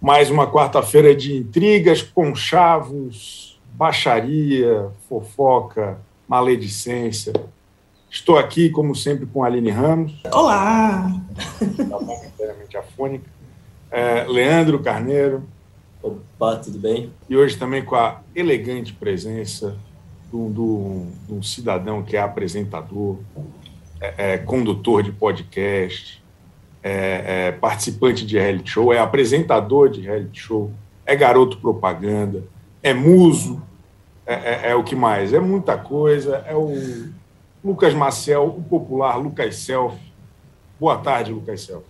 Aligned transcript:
Mais 0.00 0.30
uma 0.30 0.50
quarta-feira 0.50 1.14
de 1.14 1.36
intrigas, 1.36 2.02
conchavos, 2.02 3.60
baixaria, 3.72 4.90
fofoca, 5.08 5.98
maledicência. 6.28 7.32
Estou 8.10 8.36
aqui, 8.36 8.68
como 8.68 8.94
sempre, 8.94 9.26
com 9.26 9.42
a 9.42 9.46
Aline 9.46 9.70
Ramos. 9.70 10.20
Olá! 10.32 11.10
Está 11.60 11.98
momentaneamente 12.00 12.76
afônica. 12.76 13.24
É, 13.90 14.24
Leandro 14.24 14.80
Carneiro. 14.80 15.44
Opa, 16.02 16.56
tudo 16.56 16.78
bem? 16.78 17.12
E 17.28 17.36
hoje 17.36 17.56
também 17.56 17.84
com 17.84 17.94
a 17.94 18.20
elegante 18.34 18.92
presença 18.92 19.76
de 20.28 20.36
um, 20.36 21.10
de 21.26 21.32
um 21.32 21.42
cidadão 21.42 22.02
que 22.02 22.16
é 22.16 22.20
apresentador, 22.20 23.18
é, 24.02 24.32
é, 24.34 24.38
condutor 24.38 25.02
de 25.02 25.12
podcast, 25.12 26.22
é, 26.82 27.46
é, 27.48 27.52
participante 27.52 28.26
de 28.26 28.36
reality 28.36 28.70
show, 28.70 28.92
é 28.92 28.98
apresentador 28.98 29.88
de 29.88 30.00
reality 30.00 30.40
show, 30.40 30.72
é 31.06 31.14
garoto 31.14 31.58
propaganda, 31.58 32.42
é 32.82 32.92
muso, 32.92 33.62
é, 34.26 34.70
é, 34.70 34.74
o 34.74 34.82
que 34.82 34.94
mais? 34.94 35.32
É 35.32 35.40
muita 35.40 35.76
coisa. 35.76 36.44
É 36.46 36.54
o 36.54 36.72
Lucas 37.64 37.94
Maciel, 37.94 38.46
o 38.46 38.62
popular 38.62 39.16
Lucas 39.16 39.56
Self. 39.56 39.96
Boa 40.78 40.96
tarde, 40.98 41.32
Lucas 41.32 41.62
Self. 41.62 41.84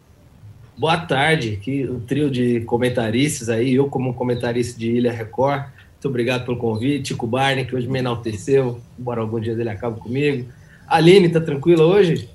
Boa 0.76 0.98
tarde, 0.98 1.58
que 1.62 1.84
o 1.84 2.00
trio 2.00 2.30
de 2.30 2.62
comentaristas 2.62 3.48
aí, 3.48 3.74
eu 3.74 3.88
como 3.88 4.14
comentarista 4.14 4.78
de 4.78 4.90
Ilha 4.90 5.12
Record. 5.12 5.64
Muito 5.92 6.08
obrigado 6.08 6.44
pelo 6.44 6.56
convite. 6.56 7.08
Chico 7.08 7.26
Barney, 7.26 7.64
que 7.64 7.76
hoje 7.76 7.86
me 7.86 7.98
enalteceu, 7.98 8.80
embora 8.98 9.20
algum 9.20 9.38
dia 9.38 9.54
dele 9.54 9.70
acabe 9.70 10.00
comigo. 10.00 10.48
Aline, 10.86 11.28
tá 11.28 11.40
tranquila 11.40 11.84
hoje? 11.84 12.28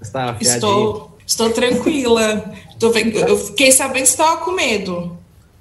Está 0.00 0.36
Estou. 0.40 1.16
Estou 1.26 1.50
tranquila. 1.50 2.44
Tô, 2.78 2.92
eu 2.92 3.36
fiquei 3.36 3.72
sabendo 3.72 4.02
que 4.02 4.08
estava 4.08 4.44
com 4.44 4.52
medo. 4.52 5.18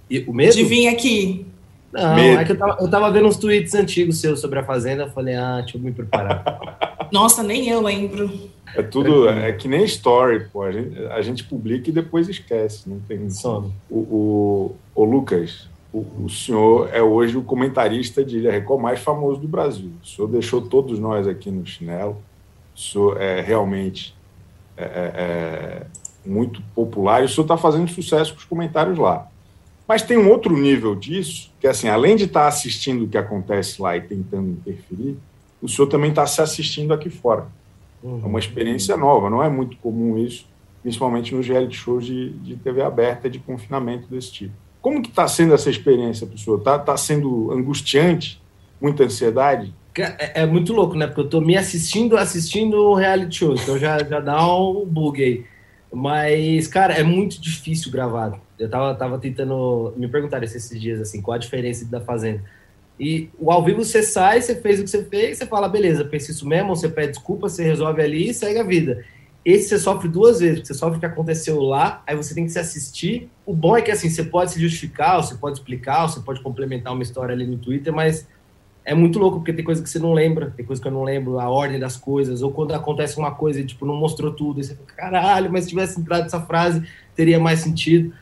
E, 0.09 0.19
o 0.27 0.33
medo? 0.33 0.53
De 0.53 0.63
vir 0.63 0.87
aqui. 0.87 1.45
Não, 1.91 2.15
medo. 2.15 2.39
é 2.39 2.45
que 2.45 2.51
eu 2.51 2.57
tava, 2.57 2.77
eu 2.79 2.89
tava 2.89 3.11
vendo 3.11 3.27
uns 3.27 3.37
tweets 3.37 3.73
antigos 3.73 4.19
seus 4.19 4.39
sobre 4.39 4.59
a 4.59 4.63
Fazenda. 4.63 5.03
Eu 5.03 5.11
falei, 5.11 5.35
ah, 5.35 5.61
deixa 5.61 5.77
eu 5.77 5.81
me 5.81 5.91
preparar. 5.91 7.07
Nossa, 7.11 7.41
nem 7.41 7.67
eu 7.69 7.81
lembro. 7.81 8.31
É 8.75 8.83
tudo, 8.83 9.29
é 9.29 9.53
que 9.53 9.67
nem 9.67 9.85
story, 9.85 10.47
pô. 10.51 10.63
A 10.63 10.71
gente, 10.71 11.05
a 11.05 11.21
gente 11.21 11.43
publica 11.45 11.89
e 11.89 11.93
depois 11.93 12.27
esquece. 12.27 12.89
Não 12.89 12.99
tem 12.99 13.29
sono. 13.29 13.73
O, 13.89 13.97
o, 13.97 14.75
o 14.93 15.03
Lucas, 15.05 15.67
o, 15.95 16.25
o, 16.25 16.29
senhor 16.29 16.89
é 16.91 17.01
hoje 17.01 17.37
o 17.37 17.41
comentarista 17.41 18.21
de 18.21 18.37
Ilha 18.37 18.51
Record 18.51 18.81
mais 18.81 18.99
famoso 18.99 19.39
do 19.39 19.47
Brasil. 19.47 19.93
O 20.03 20.05
senhor 20.05 20.27
deixou 20.27 20.61
todos 20.61 20.99
nós 20.99 21.25
aqui 21.25 21.49
no 21.49 21.65
chinelo. 21.65 22.17
O 22.75 22.79
senhor 22.79 23.21
é 23.21 23.39
realmente 23.39 24.13
é, 24.75 24.83
é, 24.83 24.87
é, 25.15 25.85
muito 26.25 26.61
popular 26.75 27.21
e 27.21 27.25
o 27.25 27.29
senhor 27.29 27.45
está 27.45 27.55
fazendo 27.55 27.89
sucesso 27.89 28.33
com 28.33 28.39
os 28.39 28.43
comentários 28.43 28.97
lá. 28.97 29.29
Mas 29.87 30.01
tem 30.01 30.17
um 30.17 30.29
outro 30.29 30.57
nível 30.57 30.95
disso, 30.95 31.53
que 31.61 31.67
é 31.67 31.69
assim, 31.69 31.87
além 31.87 32.17
de 32.17 32.25
estar 32.25 32.41
tá 32.41 32.47
assistindo 32.49 33.05
o 33.05 33.07
que 33.07 33.17
acontece 33.17 33.81
lá 33.81 33.95
e 33.95 34.01
tentando 34.01 34.49
interferir, 34.49 35.17
o 35.61 35.69
senhor 35.69 35.87
também 35.87 36.09
está 36.09 36.27
se 36.27 36.41
assistindo 36.41 36.93
aqui 36.93 37.09
fora. 37.09 37.47
Uhum. 38.03 38.19
É 38.21 38.27
uma 38.27 38.39
experiência 38.39 38.97
nova, 38.97 39.29
não 39.29 39.41
é 39.41 39.47
muito 39.47 39.77
comum 39.77 40.17
isso, 40.17 40.45
principalmente 40.81 41.33
nos 41.33 41.47
reality 41.47 41.77
shows 41.77 42.05
de, 42.05 42.31
de 42.31 42.57
TV 42.57 42.81
aberta, 42.81 43.29
de 43.29 43.39
confinamento 43.39 44.09
desse 44.09 44.33
tipo. 44.33 44.64
Como 44.85 45.01
que 45.01 45.09
está 45.09 45.27
sendo 45.27 45.51
essa 45.55 45.67
experiência 45.67 46.29
senhor? 46.37 46.59
Está 46.59 46.77
tá 46.77 46.95
sendo 46.95 47.51
angustiante? 47.51 48.39
Muita 48.79 49.03
ansiedade? 49.03 49.73
É, 49.97 50.43
é, 50.43 50.45
muito 50.45 50.73
louco, 50.73 50.93
né? 50.95 51.07
Porque 51.07 51.21
eu 51.21 51.27
tô 51.27 51.41
me 51.41 51.57
assistindo, 51.57 52.15
assistindo 52.15 52.93
reality 52.93 53.37
show, 53.37 53.55
então 53.55 53.79
já, 53.79 53.97
já 54.03 54.19
dá 54.19 54.45
um 54.55 54.85
bug 54.85 55.23
aí. 55.23 55.43
Mas, 55.91 56.67
cara, 56.67 56.93
é 56.93 57.01
muito 57.01 57.41
difícil 57.41 57.91
gravar. 57.91 58.39
Eu 58.59 58.69
tava, 58.69 58.93
tava 58.93 59.17
tentando 59.17 59.91
me 59.97 60.07
perguntar 60.07 60.43
esses 60.43 60.79
dias, 60.79 61.01
assim, 61.01 61.19
qual 61.19 61.33
a 61.33 61.39
diferença 61.39 61.83
da 61.85 61.99
Fazenda. 61.99 62.43
E 62.99 63.29
o 63.39 63.49
ao 63.51 63.63
vivo 63.63 63.83
você 63.83 64.03
sai, 64.03 64.39
você 64.39 64.53
fez 64.53 64.79
o 64.79 64.83
que 64.83 64.89
você 64.91 65.03
fez, 65.03 65.39
você 65.39 65.47
fala, 65.47 65.67
beleza, 65.67 66.05
pensa 66.05 66.29
isso 66.29 66.47
mesmo, 66.47 66.75
você 66.75 66.87
pede 66.87 67.13
desculpa, 67.13 67.49
você 67.49 67.63
resolve 67.63 68.03
ali 68.03 68.29
e 68.29 68.33
segue 68.35 68.59
a 68.59 68.63
vida. 68.63 69.03
Esse 69.45 69.69
você 69.69 69.79
sofre 69.79 70.09
duas 70.09 70.39
vezes, 70.39 70.55
porque 70.55 70.67
você 70.67 70.73
sofre 70.73 70.97
o 70.97 70.99
que 70.99 71.05
aconteceu 71.05 71.61
lá, 71.61 72.01
aí 72.07 72.15
você 72.15 72.33
tem 72.33 72.45
que 72.45 72.51
se 72.51 72.57
assistir. 72.57 73.29
O 73.45 73.53
bom 73.53 73.77
é 73.77 73.81
que, 73.83 73.91
assim, 73.91 74.09
você 74.09 74.23
pode 74.23 74.51
se 74.51 74.59
justificar, 74.59 75.21
você 75.21 75.35
pode 75.35 75.59
explicar, 75.59 76.07
você 76.07 76.19
pode 76.19 76.41
complementar 76.41 76.91
uma 76.91 77.03
história 77.03 77.35
ali 77.35 77.45
no 77.45 77.57
Twitter, 77.57 77.93
mas 77.93 78.27
é 78.83 78.95
muito 78.95 79.19
louco, 79.19 79.37
porque 79.37 79.53
tem 79.53 79.63
coisa 79.63 79.83
que 79.83 79.89
você 79.89 79.99
não 79.99 80.13
lembra, 80.13 80.51
tem 80.57 80.65
coisa 80.65 80.81
que 80.81 80.87
eu 80.87 80.91
não 80.91 81.03
lembro, 81.03 81.39
a 81.39 81.47
ordem 81.47 81.79
das 81.79 81.95
coisas, 81.95 82.41
ou 82.41 82.51
quando 82.51 82.73
acontece 82.73 83.19
uma 83.19 83.31
coisa 83.31 83.59
e, 83.59 83.65
tipo, 83.65 83.85
não 83.85 83.95
mostrou 83.95 84.31
tudo, 84.31 84.59
e 84.59 84.63
você 84.63 84.73
fica, 84.75 84.95
caralho, 84.95 85.51
mas 85.51 85.65
se 85.65 85.69
tivesse 85.69 85.99
entrado 85.99 86.25
essa 86.25 86.41
frase, 86.41 86.83
teria 87.15 87.39
mais 87.39 87.59
sentido. 87.59 88.13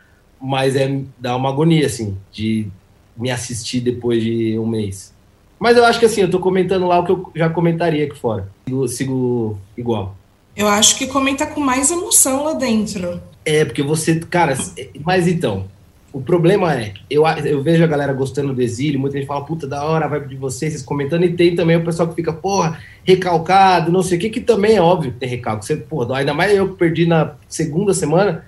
Mas 0.41 0.75
é, 0.75 1.01
dá 1.17 1.38
uma 1.38 1.47
agonia, 1.47 1.85
assim, 1.85 2.17
de 2.34 2.67
me 3.16 3.31
assistir 3.31 3.79
depois 3.79 4.22
de 4.22 4.59
um 4.59 4.67
mês. 4.67 5.13
Mas 5.57 5.78
eu 5.78 5.85
acho 5.85 6.00
que, 6.00 6.05
assim, 6.05 6.19
eu 6.19 6.29
tô 6.29 6.40
comentando 6.40 6.85
lá 6.85 7.00
o 7.00 7.05
que 7.05 7.11
eu 7.11 7.31
já 7.34 7.50
comentaria 7.50 8.03
aqui 8.03 8.17
fora. 8.17 8.50
Sigo, 8.67 8.88
sigo 8.90 9.57
igual. 9.78 10.17
Eu 10.56 10.68
acho 10.68 10.97
que 10.97 11.08
comenta 11.08 11.46
com 11.46 11.59
mais 11.59 11.90
emoção 11.90 12.44
lá 12.44 12.53
dentro. 12.53 13.22
É, 13.46 13.66
porque 13.66 13.81
você, 13.81 14.19
cara, 14.19 14.58
mas 15.03 15.28
então, 15.28 15.66
o 16.14 16.22
problema 16.22 16.80
é, 16.80 16.94
eu, 17.09 17.25
eu 17.25 17.64
vejo 17.64 17.84
a 17.84 17.88
galera 17.88 18.14
gostando 18.14 18.53
do 18.53 18.62
exílio, 18.62 19.00
muita 19.00 19.18
gente 19.18 19.25
fala, 19.25 19.44
puta, 19.44 19.66
da 19.66 19.84
hora, 19.84 20.08
vai 20.08 20.25
de 20.25 20.36
vocês, 20.36 20.72
vocês 20.72 20.84
comentando, 20.84 21.25
e 21.25 21.34
tem 21.34 21.56
também 21.56 21.75
o 21.75 21.84
pessoal 21.84 22.08
que 22.08 22.14
fica, 22.14 22.31
porra, 22.31 22.80
recalcado, 23.03 23.91
não 23.91 24.03
sei 24.03 24.19
o 24.19 24.22
que, 24.22 24.30
que 24.30 24.40
também 24.40 24.75
é 24.75 24.81
óbvio 24.81 25.12
que 25.12 25.18
tem 25.18 25.28
recalque. 25.28 25.66
Você, 25.66 25.75
porra, 25.75 26.18
ainda 26.18 26.34
mais 26.34 26.56
eu 26.56 26.70
que 26.70 26.78
perdi 26.78 27.08
na 27.08 27.34
segunda 27.50 27.96
semana. 27.96 28.46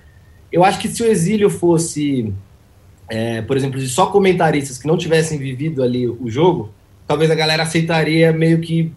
Eu 0.52 0.64
acho 0.64 0.78
que 0.78 0.86
se 0.86 1.02
o 1.02 1.06
exílio 1.06 1.50
fosse, 1.50 2.32
é, 3.08 3.42
por 3.42 3.56
exemplo, 3.56 3.80
só 3.80 4.06
comentaristas 4.06 4.78
que 4.78 4.86
não 4.86 4.96
tivessem 4.96 5.36
vivido 5.36 5.82
ali 5.82 6.06
o 6.06 6.30
jogo, 6.30 6.70
talvez 7.04 7.32
a 7.32 7.34
galera 7.34 7.64
aceitaria 7.64 8.32
meio 8.32 8.60
que 8.60 8.92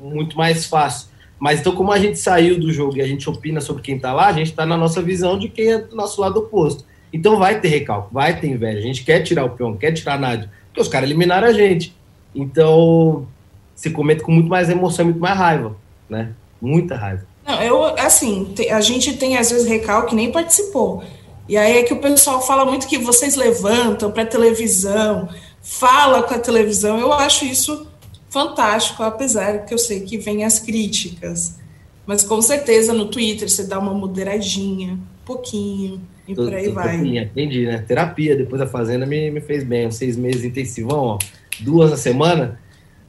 muito 0.00 0.38
mais 0.38 0.64
fácil. 0.64 1.09
Mas 1.40 1.60
então, 1.60 1.74
como 1.74 1.90
a 1.90 1.98
gente 1.98 2.18
saiu 2.18 2.60
do 2.60 2.70
jogo 2.70 2.98
e 2.98 3.00
a 3.00 3.06
gente 3.06 3.28
opina 3.28 3.62
sobre 3.62 3.82
quem 3.82 3.98
tá 3.98 4.12
lá, 4.12 4.26
a 4.26 4.32
gente 4.32 4.52
tá 4.52 4.66
na 4.66 4.76
nossa 4.76 5.00
visão 5.00 5.38
de 5.38 5.48
quem 5.48 5.72
é 5.72 5.78
do 5.78 5.96
nosso 5.96 6.20
lado 6.20 6.38
oposto. 6.38 6.84
Então 7.10 7.38
vai 7.38 7.58
ter 7.58 7.68
recalque, 7.68 8.12
vai 8.12 8.38
ter 8.38 8.48
inveja. 8.48 8.78
A 8.78 8.82
gente 8.82 9.02
quer 9.02 9.20
tirar 9.22 9.46
o 9.46 9.50
peão, 9.50 9.74
quer 9.74 9.92
tirar 9.92 10.14
a 10.14 10.18
Nádia, 10.18 10.50
porque 10.66 10.82
os 10.82 10.86
caras 10.86 11.08
eliminaram 11.08 11.48
a 11.48 11.52
gente. 11.52 11.96
Então 12.34 13.26
se 13.74 13.90
comenta 13.90 14.22
com 14.22 14.30
muito 14.30 14.50
mais 14.50 14.68
emoção, 14.68 15.06
muito 15.06 15.18
mais 15.18 15.36
raiva, 15.36 15.74
né? 16.10 16.32
Muita 16.60 16.94
raiva. 16.94 17.26
Não, 17.46 17.62
eu, 17.62 17.84
assim, 17.98 18.54
a 18.70 18.80
gente 18.82 19.16
tem 19.16 19.38
às 19.38 19.50
vezes 19.50 19.66
recalque 19.66 20.14
nem 20.14 20.30
participou. 20.30 21.02
E 21.48 21.56
aí 21.56 21.78
é 21.78 21.82
que 21.82 21.94
o 21.94 22.00
pessoal 22.00 22.42
fala 22.42 22.66
muito 22.66 22.86
que 22.86 22.98
vocês 22.98 23.34
levantam 23.34 24.12
para 24.12 24.26
televisão, 24.26 25.26
fala 25.62 26.22
com 26.22 26.34
a 26.34 26.38
televisão. 26.38 27.00
Eu 27.00 27.12
acho 27.14 27.46
isso 27.46 27.89
fantástico, 28.30 29.02
apesar 29.02 29.66
que 29.66 29.74
eu 29.74 29.78
sei 29.78 30.00
que 30.00 30.16
vem 30.16 30.44
as 30.44 30.58
críticas. 30.58 31.58
Mas 32.06 32.22
com 32.22 32.40
certeza 32.40 32.92
no 32.92 33.06
Twitter 33.06 33.48
você 33.48 33.64
dá 33.64 33.78
uma 33.78 33.92
moderadinha, 33.92 34.94
um 34.94 35.24
pouquinho. 35.24 36.00
E 36.26 36.34
por 36.34 36.54
aí 36.54 36.68
vai. 36.68 36.96
entendi, 36.96 37.66
né? 37.66 37.84
Terapia 37.86 38.36
depois 38.36 38.60
da 38.60 38.66
fazenda 38.66 39.04
me, 39.04 39.30
me 39.30 39.40
fez 39.40 39.64
bem. 39.64 39.90
Seis 39.90 40.16
meses 40.16 40.44
intensivão, 40.44 40.98
ó, 41.00 41.18
duas 41.60 41.90
na 41.90 41.96
semana. 41.96 42.58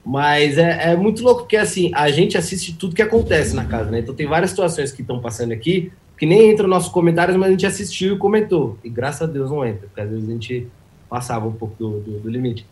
Mas 0.04 0.58
é, 0.58 0.92
é, 0.92 0.96
muito 0.96 1.24
louco, 1.24 1.42
porque 1.42 1.58
assim, 1.58 1.92
a 1.94 2.10
gente 2.10 2.36
assiste 2.36 2.76
tudo 2.76 2.96
que 2.96 3.04
acontece 3.04 3.56
na 3.56 3.66
casa, 3.66 3.92
né? 3.92 4.00
Então 4.00 4.16
tem 4.16 4.26
várias 4.26 4.50
situações 4.50 4.92
que 4.92 5.04
estão 5.04 5.20
passando 5.20 5.52
aqui, 5.52 5.92
que 6.18 6.26
nem 6.26 6.52
entram 6.52 6.68
nos 6.68 6.78
nossos 6.78 6.92
comentários, 6.92 7.38
mas 7.38 7.50
a 7.50 7.52
gente 7.52 7.68
assistiu 7.68 8.16
e 8.16 8.18
comentou. 8.18 8.80
E 8.84 8.90
graças 8.90 9.22
a 9.22 9.32
Deus 9.32 9.52
não 9.52 9.64
entra, 9.64 9.88
porque 9.88 10.02
às 10.02 10.10
vezes 10.10 10.28
a 10.28 10.32
gente 10.32 10.68
passava 11.08 11.48
um 11.48 11.52
pouco 11.52 11.76
do, 11.78 12.00
do, 12.00 12.20
do 12.20 12.30
limite. 12.30 12.66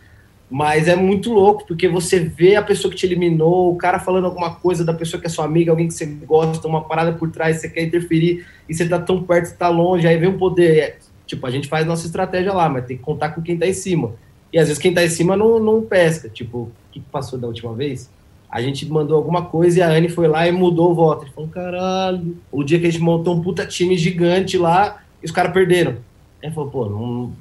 Mas 0.50 0.88
é 0.88 0.96
muito 0.96 1.32
louco, 1.32 1.66
porque 1.68 1.88
você 1.88 2.20
vê 2.20 2.56
a 2.56 2.62
pessoa 2.64 2.92
que 2.92 2.98
te 2.98 3.06
eliminou, 3.06 3.72
o 3.72 3.78
cara 3.78 4.00
falando 4.00 4.26
alguma 4.26 4.56
coisa 4.56 4.84
da 4.84 4.94
pessoa 4.94 5.22
que 5.22 5.28
é 5.28 5.30
sua 5.30 5.46
amiga, 5.46 5.72
alguém 5.72 5.88
que 5.88 5.94
você 5.94 6.06
gosta, 6.06 6.68
uma 6.68 6.84
parada 6.84 7.14
por 7.14 7.30
trás, 7.30 7.58
você 7.58 7.70
quer 7.70 7.84
interferir, 7.84 8.46
e 8.68 8.74
você 8.74 8.88
tá 8.90 8.98
tão 8.98 9.22
perto, 9.22 9.46
você 9.46 9.56
tá 9.56 9.70
longe, 9.70 10.08
aí 10.08 10.18
vem 10.18 10.30
um 10.30 10.38
poder. 10.40 10.78
É, 10.78 10.98
tipo, 11.28 11.46
a 11.46 11.52
gente 11.52 11.68
faz 11.68 11.86
nossa 11.86 12.08
estratégia 12.08 12.52
lá, 12.52 12.68
mas 12.68 12.86
tem 12.86 12.98
que 12.98 13.04
contar 13.04 13.30
com 13.30 13.44
quem 13.44 13.58
tá 13.58 13.68
em 13.68 13.74
cima. 13.74 14.14
E 14.52 14.58
às 14.58 14.68
vezes 14.68 14.82
quem 14.82 14.92
tá 14.92 15.04
em 15.04 15.10
cima 15.10 15.38
não, 15.38 15.60
não 15.60 15.84
pesca. 15.84 16.28
Tipo, 16.28 16.58
o 16.58 16.72
que 16.92 17.00
passou 17.00 17.38
da 17.38 17.48
última 17.48 17.74
vez? 17.76 18.10
A 18.50 18.62
gente 18.62 18.90
mandou 18.90 19.16
alguma 19.16 19.46
coisa 19.46 19.78
e 19.78 19.82
a 19.84 19.90
Anne 19.90 20.10
foi 20.10 20.28
lá 20.28 20.48
e 20.48 20.52
mudou 20.52 20.90
o 20.90 20.96
voto. 20.96 21.26
Ele 21.26 21.32
falou, 21.32 21.50
caralho. 21.52 22.36
O 22.52 22.64
dia 22.64 22.80
que 22.80 22.88
a 22.88 22.90
gente 22.90 23.04
montou 23.04 23.36
um 23.36 23.42
puta 23.44 23.64
time 23.68 23.96
gigante 23.96 24.58
lá, 24.58 25.04
e 25.22 25.26
os 25.26 25.32
caras 25.32 25.54
perderam. 25.54 25.98
Aí 26.44 26.50
falou, 26.52 26.72
pô, 26.72 26.90
não, 26.90 27.32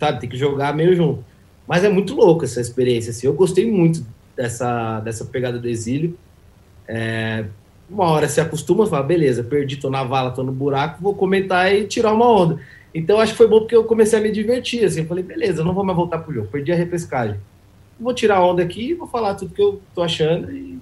sabe, 0.00 0.20
tem 0.20 0.28
que 0.28 0.36
jogar 0.36 0.74
meio 0.74 0.96
junto. 0.96 1.24
Mas 1.68 1.84
é 1.84 1.90
muito 1.90 2.14
louco 2.14 2.46
essa 2.46 2.62
experiência. 2.62 3.10
Assim. 3.10 3.26
Eu 3.26 3.34
gostei 3.34 3.70
muito 3.70 4.04
dessa, 4.34 5.00
dessa 5.00 5.26
pegada 5.26 5.58
do 5.58 5.68
exílio. 5.68 6.18
É, 6.88 7.44
uma 7.90 8.06
hora 8.06 8.26
se 8.26 8.40
acostuma, 8.40 8.86
fala, 8.86 9.02
beleza, 9.02 9.44
perdi, 9.44 9.76
tô 9.76 9.90
na 9.90 10.02
vala, 10.02 10.30
tô 10.30 10.42
no 10.42 10.52
buraco, 10.52 11.02
vou 11.02 11.14
comentar 11.14 11.72
e 11.74 11.86
tirar 11.86 12.14
uma 12.14 12.26
onda. 12.26 12.58
Então 12.94 13.20
acho 13.20 13.32
que 13.32 13.38
foi 13.38 13.46
bom 13.46 13.60
porque 13.60 13.76
eu 13.76 13.84
comecei 13.84 14.18
a 14.18 14.22
me 14.22 14.32
divertir, 14.32 14.84
assim, 14.84 15.00
eu 15.00 15.06
falei, 15.06 15.22
beleza, 15.22 15.62
não 15.62 15.74
vou 15.74 15.84
mais 15.84 15.96
voltar 15.96 16.18
pro 16.18 16.32
jogo, 16.32 16.48
perdi 16.48 16.72
a 16.72 16.74
repescagem. 16.74 17.38
Vou 18.00 18.14
tirar 18.14 18.38
a 18.38 18.46
onda 18.46 18.62
aqui, 18.62 18.94
vou 18.94 19.06
falar 19.06 19.34
tudo 19.34 19.54
que 19.54 19.60
eu 19.60 19.80
tô 19.94 20.02
achando 20.02 20.50
e 20.50 20.78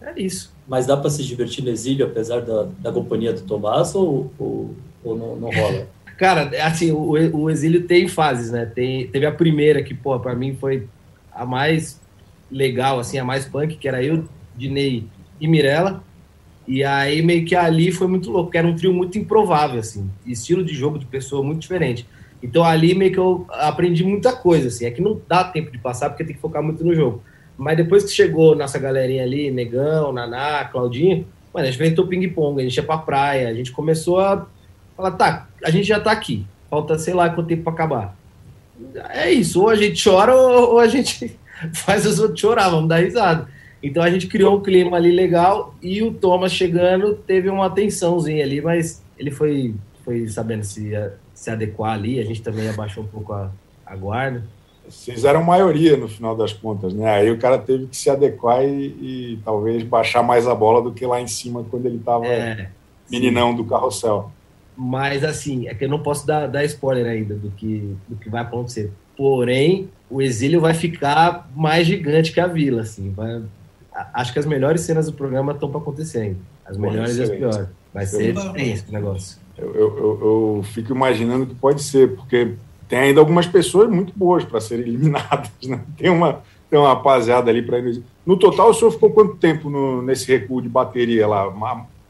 é 0.00 0.14
isso. 0.16 0.52
Mas 0.66 0.86
dá 0.86 0.96
para 0.96 1.10
se 1.10 1.22
divertir 1.22 1.64
no 1.64 1.70
exílio, 1.70 2.06
apesar 2.06 2.40
da, 2.40 2.66
da 2.78 2.92
companhia 2.92 3.32
do 3.32 3.42
Tomás, 3.42 3.94
ou, 3.94 4.32
ou, 4.38 4.74
ou 5.04 5.16
não, 5.16 5.36
não 5.36 5.50
rola? 5.50 5.86
Cara, 6.16 6.50
assim, 6.64 6.92
o, 6.92 7.10
o 7.10 7.50
exílio 7.50 7.84
tem 7.86 8.08
fases, 8.08 8.50
né? 8.50 8.66
Tem, 8.66 9.06
teve 9.08 9.26
a 9.26 9.32
primeira 9.32 9.82
que, 9.82 9.94
pô, 9.94 10.18
pra 10.20 10.34
mim 10.34 10.56
foi 10.60 10.86
a 11.32 11.44
mais 11.44 12.00
legal, 12.50 12.98
assim, 12.98 13.18
a 13.18 13.24
mais 13.24 13.46
punk, 13.46 13.76
que 13.76 13.88
era 13.88 14.02
eu, 14.02 14.24
Dinei 14.56 15.06
e 15.40 15.48
Mirella. 15.48 16.02
E 16.66 16.84
aí 16.84 17.22
meio 17.22 17.44
que 17.44 17.56
ali 17.56 17.90
foi 17.90 18.06
muito 18.06 18.30
louco, 18.30 18.44
porque 18.44 18.58
era 18.58 18.66
um 18.66 18.76
trio 18.76 18.92
muito 18.92 19.18
improvável, 19.18 19.80
assim, 19.80 20.08
estilo 20.24 20.64
de 20.64 20.74
jogo 20.74 20.98
de 20.98 21.06
pessoa 21.06 21.42
muito 21.42 21.60
diferente. 21.60 22.06
Então 22.42 22.64
ali 22.64 22.94
meio 22.94 23.12
que 23.12 23.18
eu 23.18 23.46
aprendi 23.50 24.04
muita 24.04 24.32
coisa, 24.32 24.68
assim, 24.68 24.84
é 24.84 24.90
que 24.90 25.00
não 25.00 25.20
dá 25.28 25.44
tempo 25.44 25.70
de 25.70 25.78
passar 25.78 26.10
porque 26.10 26.24
tem 26.24 26.34
que 26.34 26.40
focar 26.40 26.62
muito 26.62 26.84
no 26.84 26.94
jogo. 26.94 27.22
Mas 27.56 27.76
depois 27.76 28.04
que 28.04 28.10
chegou 28.10 28.54
nossa 28.54 28.78
galerinha 28.78 29.22
ali, 29.22 29.50
Negão, 29.50 30.12
Naná, 30.12 30.64
Claudinho, 30.64 31.26
mano, 31.52 31.66
a 31.66 31.70
gente 31.70 31.80
inventou 31.80 32.06
ping-pong, 32.06 32.60
a 32.60 32.64
gente 32.64 32.76
ia 32.76 32.82
pra 32.82 32.98
praia, 32.98 33.48
a 33.48 33.54
gente 33.54 33.72
começou 33.72 34.20
a 34.20 34.46
falar, 34.96 35.12
tá, 35.12 35.48
a 35.64 35.70
gente 35.70 35.86
já 35.86 36.00
tá 36.00 36.12
aqui, 36.12 36.46
falta 36.70 36.98
sei 36.98 37.14
lá 37.14 37.30
quanto 37.30 37.48
tempo 37.48 37.64
pra 37.64 37.72
acabar. 37.72 38.16
É 39.10 39.30
isso, 39.30 39.60
ou 39.60 39.68
a 39.68 39.76
gente 39.76 40.02
chora 40.02 40.34
ou, 40.34 40.72
ou 40.72 40.78
a 40.78 40.88
gente 40.88 41.38
faz 41.74 42.06
os 42.06 42.18
outros 42.18 42.40
chorar, 42.40 42.70
vamos 42.70 42.88
dar 42.88 42.98
risada. 42.98 43.48
Então 43.82 44.02
a 44.02 44.10
gente 44.10 44.28
criou 44.28 44.56
um 44.56 44.62
clima 44.62 44.96
ali 44.96 45.10
legal 45.10 45.74
e 45.82 46.02
o 46.02 46.12
Thomas 46.12 46.52
chegando 46.52 47.14
teve 47.14 47.48
uma 47.48 47.66
atençãozinha 47.66 48.44
ali, 48.44 48.60
mas 48.60 49.02
ele 49.18 49.30
foi, 49.30 49.74
foi 50.04 50.28
sabendo 50.28 50.62
se, 50.64 50.92
se 51.34 51.50
adequar 51.50 51.94
ali, 51.94 52.20
a 52.20 52.24
gente 52.24 52.42
também 52.42 52.68
abaixou 52.68 53.02
um 53.02 53.08
pouco 53.08 53.32
a, 53.32 53.50
a 53.84 53.96
guarda. 53.96 54.44
Vocês 54.88 55.24
eram 55.24 55.42
maioria 55.42 55.96
no 55.96 56.08
final 56.08 56.36
das 56.36 56.52
contas, 56.52 56.92
né? 56.92 57.08
Aí 57.08 57.30
o 57.30 57.38
cara 57.38 57.58
teve 57.58 57.86
que 57.86 57.96
se 57.96 58.10
adequar 58.10 58.64
e, 58.64 58.86
e 59.00 59.38
talvez 59.44 59.82
baixar 59.84 60.22
mais 60.22 60.46
a 60.46 60.54
bola 60.54 60.82
do 60.82 60.92
que 60.92 61.06
lá 61.06 61.20
em 61.20 61.26
cima 61.26 61.64
quando 61.70 61.86
ele 61.86 61.96
estava 61.96 62.26
é, 62.26 62.68
meninão 63.10 63.54
do 63.54 63.64
carrossel. 63.64 64.30
Mas 64.76 65.22
assim, 65.24 65.68
é 65.68 65.74
que 65.74 65.84
eu 65.84 65.88
não 65.88 65.98
posso 65.98 66.26
dar, 66.26 66.46
dar 66.46 66.64
spoiler 66.64 67.06
ainda 67.06 67.34
do 67.34 67.50
que, 67.50 67.94
do 68.08 68.16
que 68.16 68.28
vai 68.28 68.42
acontecer. 68.42 68.90
Porém, 69.16 69.88
o 70.10 70.22
exílio 70.22 70.60
vai 70.60 70.74
ficar 70.74 71.50
mais 71.54 71.86
gigante 71.86 72.32
que 72.32 72.40
a 72.40 72.46
vila, 72.46 72.82
assim. 72.82 73.10
Vai, 73.10 73.42
acho 74.14 74.32
que 74.32 74.38
as 74.38 74.46
melhores 74.46 74.80
cenas 74.80 75.06
do 75.06 75.12
programa 75.12 75.52
estão 75.52 75.70
para 75.70 75.80
acontecer 75.80 76.18
ainda. 76.20 76.38
As 76.64 76.76
melhores 76.76 77.16
e 77.16 77.22
as 77.22 77.30
piores. 77.30 77.68
Vai 77.92 78.06
ser 78.06 78.34
tenso 78.52 78.84
o 78.88 78.92
negócio. 78.92 79.38
Eu, 79.58 79.74
eu, 79.74 79.98
eu, 79.98 80.56
eu, 80.56 80.62
fico 80.62 80.92
imaginando 80.94 81.46
que 81.46 81.54
pode 81.54 81.82
ser, 81.82 82.16
porque 82.16 82.54
tem 82.88 82.98
ainda 82.98 83.20
algumas 83.20 83.46
pessoas 83.46 83.90
muito 83.90 84.12
boas 84.16 84.44
para 84.44 84.60
serem 84.60 84.86
eliminadas. 84.86 85.50
Né? 85.62 85.80
Tem, 85.96 86.08
uma, 86.08 86.42
tem 86.70 86.78
uma 86.78 86.88
rapaziada 86.88 87.50
ali 87.50 87.62
para 87.62 87.78
ir 87.78 88.02
no 88.24 88.36
total, 88.36 88.70
o 88.70 88.74
senhor 88.74 88.90
ficou 88.92 89.10
quanto 89.10 89.36
tempo 89.36 89.68
no, 89.68 90.00
nesse 90.00 90.26
recuo 90.26 90.62
de 90.62 90.68
bateria 90.68 91.26
lá? 91.26 91.52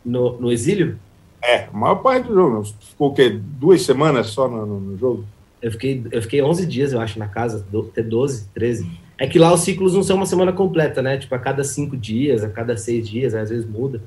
No, 0.05 0.39
no 0.39 0.53
exílio? 0.53 0.99
É, 1.43 1.65
a 1.65 1.77
maior 1.77 1.97
parte 1.97 2.29
do 2.29 2.35
jogo. 2.35 2.65
Ficou 2.81 3.11
o 3.11 3.15
quê? 3.15 3.29
Duas 3.31 3.83
semanas 3.83 4.29
só 4.29 4.49
no, 4.49 4.65
no, 4.65 4.81
no 4.81 4.99
jogo? 4.99 5.25
Eu 5.61 5.71
fiquei, 5.73 6.05
eu 6.11 6.23
fiquei 6.23 6.43
11 6.43 6.67
dias, 6.67 6.93
eu 6.93 7.01
acho, 7.01 7.19
na 7.19 7.29
casa, 7.29 7.65
até 7.91 8.03
12, 8.03 8.49
13. 8.55 8.91
É 9.19 9.27
que 9.27 9.39
lá 9.39 9.53
os 9.53 9.61
ciclos 9.61 9.95
não 9.95 10.03
são 10.03 10.17
uma 10.17 10.27
semana 10.27 10.53
completa, 10.53 11.01
né? 11.01 11.17
Tipo, 11.17 11.35
a 11.35 11.39
cada 11.39 11.63
cinco 11.63 11.97
dias, 11.97 12.43
a 12.43 12.49
cada 12.49 12.77
seis 12.77 13.09
dias, 13.09 13.35
às 13.35 13.51
vezes 13.51 13.65
muda. 13.65 14.01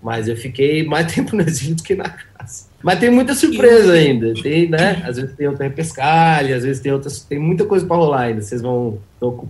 Mas 0.00 0.28
eu 0.28 0.36
fiquei 0.36 0.84
mais 0.84 1.10
tempo 1.14 1.34
no 1.34 1.42
exílio 1.42 1.76
do 1.76 1.82
que 1.82 1.94
na 1.94 2.08
casa. 2.08 2.66
Mas 2.82 2.98
tem 2.98 3.10
muita 3.10 3.34
surpresa 3.34 3.92
ainda. 3.92 4.34
Tem, 4.34 4.68
né? 4.68 5.02
Às 5.06 5.16
vezes 5.16 5.36
tem 5.36 5.48
outra 5.48 5.64
repescagem, 5.64 6.52
às 6.52 6.64
vezes 6.64 6.82
tem 6.82 6.92
outras. 6.92 7.22
Tem 7.24 7.38
muita 7.38 7.64
coisa 7.64 7.86
para 7.86 7.96
rolar 7.96 8.22
ainda. 8.22 8.40
Vocês 8.40 8.60
vão. 8.60 8.98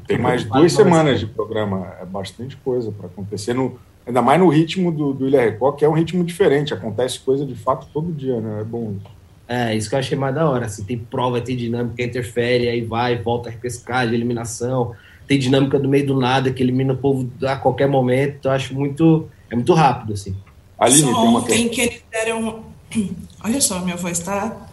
Tem 0.06 0.18
mais 0.18 0.44
duas 0.44 0.72
semanas 0.72 1.20
de 1.20 1.26
programa. 1.26 1.94
É 2.00 2.04
bastante 2.04 2.56
coisa 2.58 2.92
para 2.92 3.06
acontecer. 3.06 3.54
No, 3.54 3.78
ainda 4.06 4.22
mais 4.22 4.40
no 4.40 4.48
ritmo 4.48 4.90
do, 4.90 5.12
do 5.12 5.28
Ilha 5.28 5.42
Record, 5.42 5.76
que 5.76 5.84
é 5.84 5.88
um 5.88 5.92
ritmo 5.92 6.24
diferente. 6.24 6.74
Acontece 6.74 7.20
coisa 7.20 7.46
de 7.46 7.54
fato 7.54 7.86
todo 7.92 8.12
dia, 8.12 8.40
né? 8.40 8.60
É 8.60 8.64
bom 8.64 8.94
isso. 8.96 9.22
É, 9.48 9.76
isso 9.76 9.88
que 9.88 9.94
eu 9.94 9.98
achei 9.98 10.16
mais 10.16 10.34
da 10.34 10.48
hora. 10.48 10.66
Assim, 10.66 10.84
tem 10.84 10.98
prova, 10.98 11.40
tem 11.40 11.56
dinâmica, 11.56 12.02
interfere, 12.02 12.68
aí 12.68 12.80
vai, 12.80 13.18
volta 13.18 13.48
a 13.48 13.52
repescagem, 13.52 14.14
eliminação. 14.14 14.94
Tem 15.26 15.38
dinâmica 15.38 15.78
do 15.78 15.88
meio 15.88 16.06
do 16.06 16.18
nada, 16.18 16.50
que 16.50 16.62
elimina 16.62 16.94
o 16.94 16.96
povo 16.96 17.30
a 17.42 17.56
qualquer 17.56 17.88
momento. 17.88 18.36
Então, 18.38 18.52
eu 18.52 18.56
acho 18.56 18.74
muito. 18.74 19.28
É 19.50 19.54
muito 19.54 19.74
rápido, 19.74 20.14
assim. 20.14 20.34
Aline, 20.78 21.00
só 21.00 21.06
tem 21.06 21.14
uma 21.14 21.38
ontem 21.40 21.68
que 21.68 21.80
eles 21.82 22.02
deram. 22.10 22.64
Olha 23.44 23.60
só, 23.60 23.80
minha 23.80 23.96
voz 23.96 24.18
tá. 24.20 24.68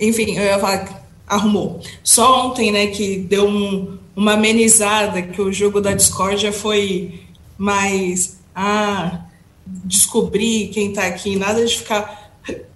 Enfim, 0.00 0.36
eu 0.36 0.44
ia 0.44 0.58
falar. 0.58 1.06
Arrumou. 1.26 1.80
Só 2.02 2.46
ontem, 2.46 2.72
né, 2.72 2.86
que 2.86 3.18
deu 3.18 3.46
um, 3.46 3.98
uma 4.16 4.32
amenizada, 4.32 5.20
que 5.20 5.42
o 5.42 5.52
jogo 5.52 5.80
da 5.80 5.92
discórdia 5.92 6.52
foi 6.52 7.20
mais. 7.58 8.37
Ah, 8.60 9.20
descobrir 9.64 10.66
quem 10.70 10.92
tá 10.92 11.06
aqui, 11.06 11.36
nada 11.36 11.64
de 11.64 11.78
ficar 11.78 12.32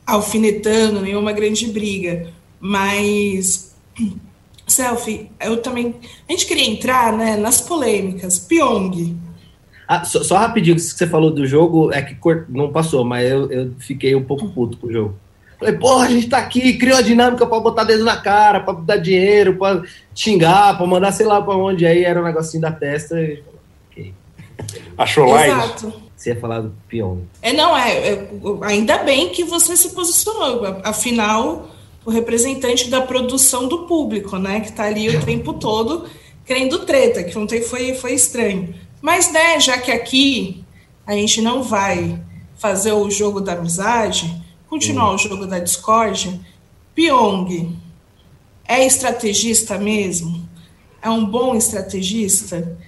alfinetando, 0.07 1.01
nenhuma 1.01 1.33
grande 1.33 1.67
briga, 1.67 2.29
mas 2.61 3.75
selfie, 4.65 5.29
eu 5.41 5.57
também 5.57 5.97
a 6.29 6.33
gente 6.33 6.47
queria 6.47 6.71
entrar, 6.71 7.13
né, 7.13 7.37
nas 7.37 7.61
polêmicas. 7.61 8.39
Pyong. 8.39 9.17
Ah, 9.89 10.05
só, 10.05 10.23
só 10.23 10.37
rapidinho, 10.37 10.77
que 10.77 10.83
você 10.83 11.05
falou 11.09 11.33
do 11.33 11.45
jogo, 11.49 11.93
é 11.93 12.01
que 12.01 12.17
não 12.49 12.71
passou, 12.71 13.05
mas 13.05 13.29
eu, 13.29 13.51
eu 13.51 13.73
fiquei 13.81 14.15
um 14.15 14.23
pouco 14.23 14.49
puto 14.51 14.77
com 14.77 14.87
o 14.87 14.93
jogo. 14.93 15.17
Falei, 15.59 15.77
porra, 15.77 16.07
a 16.07 16.11
gente 16.11 16.29
tá 16.29 16.39
aqui, 16.39 16.79
criou 16.79 16.97
a 16.97 17.03
dinâmica 17.03 17.45
para 17.45 17.59
botar 17.59 17.83
dedo 17.83 18.05
na 18.05 18.17
cara, 18.17 18.61
para 18.61 18.75
dar 18.75 18.97
dinheiro, 18.99 19.57
para 19.57 19.83
xingar, 20.15 20.77
para 20.77 20.87
mandar 20.87 21.11
sei 21.11 21.27
lá 21.27 21.43
para 21.43 21.57
onde. 21.57 21.85
Aí 21.85 22.05
era 22.05 22.21
um 22.21 22.25
negocinho 22.25 22.63
da 22.63 22.71
testa. 22.71 23.21
E... 23.21 23.43
Achou 24.97 25.27
light? 25.27 25.51
Exato. 25.51 25.93
Você 26.17 26.31
ia 26.31 26.41
falar 26.41 26.61
do 26.61 26.73
Pyong. 26.89 27.23
É, 27.41 27.53
não, 27.53 27.77
é, 27.77 28.13
é, 28.13 28.29
Ainda 28.63 28.99
bem 28.99 29.31
que 29.31 29.43
você 29.43 29.77
se 29.77 29.91
posicionou. 29.91 30.81
Afinal, 30.85 31.69
o 32.05 32.11
representante 32.11 32.89
da 32.89 33.01
produção 33.01 33.67
do 33.67 33.87
público, 33.87 34.37
né? 34.39 34.61
Que 34.61 34.69
está 34.69 34.85
ali 34.85 35.09
o 35.09 35.25
tempo 35.25 35.55
todo 35.55 36.07
querendo 36.45 36.81
treta, 36.81 37.23
que 37.23 37.37
ontem 37.39 37.63
foi, 37.63 37.95
foi 37.95 38.15
estranho. 38.15 38.75
Mas, 39.01 39.33
né, 39.33 39.59
já 39.59 39.79
que 39.79 39.91
aqui 39.91 40.65
a 41.07 41.13
gente 41.13 41.41
não 41.41 41.63
vai 41.63 42.21
fazer 42.57 42.93
o 42.93 43.11
jogo 43.11 43.41
da 43.41 43.55
amizade, 43.55 44.43
continuar 44.69 45.11
hum. 45.11 45.15
o 45.15 45.19
jogo 45.19 45.47
da 45.47 45.59
discórdia, 45.59 46.39
Pyong 46.95 47.77
é 48.67 48.87
estrategista 48.87 49.79
mesmo? 49.79 50.49
É 51.01 51.11
um 51.11 51.25
bom 51.25 51.55
estrategista? 51.57 52.79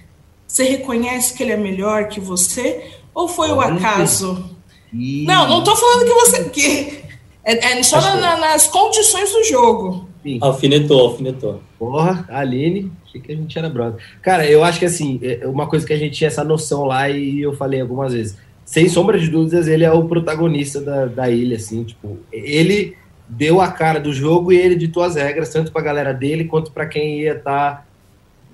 Você 0.55 0.63
reconhece 0.63 1.33
que 1.33 1.43
ele 1.43 1.51
é 1.51 1.57
melhor 1.57 2.07
que 2.07 2.17
você? 2.17 2.81
Ou 3.13 3.27
foi 3.27 3.51
o 3.51 3.59
acaso? 3.59 4.55
Não, 4.93 5.49
não 5.49 5.59
estou 5.59 5.75
falando 5.75 6.05
que 6.05 6.13
você. 6.13 6.45
Que, 6.45 7.01
é, 7.43 7.73
é 7.73 7.83
só 7.83 7.99
na, 7.99 8.15
na, 8.15 8.37
nas 8.37 8.65
condições 8.65 9.33
do 9.33 9.43
jogo. 9.43 10.07
Sim. 10.23 10.39
Alfinetou, 10.39 11.09
alfinetou. 11.09 11.61
Porra, 11.77 12.25
Aline, 12.29 12.89
achei 13.05 13.19
que 13.19 13.33
a 13.33 13.35
gente 13.35 13.59
era 13.59 13.69
brother. 13.69 14.01
Cara, 14.21 14.49
eu 14.49 14.63
acho 14.63 14.79
que 14.79 14.85
assim, 14.85 15.19
é 15.21 15.45
uma 15.45 15.67
coisa 15.67 15.85
que 15.85 15.91
a 15.91 15.97
gente 15.97 16.15
tinha 16.15 16.29
essa 16.29 16.45
noção 16.45 16.85
lá 16.85 17.09
e 17.09 17.41
eu 17.41 17.53
falei 17.53 17.81
algumas 17.81 18.13
vezes. 18.13 18.37
Sem 18.63 18.87
sombra 18.87 19.19
de 19.19 19.27
dúvidas, 19.27 19.67
ele 19.67 19.83
é 19.83 19.91
o 19.91 20.05
protagonista 20.05 20.79
da, 20.79 21.05
da 21.05 21.29
ilha, 21.29 21.57
assim, 21.57 21.83
tipo, 21.83 22.17
ele 22.31 22.95
deu 23.27 23.59
a 23.59 23.69
cara 23.73 23.99
do 23.99 24.13
jogo 24.13 24.53
e 24.53 24.57
ele 24.57 24.75
ditou 24.75 25.03
as 25.03 25.15
regras, 25.15 25.49
tanto 25.49 25.73
para 25.73 25.81
a 25.81 25.85
galera 25.85 26.13
dele 26.13 26.45
quanto 26.45 26.71
para 26.71 26.85
quem 26.85 27.19
ia 27.19 27.33
estar 27.33 27.75
tá 27.75 27.85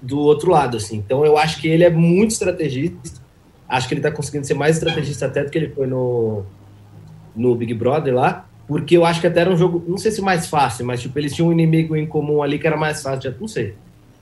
do 0.01 0.19
outro 0.19 0.51
lado, 0.51 0.77
assim. 0.77 0.97
Então 0.97 1.25
eu 1.25 1.37
acho 1.37 1.61
que 1.61 1.67
ele 1.67 1.83
é 1.83 1.89
muito 1.89 2.31
estrategista 2.31 3.21
Acho 3.71 3.87
que 3.87 3.93
ele 3.93 3.99
está 3.99 4.11
conseguindo 4.11 4.45
ser 4.45 4.53
mais 4.53 4.75
estrategista 4.75 5.27
até 5.27 5.45
do 5.45 5.49
que 5.49 5.57
ele 5.57 5.69
foi 5.69 5.87
no, 5.87 6.43
no 7.33 7.55
Big 7.55 7.73
Brother 7.73 8.13
lá, 8.13 8.45
porque 8.67 8.97
eu 8.97 9.05
acho 9.05 9.21
que 9.21 9.27
até 9.27 9.39
era 9.39 9.49
um 9.49 9.55
jogo, 9.55 9.81
não 9.87 9.97
sei 9.97 10.11
se 10.11 10.21
mais 10.21 10.47
fácil, 10.47 10.85
mas 10.85 11.01
tipo, 11.01 11.17
eles 11.17 11.33
tinham 11.33 11.47
um 11.47 11.53
inimigo 11.53 11.95
em 11.95 12.05
comum 12.05 12.43
ali 12.43 12.59
que 12.59 12.67
era 12.67 12.75
mais 12.75 13.01
fácil, 13.01 13.31
já 13.31 13.37
não 13.39 13.47
sei. 13.47 13.73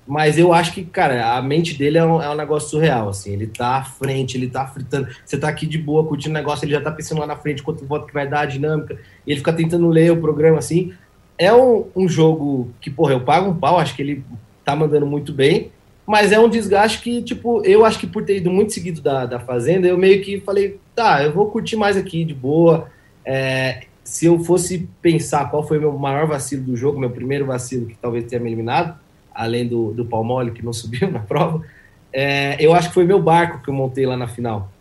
Mas 0.05 0.37
eu 0.37 0.53
acho 0.53 0.71
que, 0.71 0.83
cara, 0.83 1.35
a 1.35 1.41
mente 1.41 1.75
dele 1.75 1.97
é 1.97 2.05
um, 2.05 2.21
é 2.21 2.29
um 2.29 2.35
negócio 2.35 2.69
surreal, 2.69 3.09
assim. 3.09 3.33
Ele 3.33 3.47
tá 3.47 3.77
à 3.77 3.83
frente, 3.83 4.37
ele 4.37 4.47
tá 4.47 4.65
fritando. 4.65 5.07
Você 5.23 5.37
tá 5.37 5.47
aqui 5.47 5.67
de 5.67 5.77
boa, 5.77 6.03
curtindo 6.03 6.31
o 6.31 6.33
negócio, 6.33 6.65
ele 6.65 6.73
já 6.73 6.81
tá 6.81 6.91
pensando 6.91 7.19
lá 7.19 7.27
na 7.27 7.35
frente 7.35 7.61
quanto 7.61 7.85
voto 7.85 8.07
que 8.07 8.13
vai 8.13 8.27
dar, 8.27 8.41
a 8.41 8.45
dinâmica. 8.45 8.97
Ele 9.25 9.37
fica 9.37 9.53
tentando 9.53 9.87
ler 9.87 10.11
o 10.11 10.17
programa, 10.17 10.57
assim. 10.57 10.93
É 11.37 11.53
um, 11.53 11.85
um 11.95 12.07
jogo 12.07 12.71
que, 12.81 12.89
porra, 12.89 13.13
eu 13.13 13.21
pago 13.21 13.51
um 13.51 13.55
pau, 13.55 13.77
acho 13.77 13.95
que 13.95 14.01
ele 14.01 14.23
tá 14.71 14.75
mandando 14.75 15.05
muito 15.05 15.33
bem. 15.33 15.71
Mas 16.05 16.31
é 16.31 16.39
um 16.39 16.49
desgaste 16.49 17.01
que, 17.01 17.21
tipo, 17.21 17.63
eu 17.63 17.85
acho 17.85 17.99
que 17.99 18.07
por 18.07 18.23
ter 18.23 18.37
ido 18.37 18.49
muito 18.49 18.73
seguido 18.73 18.99
da, 18.99 19.25
da 19.25 19.39
Fazenda, 19.39 19.87
eu 19.87 19.97
meio 19.97 20.21
que 20.23 20.39
falei, 20.39 20.79
tá, 20.95 21.23
eu 21.23 21.31
vou 21.31 21.51
curtir 21.51 21.75
mais 21.75 21.95
aqui 21.95 22.23
de 22.23 22.33
boa. 22.33 22.89
É, 23.23 23.83
se 24.03 24.25
eu 24.25 24.39
fosse 24.39 24.89
pensar 25.03 25.51
qual 25.51 25.67
foi 25.67 25.77
o 25.77 25.81
meu 25.81 25.91
maior 25.93 26.25
vacilo 26.25 26.63
do 26.63 26.75
jogo, 26.75 26.99
meu 26.99 27.11
primeiro 27.11 27.45
vacilo 27.45 27.85
que 27.85 27.95
talvez 27.95 28.25
tenha 28.25 28.41
me 28.41 28.49
eliminado, 28.49 28.97
além 29.31 29.67
do, 29.67 29.93
do 29.93 30.03
Palmole 30.03 30.51
que 30.51 30.65
não 30.65 30.73
subiu 30.73 31.11
na 31.11 31.19
prova, 31.19 31.63
é, 32.11 32.57
eu 32.59 32.73
acho 32.73 32.87
que 32.87 32.95
foi 32.95 33.05
meu 33.05 33.21
barco 33.21 33.61
que 33.61 33.69
eu 33.69 33.73
montei 33.73 34.07
lá 34.07 34.17
na 34.17 34.27
final. 34.27 34.71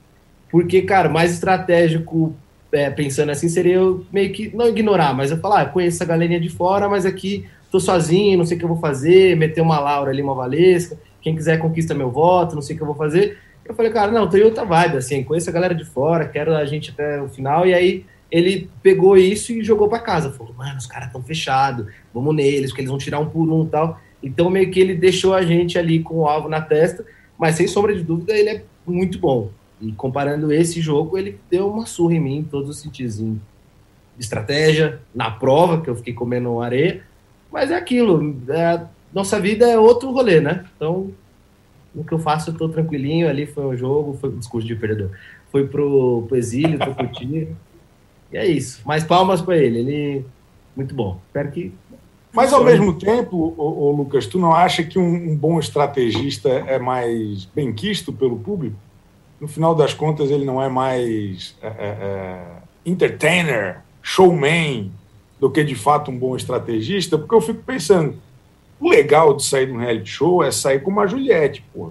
Porque, 0.51 0.81
cara, 0.81 1.11
mais 1.11 1.31
estratégico, 1.35 2.35
é, 2.73 2.89
pensando 2.89 3.31
assim, 3.31 3.51
seria 3.51 3.75
eu 3.75 4.07
meio 4.11 4.33
que 4.33 4.55
não 4.57 4.67
ignorar, 4.67 5.13
mas 5.13 5.31
eu 5.31 5.37
falar, 5.37 5.61
ah, 5.61 5.65
eu 5.65 5.69
conheço 5.73 5.99
essa 5.99 6.07
galerinha 6.07 6.41
de 6.41 6.49
fora, 6.49 6.89
mas 6.89 7.05
aqui 7.05 7.45
tô 7.71 7.81
sozinho, 7.81 8.39
não 8.39 8.45
sei 8.45 8.57
o 8.57 8.59
que 8.59 8.65
eu 8.65 8.69
vou 8.69 8.79
fazer, 8.79 9.37
meter 9.37 9.61
uma 9.61 9.79
Laura 9.79 10.11
ali, 10.11 10.23
uma 10.23 10.35
Valesca 10.35 10.99
quem 11.21 11.35
quiser 11.35 11.59
conquista 11.59 11.95
meu 11.95 12.11
voto, 12.11 12.55
não 12.55 12.63
sei 12.63 12.75
o 12.75 12.77
que 12.77 12.83
eu 12.83 12.87
vou 12.87 12.97
fazer. 12.97 13.39
Eu 13.65 13.75
falei, 13.75 13.93
cara, 13.93 14.11
não, 14.11 14.29
tem 14.29 14.43
outra 14.43 14.65
vibe, 14.65 14.97
assim, 14.97 15.23
conheço 15.23 15.51
a 15.51 15.53
galera 15.53 15.75
de 15.75 15.85
fora, 15.85 16.27
quero 16.27 16.55
a 16.55 16.65
gente 16.65 16.91
até 16.91 17.21
o 17.21 17.29
final, 17.29 17.67
e 17.67 17.75
aí 17.75 18.05
ele 18.31 18.71
pegou 18.83 19.17
isso 19.17 19.53
e 19.53 19.63
jogou 19.63 19.89
para 19.89 19.99
casa. 19.99 20.33
Falou, 20.33 20.55
mano, 20.55 20.79
os 20.79 20.87
caras 20.87 21.09
estão 21.09 21.23
fechados, 21.23 21.87
vamos 22.13 22.35
neles, 22.35 22.71
porque 22.71 22.81
eles 22.81 22.91
vão 22.91 22.99
tirar 22.99 23.19
um 23.19 23.29
por 23.29 23.51
um 23.51 23.67
tal. 23.67 24.01
Então, 24.23 24.49
meio 24.49 24.71
que 24.71 24.81
ele 24.81 24.95
deixou 24.95 25.35
a 25.35 25.43
gente 25.43 25.79
ali 25.79 26.01
com 26.01 26.21
o 26.21 26.27
alvo 26.27 26.49
na 26.49 26.61
testa, 26.61 27.05
mas 27.39 27.57
sem 27.57 27.67
sombra 27.67 27.95
de 27.95 28.03
dúvida, 28.03 28.33
ele 28.33 28.49
é 28.49 28.65
muito 28.87 29.19
bom. 29.19 29.51
E 29.81 29.93
comparando 29.93 30.51
esse 30.51 30.81
jogo, 30.81 31.19
ele 31.19 31.39
deu 31.51 31.71
uma 31.71 31.87
surra 31.87 32.15
em 32.15 32.21
mim 32.21 32.37
em 32.39 32.45
todos 32.45 32.71
os 32.71 32.81
sentidos. 32.81 33.21
Em 33.21 33.41
estratégia, 34.19 35.01
na 35.15 35.31
prova, 35.31 35.81
que 35.81 35.89
eu 35.89 35.95
fiquei 35.95 36.13
comendo 36.13 36.61
areia. 36.61 37.03
Mas 37.51 37.71
é 37.71 37.77
aquilo, 37.77 38.37
é, 38.49 38.81
nossa 39.13 39.41
vida 39.41 39.67
é 39.67 39.79
outro 39.79 40.11
rolê, 40.11 40.41
né? 40.41 40.65
Então, 40.77 41.11
o 41.95 42.05
que 42.05 42.13
eu 42.13 42.19
faço, 42.19 42.51
eu 42.51 42.55
tô 42.55 42.69
tranquilinho. 42.69 43.29
Ali 43.29 43.47
foi 43.47 43.65
um 43.65 43.77
jogo, 43.77 44.17
foi 44.21 44.31
um 44.31 44.39
discurso 44.39 44.67
de 44.67 44.75
perdão. 44.75 45.11
Foi 45.51 45.67
pro, 45.67 46.25
pro 46.29 46.37
exílio, 46.37 46.79
tô 46.79 46.95
curtindo. 46.95 47.57
E 48.33 48.37
é 48.37 48.47
isso. 48.47 48.83
Mais 48.87 49.03
palmas 49.05 49.41
para 49.41 49.57
ele. 49.57 49.79
Ele 49.79 50.25
muito 50.77 50.95
bom. 50.95 51.19
Espero 51.27 51.51
que. 51.51 51.73
Mas 52.33 52.53
ao 52.53 52.63
mesmo 52.63 52.93
tempo, 52.93 53.55
ô, 53.57 53.87
ô, 53.87 53.91
Lucas, 53.91 54.27
tu 54.27 54.39
não 54.39 54.55
acha 54.55 54.85
que 54.85 54.99
um, 54.99 55.31
um 55.31 55.37
bom 55.37 55.59
estrategista 55.59 56.49
é 56.49 56.79
mais 56.79 57.47
benquisto 57.47 58.13
pelo 58.13 58.39
público? 58.39 58.77
No 59.41 59.49
final 59.49 59.75
das 59.75 59.95
contas, 59.95 60.31
ele 60.31 60.45
não 60.45 60.63
é 60.63 60.69
mais 60.69 61.57
é, 61.63 61.67
é, 61.67 61.73
é, 61.79 62.47
entertainer, 62.85 63.81
showman, 64.03 64.93
do 65.41 65.51
que 65.51 65.63
de 65.63 65.75
fato 65.75 66.11
um 66.11 66.19
bom 66.19 66.37
estrategista? 66.37 67.19
Porque 67.19 67.35
eu 67.35 67.41
fico 67.41 67.63
pensando, 67.63 68.17
o 68.81 68.89
legal 68.89 69.35
de 69.35 69.45
sair 69.45 69.67
de 69.67 69.73
um 69.73 69.79
reality 69.79 70.11
show 70.11 70.43
é 70.43 70.51
sair 70.51 70.81
como 70.81 71.01
a 71.01 71.07
Juliette, 71.07 71.65
pô. 71.73 71.91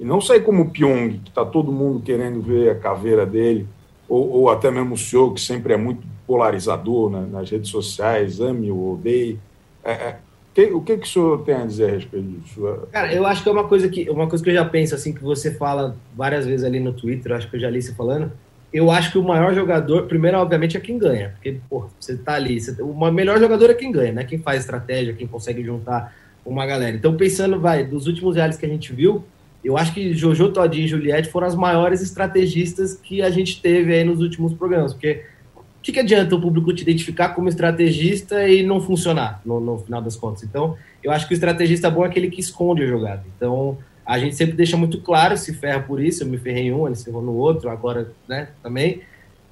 E 0.00 0.04
não 0.04 0.20
sair 0.20 0.40
como 0.40 0.62
o 0.62 0.70
Pyong, 0.70 1.18
que 1.24 1.30
tá 1.30 1.44
todo 1.44 1.72
mundo 1.72 2.00
querendo 2.00 2.40
ver 2.40 2.70
a 2.70 2.74
caveira 2.74 3.26
dele 3.26 3.66
ou, 4.08 4.30
ou 4.30 4.50
até 4.50 4.70
mesmo 4.70 4.94
o 4.94 4.98
senhor, 4.98 5.32
que 5.34 5.40
sempre 5.40 5.74
é 5.74 5.76
muito 5.76 6.06
polarizador 6.26 7.10
né, 7.10 7.26
nas 7.30 7.50
redes 7.50 7.70
sociais, 7.70 8.40
ame 8.40 8.70
ou 8.70 8.94
odeie. 8.94 9.38
É, 9.84 9.92
é, 9.92 10.16
que, 10.54 10.64
o 10.72 10.80
que, 10.80 10.96
que 10.96 11.06
o 11.06 11.10
senhor 11.10 11.44
tem 11.44 11.54
a 11.54 11.66
dizer 11.66 11.90
a 11.90 11.92
respeito 11.94 12.26
disso? 12.26 12.62
Cara, 12.90 13.12
eu 13.12 13.26
acho 13.26 13.42
que 13.42 13.48
é 13.48 13.52
uma 13.52 13.68
coisa 13.68 13.88
que, 13.88 14.08
uma 14.08 14.28
coisa 14.28 14.42
que 14.42 14.50
eu 14.50 14.54
já 14.54 14.64
penso, 14.64 14.94
assim, 14.94 15.12
que 15.12 15.22
você 15.22 15.54
fala 15.54 15.96
várias 16.16 16.46
vezes 16.46 16.64
ali 16.64 16.80
no 16.80 16.92
Twitter, 16.92 17.32
acho 17.32 17.48
que 17.50 17.56
eu 17.56 17.60
já 17.60 17.70
li 17.70 17.82
você 17.82 17.94
falando, 17.94 18.32
eu 18.72 18.90
acho 18.90 19.12
que 19.12 19.18
o 19.18 19.22
maior 19.22 19.54
jogador, 19.54 20.06
primeiro, 20.06 20.38
obviamente, 20.38 20.76
é 20.76 20.80
quem 20.80 20.98
ganha. 20.98 21.30
Porque, 21.30 21.58
pô, 21.68 21.88
você 21.98 22.16
tá 22.16 22.34
ali. 22.34 22.60
Você, 22.60 22.80
o 22.82 23.10
melhor 23.10 23.38
jogador 23.38 23.70
é 23.70 23.74
quem 23.74 23.90
ganha, 23.90 24.12
né? 24.12 24.24
Quem 24.24 24.38
faz 24.38 24.60
estratégia, 24.60 25.14
quem 25.14 25.26
consegue 25.26 25.64
juntar 25.64 26.14
uma 26.44 26.66
galera. 26.66 26.96
Então, 26.96 27.16
pensando, 27.16 27.58
vai, 27.58 27.84
dos 27.84 28.06
últimos 28.06 28.36
reais 28.36 28.56
que 28.56 28.66
a 28.66 28.68
gente 28.68 28.92
viu, 28.92 29.24
eu 29.64 29.76
acho 29.76 29.92
que 29.92 30.14
Jojo 30.14 30.50
Todinho 30.50 30.84
e 30.84 30.88
Juliette 30.88 31.30
foram 31.30 31.46
as 31.46 31.54
maiores 31.54 32.00
estrategistas 32.00 32.94
que 32.94 33.22
a 33.22 33.30
gente 33.30 33.60
teve 33.60 33.94
aí 33.94 34.04
nos 34.04 34.20
últimos 34.20 34.54
programas, 34.54 34.92
porque 34.92 35.24
o 35.56 35.80
que, 35.82 35.92
que 35.92 36.00
adianta 36.00 36.34
o 36.34 36.40
público 36.40 36.72
te 36.72 36.82
identificar 36.82 37.30
como 37.30 37.48
estrategista 37.48 38.48
e 38.48 38.62
não 38.62 38.80
funcionar 38.80 39.40
no, 39.44 39.60
no, 39.60 39.78
final 39.78 40.02
das 40.02 40.16
contas? 40.16 40.42
Então, 40.42 40.76
eu 41.02 41.10
acho 41.10 41.26
que 41.26 41.32
o 41.32 41.36
estrategista 41.36 41.90
bom 41.90 42.04
é 42.04 42.08
aquele 42.08 42.30
que 42.30 42.40
esconde 42.40 42.82
a 42.82 42.86
jogada. 42.86 43.24
Então, 43.36 43.78
a 44.08 44.18
gente 44.18 44.34
sempre 44.34 44.56
deixa 44.56 44.74
muito 44.74 45.02
claro, 45.02 45.36
se 45.36 45.52
ferra 45.52 45.80
por 45.80 46.02
isso, 46.02 46.22
eu 46.22 46.26
me 46.26 46.38
ferrei 46.38 46.68
em 46.68 46.72
um, 46.72 46.86
ele 46.86 46.96
se 46.96 47.04
ferrou 47.04 47.20
no 47.20 47.34
outro, 47.34 47.68
agora, 47.68 48.10
né, 48.26 48.48
também. 48.62 49.02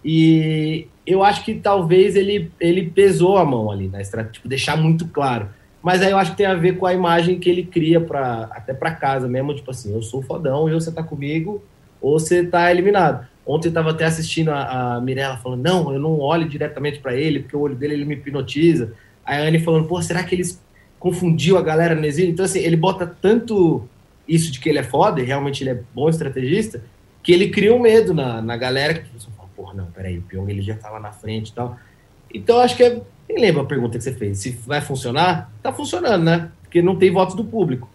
E 0.02 0.88
eu 1.06 1.22
acho 1.22 1.44
que 1.44 1.56
talvez 1.56 2.16
ele, 2.16 2.50
ele 2.58 2.90
pesou 2.90 3.36
a 3.36 3.44
mão 3.44 3.70
ali 3.70 3.86
na 3.86 4.00
estratégia, 4.00 4.32
tipo, 4.32 4.48
deixar 4.48 4.74
muito 4.74 5.08
claro. 5.08 5.50
Mas 5.82 6.00
aí 6.00 6.10
eu 6.10 6.16
acho 6.16 6.30
que 6.30 6.38
tem 6.38 6.46
a 6.46 6.54
ver 6.54 6.78
com 6.78 6.86
a 6.86 6.94
imagem 6.94 7.38
que 7.38 7.50
ele 7.50 7.64
cria 7.64 8.00
para 8.00 8.48
até 8.50 8.72
para 8.72 8.92
casa 8.92 9.28
mesmo, 9.28 9.54
tipo 9.54 9.70
assim, 9.70 9.92
eu 9.92 10.00
sou 10.00 10.22
fodão 10.22 10.66
e 10.66 10.72
você 10.72 10.90
tá 10.90 11.02
comigo 11.02 11.62
ou 12.00 12.18
você 12.18 12.42
tá 12.42 12.70
eliminado. 12.70 13.26
Ontem 13.46 13.68
eu 13.68 13.74
tava 13.74 13.90
até 13.90 14.06
assistindo 14.06 14.48
a, 14.52 14.94
a 14.96 15.00
Mirella 15.02 15.36
falando, 15.36 15.62
não, 15.62 15.92
eu 15.92 16.00
não 16.00 16.18
olho 16.18 16.48
diretamente 16.48 16.98
para 16.98 17.14
ele, 17.14 17.40
porque 17.40 17.56
o 17.56 17.60
olho 17.60 17.76
dele 17.76 17.92
ele 17.92 18.06
me 18.06 18.14
hipnotiza. 18.14 18.94
Aí 19.22 19.36
a 19.36 19.48
Anne 19.48 19.58
falando, 19.58 19.86
pô, 19.86 20.00
será 20.00 20.24
que 20.24 20.34
eles 20.34 20.64
confundiu 20.98 21.58
a 21.58 21.62
galera 21.62 21.94
no 21.94 22.06
exílio? 22.06 22.32
Então 22.32 22.46
assim, 22.46 22.60
ele 22.60 22.76
bota 22.76 23.06
tanto 23.06 23.86
isso 24.28 24.50
de 24.50 24.58
que 24.58 24.68
ele 24.68 24.78
é 24.78 24.82
foda, 24.82 25.20
e 25.20 25.24
realmente 25.24 25.62
ele 25.62 25.70
é 25.70 25.80
bom 25.94 26.08
estrategista, 26.08 26.82
que 27.22 27.32
ele 27.32 27.50
cria 27.50 27.74
um 27.74 27.78
medo 27.78 28.14
na, 28.14 28.40
na 28.40 28.56
galera 28.56 28.94
que 28.94 29.02
fala, 29.36 29.48
porra, 29.54 29.74
não, 29.74 29.86
peraí, 29.86 30.18
o 30.18 30.22
Pyong 30.22 30.48
ele 30.50 30.62
já 30.62 30.76
tava 30.76 31.00
na 31.00 31.12
frente 31.12 31.48
e 31.48 31.52
tal. 31.52 31.76
Então 32.32 32.58
acho 32.58 32.76
que 32.76 32.82
é 32.82 33.00
nem 33.28 33.40
lembro 33.40 33.62
a 33.62 33.64
pergunta 33.64 33.98
que 33.98 34.04
você 34.04 34.12
fez. 34.12 34.38
Se 34.38 34.50
vai 34.66 34.80
funcionar, 34.80 35.50
tá 35.62 35.72
funcionando, 35.72 36.24
né? 36.24 36.50
Porque 36.62 36.80
não 36.80 36.96
tem 36.96 37.10
votos 37.10 37.34
do 37.34 37.44
público. 37.44 37.88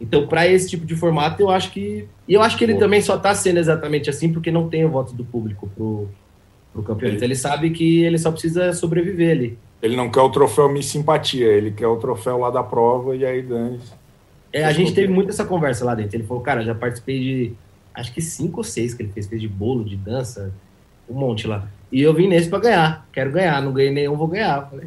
Então, 0.00 0.26
para 0.26 0.46
esse 0.46 0.68
tipo 0.68 0.84
de 0.84 0.94
formato, 0.94 1.40
eu 1.40 1.50
acho 1.50 1.70
que. 1.70 2.06
E 2.28 2.34
eu 2.34 2.42
acho 2.42 2.58
que 2.58 2.64
ele 2.64 2.74
também 2.74 3.00
só 3.00 3.16
tá 3.16 3.34
sendo 3.34 3.58
exatamente 3.58 4.10
assim 4.10 4.32
porque 4.32 4.50
não 4.50 4.68
tem 4.68 4.84
o 4.84 4.90
voto 4.90 5.14
do 5.14 5.24
público 5.24 5.70
pro, 5.74 6.08
pro 6.72 6.82
campeonato. 6.82 7.18
Ele... 7.18 7.26
ele 7.26 7.36
sabe 7.36 7.70
que 7.70 8.02
ele 8.02 8.18
só 8.18 8.30
precisa 8.30 8.72
sobreviver 8.72 9.30
ali. 9.30 9.58
Ele 9.80 9.96
não 9.96 10.10
quer 10.10 10.20
o 10.20 10.30
troféu 10.30 10.68
Miss 10.68 10.86
Simpatia, 10.86 11.46
ele 11.46 11.70
quer 11.70 11.86
o 11.86 11.96
troféu 11.96 12.38
lá 12.38 12.50
da 12.50 12.62
prova 12.62 13.14
e 13.16 13.24
aí 13.24 13.42
dane 13.42 13.78
É, 14.54 14.64
a 14.64 14.72
gente 14.72 14.94
teve 14.94 15.12
muito 15.12 15.30
essa 15.30 15.44
conversa 15.44 15.84
lá 15.84 15.96
dentro. 15.96 16.16
Ele 16.16 16.22
falou, 16.22 16.40
cara, 16.40 16.62
já 16.62 16.76
participei 16.76 17.18
de 17.18 17.52
acho 17.92 18.14
que 18.14 18.22
cinco 18.22 18.58
ou 18.58 18.64
seis 18.64 18.94
que 18.94 19.02
ele 19.02 19.10
fez, 19.12 19.26
fez 19.26 19.40
de 19.40 19.48
bolo, 19.48 19.84
de 19.84 19.96
dança, 19.96 20.52
um 21.10 21.14
monte 21.14 21.48
lá. 21.48 21.66
E 21.90 22.00
eu 22.00 22.14
vim 22.14 22.28
nesse 22.28 22.48
para 22.48 22.60
ganhar. 22.60 23.08
Quero 23.12 23.32
ganhar. 23.32 23.60
Não 23.60 23.72
ganhei 23.72 23.90
nenhum, 23.90 24.16
vou 24.16 24.28
ganhar. 24.28 24.70
Falei, 24.70 24.86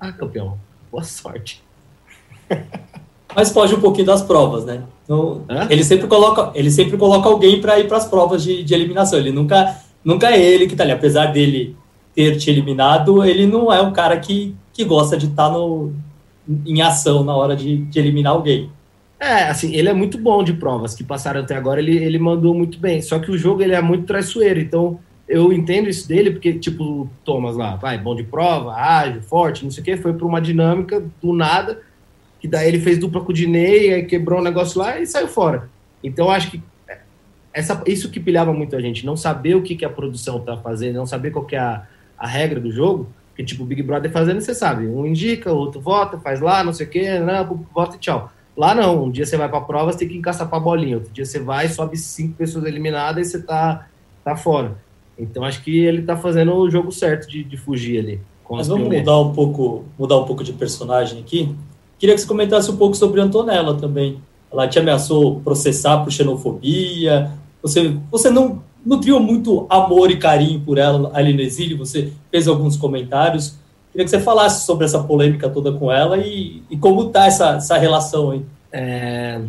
ah, 0.00 0.12
campeão, 0.12 0.56
boa 0.90 1.04
sorte. 1.04 1.62
Mas 3.36 3.50
foge 3.50 3.74
um 3.74 3.80
pouquinho 3.82 4.06
das 4.06 4.22
provas, 4.22 4.64
né? 4.64 4.82
Então, 5.04 5.44
ele 5.68 5.84
sempre 5.84 6.06
coloca, 6.06 6.50
ele 6.54 6.70
sempre 6.70 6.96
coloca 6.96 7.28
alguém 7.28 7.60
para 7.60 7.78
ir 7.78 7.86
para 7.86 7.98
as 7.98 8.08
provas 8.08 8.42
de, 8.42 8.64
de, 8.64 8.72
eliminação. 8.72 9.18
Ele 9.18 9.30
nunca, 9.30 9.78
nunca 10.02 10.30
é 10.30 10.42
ele 10.42 10.66
que 10.66 10.74
tá 10.74 10.84
ali. 10.84 10.92
Apesar 10.92 11.26
dele 11.26 11.76
ter 12.14 12.38
te 12.38 12.48
eliminado, 12.48 13.22
ele 13.22 13.46
não 13.46 13.70
é 13.70 13.82
um 13.82 13.92
cara 13.92 14.16
que, 14.16 14.56
que 14.72 14.84
gosta 14.84 15.18
de 15.18 15.26
estar 15.26 15.50
tá 15.50 15.52
no, 15.52 15.92
em 16.64 16.80
ação 16.80 17.22
na 17.22 17.36
hora 17.36 17.54
de, 17.54 17.76
de 17.76 17.98
eliminar 17.98 18.32
alguém. 18.32 18.70
É, 19.18 19.44
assim, 19.44 19.74
ele 19.74 19.88
é 19.88 19.94
muito 19.94 20.18
bom 20.18 20.44
de 20.44 20.52
provas 20.52 20.94
que 20.94 21.02
passaram 21.02 21.40
até 21.40 21.54
agora, 21.56 21.80
ele, 21.80 21.96
ele 21.96 22.18
mandou 22.18 22.54
muito 22.54 22.78
bem. 22.78 23.00
Só 23.00 23.18
que 23.18 23.30
o 23.30 23.38
jogo 23.38 23.62
ele 23.62 23.74
é 23.74 23.80
muito 23.80 24.04
traiçoeiro, 24.04 24.60
então 24.60 25.00
eu 25.28 25.52
entendo 25.52 25.88
isso 25.88 26.06
dele, 26.06 26.30
porque, 26.30 26.52
tipo, 26.54 27.08
Thomas 27.24 27.56
lá, 27.56 27.76
vai, 27.76 27.98
bom 27.98 28.14
de 28.14 28.22
prova, 28.22 28.74
ágil, 28.74 29.22
forte, 29.22 29.64
não 29.64 29.70
sei 29.70 29.82
o 29.82 29.84
quê, 29.84 29.96
foi 29.96 30.12
para 30.12 30.26
uma 30.26 30.40
dinâmica 30.40 31.02
do 31.20 31.32
nada, 31.32 31.82
que 32.40 32.46
daí 32.46 32.68
ele 32.68 32.78
fez 32.78 32.98
dupla 32.98 33.22
com 33.22 33.30
o 33.30 33.34
Dinei, 33.34 33.92
aí 33.92 34.04
quebrou 34.04 34.38
um 34.38 34.42
negócio 34.42 34.78
lá 34.78 35.00
e 35.00 35.06
saiu 35.06 35.28
fora. 35.28 35.68
Então, 36.04 36.30
acho 36.30 36.50
que 36.50 36.62
essa, 37.52 37.82
isso 37.86 38.10
que 38.10 38.20
pilhava 38.20 38.52
muito 38.52 38.76
a 38.76 38.80
gente, 38.80 39.06
não 39.06 39.16
saber 39.16 39.56
o 39.56 39.62
que, 39.62 39.74
que 39.74 39.84
a 39.84 39.90
produção 39.90 40.40
tá 40.40 40.58
fazendo, 40.58 40.96
não 40.96 41.06
saber 41.06 41.30
qual 41.30 41.46
que 41.46 41.56
é 41.56 41.58
a, 41.58 41.86
a 42.18 42.26
regra 42.26 42.60
do 42.60 42.70
jogo, 42.70 43.08
que 43.34 43.42
tipo, 43.42 43.62
o 43.62 43.66
Big 43.66 43.82
Brother 43.82 44.10
fazendo, 44.12 44.40
você 44.40 44.54
sabe, 44.54 44.86
um 44.86 45.06
indica, 45.06 45.52
o 45.52 45.56
outro 45.56 45.80
vota, 45.80 46.18
faz 46.18 46.40
lá, 46.40 46.62
não 46.62 46.72
sei 46.72 46.86
o 46.86 46.90
quê, 46.90 47.18
não, 47.18 47.66
vota 47.74 47.96
e 47.96 47.98
tchau. 47.98 48.30
Lá 48.56 48.74
não, 48.74 49.04
um 49.04 49.10
dia 49.10 49.26
você 49.26 49.36
vai 49.36 49.48
pra 49.48 49.60
prova, 49.60 49.92
você 49.92 49.98
tem 49.98 50.08
que 50.08 50.16
encaçar 50.16 50.48
pra 50.48 50.58
bolinha, 50.58 50.96
outro 50.96 51.12
dia 51.12 51.24
você 51.24 51.38
vai, 51.38 51.68
sobe 51.68 51.96
cinco 51.96 52.34
pessoas 52.34 52.64
eliminadas 52.64 53.26
e 53.26 53.30
você 53.30 53.42
tá, 53.42 53.86
tá 54.24 54.34
fora. 54.34 54.76
Então 55.18 55.44
acho 55.44 55.62
que 55.62 55.78
ele 55.78 56.02
tá 56.02 56.16
fazendo 56.16 56.54
o 56.54 56.70
jogo 56.70 56.90
certo 56.90 57.28
de, 57.28 57.44
de 57.44 57.56
fugir 57.56 57.98
ali. 57.98 58.20
Mas 58.48 58.68
vamos 58.68 58.88
mudar 58.88 59.20
um 59.20 59.32
pouco, 59.32 59.84
mudar 59.98 60.18
um 60.18 60.24
pouco 60.24 60.44
de 60.44 60.52
personagem 60.52 61.20
aqui. 61.20 61.54
Queria 61.98 62.14
que 62.14 62.20
você 62.20 62.26
comentasse 62.26 62.70
um 62.70 62.76
pouco 62.76 62.96
sobre 62.96 63.20
Antonella 63.20 63.74
também. 63.74 64.20
Ela 64.52 64.68
te 64.68 64.78
ameaçou 64.78 65.40
processar 65.40 65.98
por 65.98 66.12
xenofobia. 66.12 67.32
Você, 67.60 67.96
você 68.10 68.30
não 68.30 68.62
nutriu 68.84 69.18
muito 69.18 69.66
amor 69.68 70.10
e 70.10 70.16
carinho 70.16 70.60
por 70.60 70.78
ela 70.78 71.10
ali 71.12 71.32
no 71.32 71.40
exílio. 71.40 71.76
Você 71.78 72.12
fez 72.30 72.46
alguns 72.46 72.76
comentários. 72.76 73.56
Queria 73.96 74.04
que 74.04 74.10
você 74.10 74.20
falasse 74.20 74.66
sobre 74.66 74.84
essa 74.84 75.02
polêmica 75.02 75.48
toda 75.48 75.72
com 75.72 75.90
ela 75.90 76.18
e, 76.18 76.62
e 76.68 76.76
como 76.76 77.08
tá 77.08 77.26
essa, 77.26 77.56
essa 77.56 77.78
relação 77.78 78.32
aí. 78.32 78.44
É, 78.70 79.40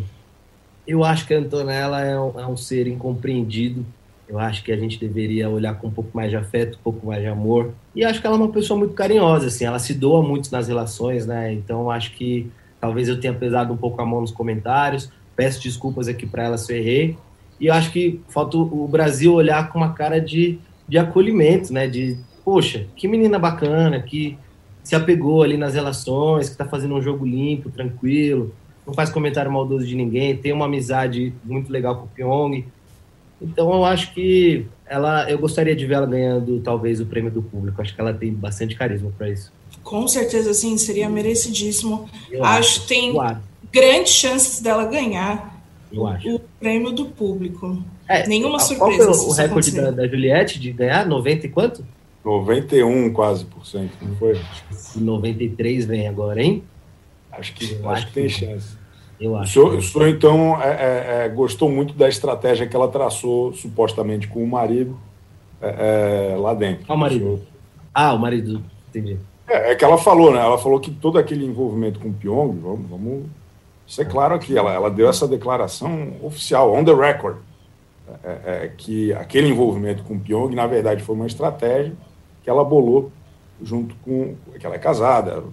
eu 0.86 1.04
acho 1.04 1.26
que 1.26 1.34
a 1.34 1.38
Antonella 1.38 2.00
é 2.00 2.18
um, 2.18 2.40
é 2.40 2.46
um 2.46 2.56
ser 2.56 2.86
incompreendido 2.86 3.84
eu 4.28 4.38
acho 4.38 4.62
que 4.62 4.70
a 4.70 4.76
gente 4.76 4.98
deveria 4.98 5.48
olhar 5.48 5.74
com 5.74 5.86
um 5.86 5.90
pouco 5.90 6.10
mais 6.14 6.28
de 6.28 6.36
afeto, 6.36 6.76
um 6.78 6.82
pouco 6.82 7.06
mais 7.06 7.22
de 7.22 7.26
amor. 7.26 7.72
E 7.94 8.04
acho 8.04 8.20
que 8.20 8.26
ela 8.26 8.36
é 8.36 8.38
uma 8.38 8.52
pessoa 8.52 8.78
muito 8.78 8.92
carinhosa, 8.92 9.46
assim, 9.46 9.64
ela 9.64 9.78
se 9.78 9.94
doa 9.94 10.22
muito 10.22 10.52
nas 10.52 10.68
relações, 10.68 11.26
né? 11.26 11.52
Então 11.54 11.90
acho 11.90 12.12
que 12.12 12.50
talvez 12.78 13.08
eu 13.08 13.18
tenha 13.18 13.32
pesado 13.32 13.72
um 13.72 13.76
pouco 13.76 14.00
a 14.02 14.04
mão 14.04 14.20
nos 14.20 14.30
comentários. 14.30 15.10
Peço 15.34 15.62
desculpas 15.62 16.08
aqui 16.08 16.26
para 16.26 16.44
ela 16.44 16.58
se 16.58 16.70
eu 16.70 16.76
errei. 16.76 17.16
E 17.58 17.70
acho 17.70 17.90
que 17.90 18.20
falta 18.28 18.58
o 18.58 18.86
Brasil 18.86 19.32
olhar 19.32 19.72
com 19.72 19.78
uma 19.78 19.94
cara 19.94 20.20
de, 20.20 20.58
de 20.86 20.98
acolhimento, 20.98 21.72
né? 21.72 21.86
De, 21.86 22.18
poxa, 22.48 22.86
que 22.96 23.06
menina 23.06 23.38
bacana, 23.38 24.00
que 24.00 24.38
se 24.82 24.94
apegou 24.94 25.42
ali 25.42 25.56
nas 25.56 25.74
relações, 25.74 26.46
que 26.46 26.52
está 26.52 26.64
fazendo 26.64 26.94
um 26.94 27.02
jogo 27.02 27.26
limpo, 27.26 27.68
tranquilo, 27.68 28.54
não 28.86 28.94
faz 28.94 29.10
comentário 29.10 29.52
maldoso 29.52 29.86
de 29.86 29.94
ninguém, 29.94 30.36
tem 30.36 30.52
uma 30.52 30.64
amizade 30.64 31.34
muito 31.44 31.70
legal 31.70 31.96
com 31.96 32.04
o 32.04 32.08
Pyong 32.08 32.64
então 33.40 33.72
eu 33.72 33.84
acho 33.84 34.12
que 34.12 34.66
ela, 34.86 35.30
eu 35.30 35.38
gostaria 35.38 35.74
de 35.74 35.86
ver 35.86 35.94
ela 35.94 36.06
ganhando 36.06 36.60
talvez 36.60 37.00
o 37.00 37.06
prêmio 37.06 37.30
do 37.30 37.42
público. 37.42 37.80
Acho 37.80 37.94
que 37.94 38.00
ela 38.00 38.12
tem 38.12 38.32
bastante 38.32 38.74
carisma 38.74 39.12
para 39.16 39.30
isso. 39.30 39.52
Com 39.82 40.06
certeza, 40.08 40.52
sim, 40.52 40.76
seria 40.76 41.08
merecidíssimo. 41.08 42.08
Eu 42.30 42.44
acho 42.44 42.82
que 42.82 42.88
tem 42.88 43.12
claro. 43.12 43.38
grandes 43.72 44.12
chances 44.12 44.60
dela 44.60 44.84
ganhar. 44.86 45.62
eu 45.92 46.06
acho. 46.06 46.36
O 46.36 46.40
prêmio 46.58 46.90
do 46.90 47.06
público. 47.06 47.82
É, 48.08 48.26
Nenhuma 48.26 48.58
surpresa. 48.58 49.04
Qual 49.04 49.14
foi 49.14 49.26
o 49.28 49.32
recorde 49.32 49.70
da, 49.70 49.90
da, 49.90 50.08
Juliette 50.08 50.58
de 50.58 50.72
ganhar? 50.72 51.06
90 51.06 51.46
e 51.46 51.48
quanto? 51.48 51.86
91 52.24 53.12
quase 53.12 53.44
por 53.44 53.66
cento, 53.66 53.92
não 54.02 54.16
foi? 54.16 54.40
Se 54.70 55.00
93 55.00 55.86
vem 55.86 56.08
agora, 56.08 56.42
hein? 56.42 56.62
Acho 57.32 57.54
que, 57.54 57.64
acho, 57.64 57.88
acho 57.88 58.06
que 58.08 58.12
tem 58.12 58.28
chance. 58.28 58.76
Eu 59.20 59.36
acho. 59.36 59.50
O 59.50 59.52
senhor, 59.52 59.78
o 59.78 59.82
senhor 59.82 60.08
então, 60.08 60.62
é, 60.62 60.68
é, 60.68 61.24
é, 61.24 61.28
gostou 61.28 61.68
muito 61.68 61.94
da 61.94 62.08
estratégia 62.08 62.66
que 62.66 62.74
ela 62.74 62.88
traçou, 62.88 63.52
supostamente, 63.52 64.28
com 64.28 64.42
o 64.42 64.46
marido 64.46 64.98
é, 65.60 66.32
é, 66.32 66.36
lá 66.36 66.54
dentro. 66.54 66.84
Ah, 66.88 66.94
o 66.94 66.98
marido. 66.98 67.26
O. 67.26 67.40
Ah, 67.92 68.14
o 68.14 68.18
marido, 68.18 68.62
entendi. 68.88 69.18
É, 69.48 69.72
é, 69.72 69.74
que 69.74 69.84
ela 69.84 69.98
falou, 69.98 70.32
né? 70.32 70.40
Ela 70.40 70.58
falou 70.58 70.78
que 70.78 70.90
todo 70.90 71.18
aquele 71.18 71.44
envolvimento 71.44 71.98
com 71.98 72.08
o 72.08 72.12
Pyong, 72.12 72.58
vamos, 72.60 72.88
vamos 72.88 73.26
ser 73.86 74.06
claro 74.06 74.34
aqui, 74.34 74.56
ela, 74.56 74.72
ela 74.72 74.90
deu 74.90 75.08
essa 75.08 75.26
declaração 75.26 76.12
oficial, 76.22 76.74
on 76.74 76.84
the 76.84 76.92
record, 76.92 77.38
que 78.76 79.12
aquele 79.14 79.48
envolvimento 79.48 80.02
com 80.02 80.14
o 80.14 80.20
Pyong, 80.20 80.54
na 80.54 80.66
verdade, 80.66 81.02
foi 81.02 81.14
uma 81.14 81.26
estratégia 81.26 81.94
que 82.48 82.50
ela 82.50 82.64
bolou 82.64 83.12
junto 83.62 83.94
com. 83.96 84.34
que 84.58 84.64
ela 84.64 84.74
é 84.74 84.78
casada, 84.78 85.44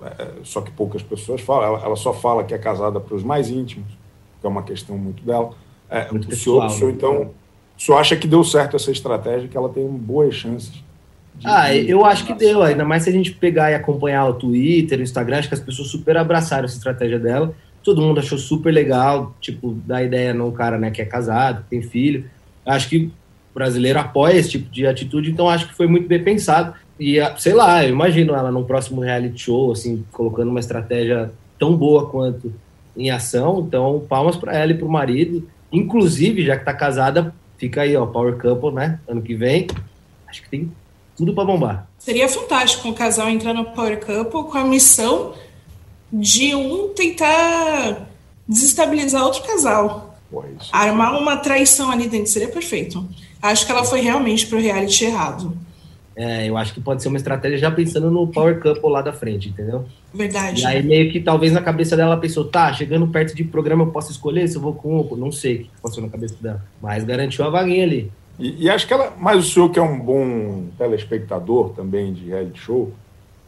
é, 0.00 0.28
só 0.44 0.60
que 0.60 0.70
poucas 0.70 1.02
pessoas 1.02 1.40
falam, 1.40 1.66
ela, 1.66 1.84
ela 1.86 1.96
só 1.96 2.14
fala 2.14 2.44
que 2.44 2.54
é 2.54 2.58
casada 2.58 3.00
para 3.00 3.16
os 3.16 3.24
mais 3.24 3.50
íntimos, 3.50 3.88
que 4.40 4.46
é 4.46 4.48
uma 4.48 4.62
questão 4.62 4.96
muito 4.96 5.24
dela. 5.24 5.50
É, 5.90 6.08
muito 6.08 6.26
o, 6.26 6.28
pessoal, 6.28 6.60
senhor, 6.60 6.70
o 6.70 6.78
senhor, 6.78 6.90
então, 6.92 7.30
o 7.76 7.82
senhor 7.82 7.98
acha 7.98 8.14
que 8.14 8.28
deu 8.28 8.44
certo 8.44 8.76
essa 8.76 8.92
estratégia, 8.92 9.48
que 9.48 9.56
ela 9.56 9.68
tem 9.68 9.88
boas 9.88 10.36
chances? 10.36 10.70
De, 11.34 11.46
ah, 11.48 11.74
eu 11.74 12.04
acho 12.04 12.24
que 12.24 12.32
deu, 12.32 12.62
ainda 12.62 12.84
mais 12.84 13.02
se 13.02 13.10
a 13.10 13.12
gente 13.12 13.32
pegar 13.32 13.72
e 13.72 13.74
acompanhar 13.74 14.26
o 14.26 14.34
Twitter, 14.34 15.00
o 15.00 15.02
Instagram, 15.02 15.38
acho 15.38 15.48
que 15.48 15.54
as 15.54 15.60
pessoas 15.60 15.88
super 15.88 16.16
abraçaram 16.16 16.66
essa 16.66 16.76
estratégia 16.76 17.18
dela. 17.18 17.52
Todo 17.82 18.00
mundo 18.00 18.20
achou 18.20 18.38
super 18.38 18.72
legal, 18.72 19.34
tipo, 19.40 19.72
da 19.72 20.00
ideia 20.00 20.32
num 20.32 20.52
cara 20.52 20.78
né, 20.78 20.92
que 20.92 21.02
é 21.02 21.04
casado, 21.04 21.64
que 21.64 21.70
tem 21.70 21.82
filho. 21.82 22.30
Acho 22.64 22.88
que 22.88 23.10
brasileiro 23.56 23.98
apoia 23.98 24.34
esse 24.34 24.50
tipo 24.50 24.70
de 24.70 24.86
atitude, 24.86 25.30
então 25.30 25.48
acho 25.48 25.66
que 25.66 25.74
foi 25.74 25.86
muito 25.86 26.06
bem 26.06 26.22
pensado. 26.22 26.74
E, 27.00 27.16
sei 27.38 27.54
lá, 27.54 27.82
eu 27.82 27.88
imagino 27.88 28.34
ela 28.34 28.52
num 28.52 28.64
próximo 28.64 29.00
reality 29.00 29.44
show, 29.44 29.72
assim, 29.72 30.04
colocando 30.12 30.50
uma 30.50 30.60
estratégia 30.60 31.32
tão 31.58 31.74
boa 31.74 32.06
quanto 32.10 32.52
em 32.94 33.10
ação. 33.10 33.64
Então, 33.66 34.04
palmas 34.06 34.36
para 34.36 34.54
ela 34.54 34.72
e 34.72 34.74
para 34.74 34.86
o 34.86 34.90
marido. 34.90 35.48
Inclusive, 35.72 36.44
já 36.44 36.58
que 36.58 36.66
tá 36.66 36.74
casada, 36.74 37.34
fica 37.56 37.80
aí, 37.80 37.96
ó, 37.96 38.04
Power 38.04 38.36
Couple, 38.36 38.72
né? 38.72 39.00
Ano 39.08 39.22
que 39.22 39.34
vem. 39.34 39.66
Acho 40.28 40.42
que 40.42 40.50
tem 40.50 40.70
tudo 41.16 41.32
para 41.32 41.46
bombar. 41.46 41.88
Seria 41.98 42.28
fantástico 42.28 42.86
um 42.86 42.92
casal 42.92 43.30
entrar 43.30 43.54
no 43.54 43.64
Power 43.64 43.98
Couple 44.04 44.50
com 44.50 44.58
a 44.58 44.64
missão 44.64 45.32
de 46.12 46.54
um 46.54 46.90
tentar 46.90 48.06
desestabilizar 48.46 49.24
outro 49.24 49.42
casal. 49.42 50.14
Armar 50.70 51.18
uma 51.18 51.38
traição 51.38 51.90
ali 51.90 52.06
dentro 52.06 52.30
seria 52.30 52.48
perfeito. 52.48 53.06
Acho 53.40 53.66
que 53.66 53.72
ela 53.72 53.84
foi 53.84 54.00
realmente 54.00 54.46
pro 54.46 54.60
reality 54.60 55.04
errado. 55.04 55.56
É, 56.16 56.48
eu 56.48 56.56
acho 56.56 56.72
que 56.72 56.80
pode 56.80 57.02
ser 57.02 57.08
uma 57.08 57.18
estratégia 57.18 57.58
já 57.58 57.70
pensando 57.70 58.10
no 58.10 58.26
Power 58.26 58.58
Couple 58.58 58.90
lá 58.90 59.02
da 59.02 59.12
frente, 59.12 59.50
entendeu? 59.50 59.84
Verdade. 60.14 60.62
E 60.62 60.66
aí 60.66 60.82
meio 60.82 61.12
que 61.12 61.20
talvez 61.20 61.52
na 61.52 61.60
cabeça 61.60 61.94
dela 61.94 62.12
ela 62.12 62.20
pensou, 62.20 62.46
tá, 62.46 62.72
chegando 62.72 63.06
perto 63.08 63.36
de 63.36 63.44
programa 63.44 63.84
eu 63.84 63.88
posso 63.88 64.10
escolher 64.10 64.48
se 64.48 64.56
eu 64.56 64.62
vou 64.62 64.72
com 64.72 64.98
um, 64.98 65.16
não 65.16 65.30
sei 65.30 65.56
o 65.56 65.58
que 65.58 65.70
passou 65.82 66.02
na 66.02 66.08
cabeça 66.08 66.34
dela, 66.40 66.64
mas 66.80 67.04
garantiu 67.04 67.44
a 67.44 67.50
vaguinha 67.50 67.84
ali. 67.84 68.10
E, 68.38 68.64
e, 68.64 68.70
acho 68.70 68.86
que 68.86 68.94
ela, 68.94 69.14
mas 69.18 69.38
o 69.38 69.50
senhor 69.50 69.68
que 69.70 69.78
é 69.78 69.82
um 69.82 69.98
bom 69.98 70.66
telespectador 70.78 71.70
também 71.70 72.14
de 72.14 72.26
reality 72.26 72.60
show, 72.60 72.92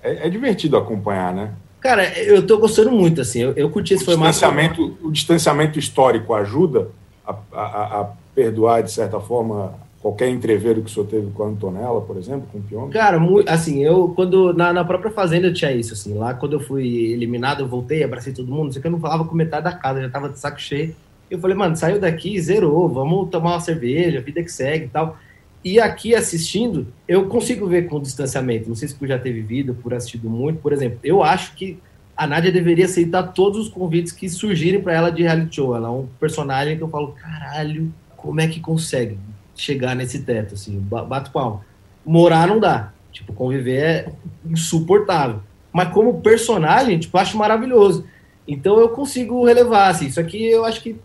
é, 0.02 0.26
é 0.26 0.30
divertido 0.30 0.76
acompanhar, 0.76 1.32
né? 1.34 1.52
Cara, 1.80 2.18
eu 2.18 2.46
tô 2.46 2.58
gostando 2.58 2.90
muito, 2.90 3.20
assim, 3.22 3.40
eu, 3.40 3.52
eu 3.56 3.70
curti 3.70 3.94
esse 3.94 4.02
o 4.02 4.06
formato. 4.06 4.30
Distanciamento, 4.30 4.98
o 5.02 5.10
distanciamento 5.10 5.78
histórico 5.78 6.34
ajuda 6.34 6.88
a, 7.26 7.34
a, 7.52 8.00
a 8.00 8.10
perdoar, 8.38 8.84
de 8.84 8.92
certa 8.92 9.18
forma, 9.18 9.74
qualquer 10.00 10.28
entreveiro 10.28 10.80
que 10.80 10.88
o 10.88 10.94
senhor 10.94 11.06
teve 11.06 11.28
com 11.32 11.42
a 11.42 11.46
Antonella, 11.48 12.00
por 12.00 12.16
exemplo, 12.16 12.46
com 12.52 12.58
o 12.58 12.62
Pyong? 12.62 12.88
Cara, 12.90 13.18
assim, 13.48 13.82
eu, 13.84 14.12
quando, 14.14 14.52
na, 14.52 14.72
na 14.72 14.84
própria 14.84 15.10
fazenda 15.10 15.52
tinha 15.52 15.72
isso, 15.72 15.92
assim, 15.92 16.14
lá 16.14 16.32
quando 16.34 16.52
eu 16.52 16.60
fui 16.60 16.86
eliminado, 16.86 17.64
eu 17.64 17.68
voltei, 17.68 18.04
abracei 18.04 18.32
todo 18.32 18.52
mundo, 18.52 18.72
sei 18.72 18.80
que 18.80 18.86
eu 18.86 18.92
não 18.92 19.00
falava 19.00 19.24
com 19.24 19.34
metade 19.34 19.64
da 19.64 19.72
casa, 19.72 20.00
já 20.00 20.08
tava 20.08 20.28
de 20.28 20.38
saco 20.38 20.60
cheio. 20.60 20.94
Eu 21.28 21.40
falei, 21.40 21.56
mano, 21.56 21.76
saiu 21.76 22.00
daqui, 22.00 22.40
zerou, 22.40 22.88
vamos 22.88 23.28
tomar 23.28 23.54
uma 23.54 23.60
cerveja, 23.60 24.20
vida 24.20 24.40
que 24.40 24.52
segue 24.52 24.84
e 24.84 24.88
tal. 24.88 25.18
E 25.64 25.80
aqui 25.80 26.14
assistindo, 26.14 26.86
eu 27.08 27.26
consigo 27.26 27.66
ver 27.66 27.88
com 27.88 28.00
distanciamento. 28.00 28.68
Não 28.68 28.76
sei 28.76 28.86
se 28.86 28.94
tu 28.94 29.04
já 29.04 29.18
teve 29.18 29.40
vindo 29.40 29.74
por 29.74 29.92
assistido 29.92 30.30
muito. 30.30 30.60
Por 30.60 30.72
exemplo, 30.72 31.00
eu 31.02 31.24
acho 31.24 31.56
que 31.56 31.76
a 32.16 32.24
Nádia 32.24 32.52
deveria 32.52 32.84
aceitar 32.84 33.24
todos 33.24 33.66
os 33.66 33.68
convites 33.68 34.12
que 34.12 34.28
surgirem 34.30 34.80
para 34.80 34.94
ela 34.94 35.10
de 35.10 35.24
reality 35.24 35.56
show. 35.56 35.74
Ela 35.74 35.88
é 35.88 35.90
um 35.90 36.06
personagem 36.18 36.76
que 36.76 36.82
eu 36.82 36.88
falo, 36.88 37.08
caralho, 37.08 37.92
como 38.18 38.40
é 38.40 38.46
que 38.46 38.60
consegue? 38.60 39.18
chegar 39.58 39.94
nesse 39.94 40.22
teto, 40.22 40.54
assim, 40.54 40.78
bato 40.78 41.30
palma. 41.30 41.62
Morar 42.06 42.46
não 42.46 42.58
dá. 42.58 42.92
Tipo, 43.12 43.32
conviver 43.32 43.82
é 43.82 44.12
insuportável. 44.46 45.40
Mas 45.72 45.92
como 45.92 46.20
personagem, 46.20 46.98
tipo, 46.98 47.18
acho 47.18 47.36
maravilhoso. 47.36 48.06
Então 48.46 48.78
eu 48.78 48.88
consigo 48.90 49.44
relevar, 49.44 49.88
assim. 49.88 50.06
Isso 50.06 50.20
aqui 50.20 50.46
eu 50.46 50.64
acho 50.64 50.80
que 50.80 50.96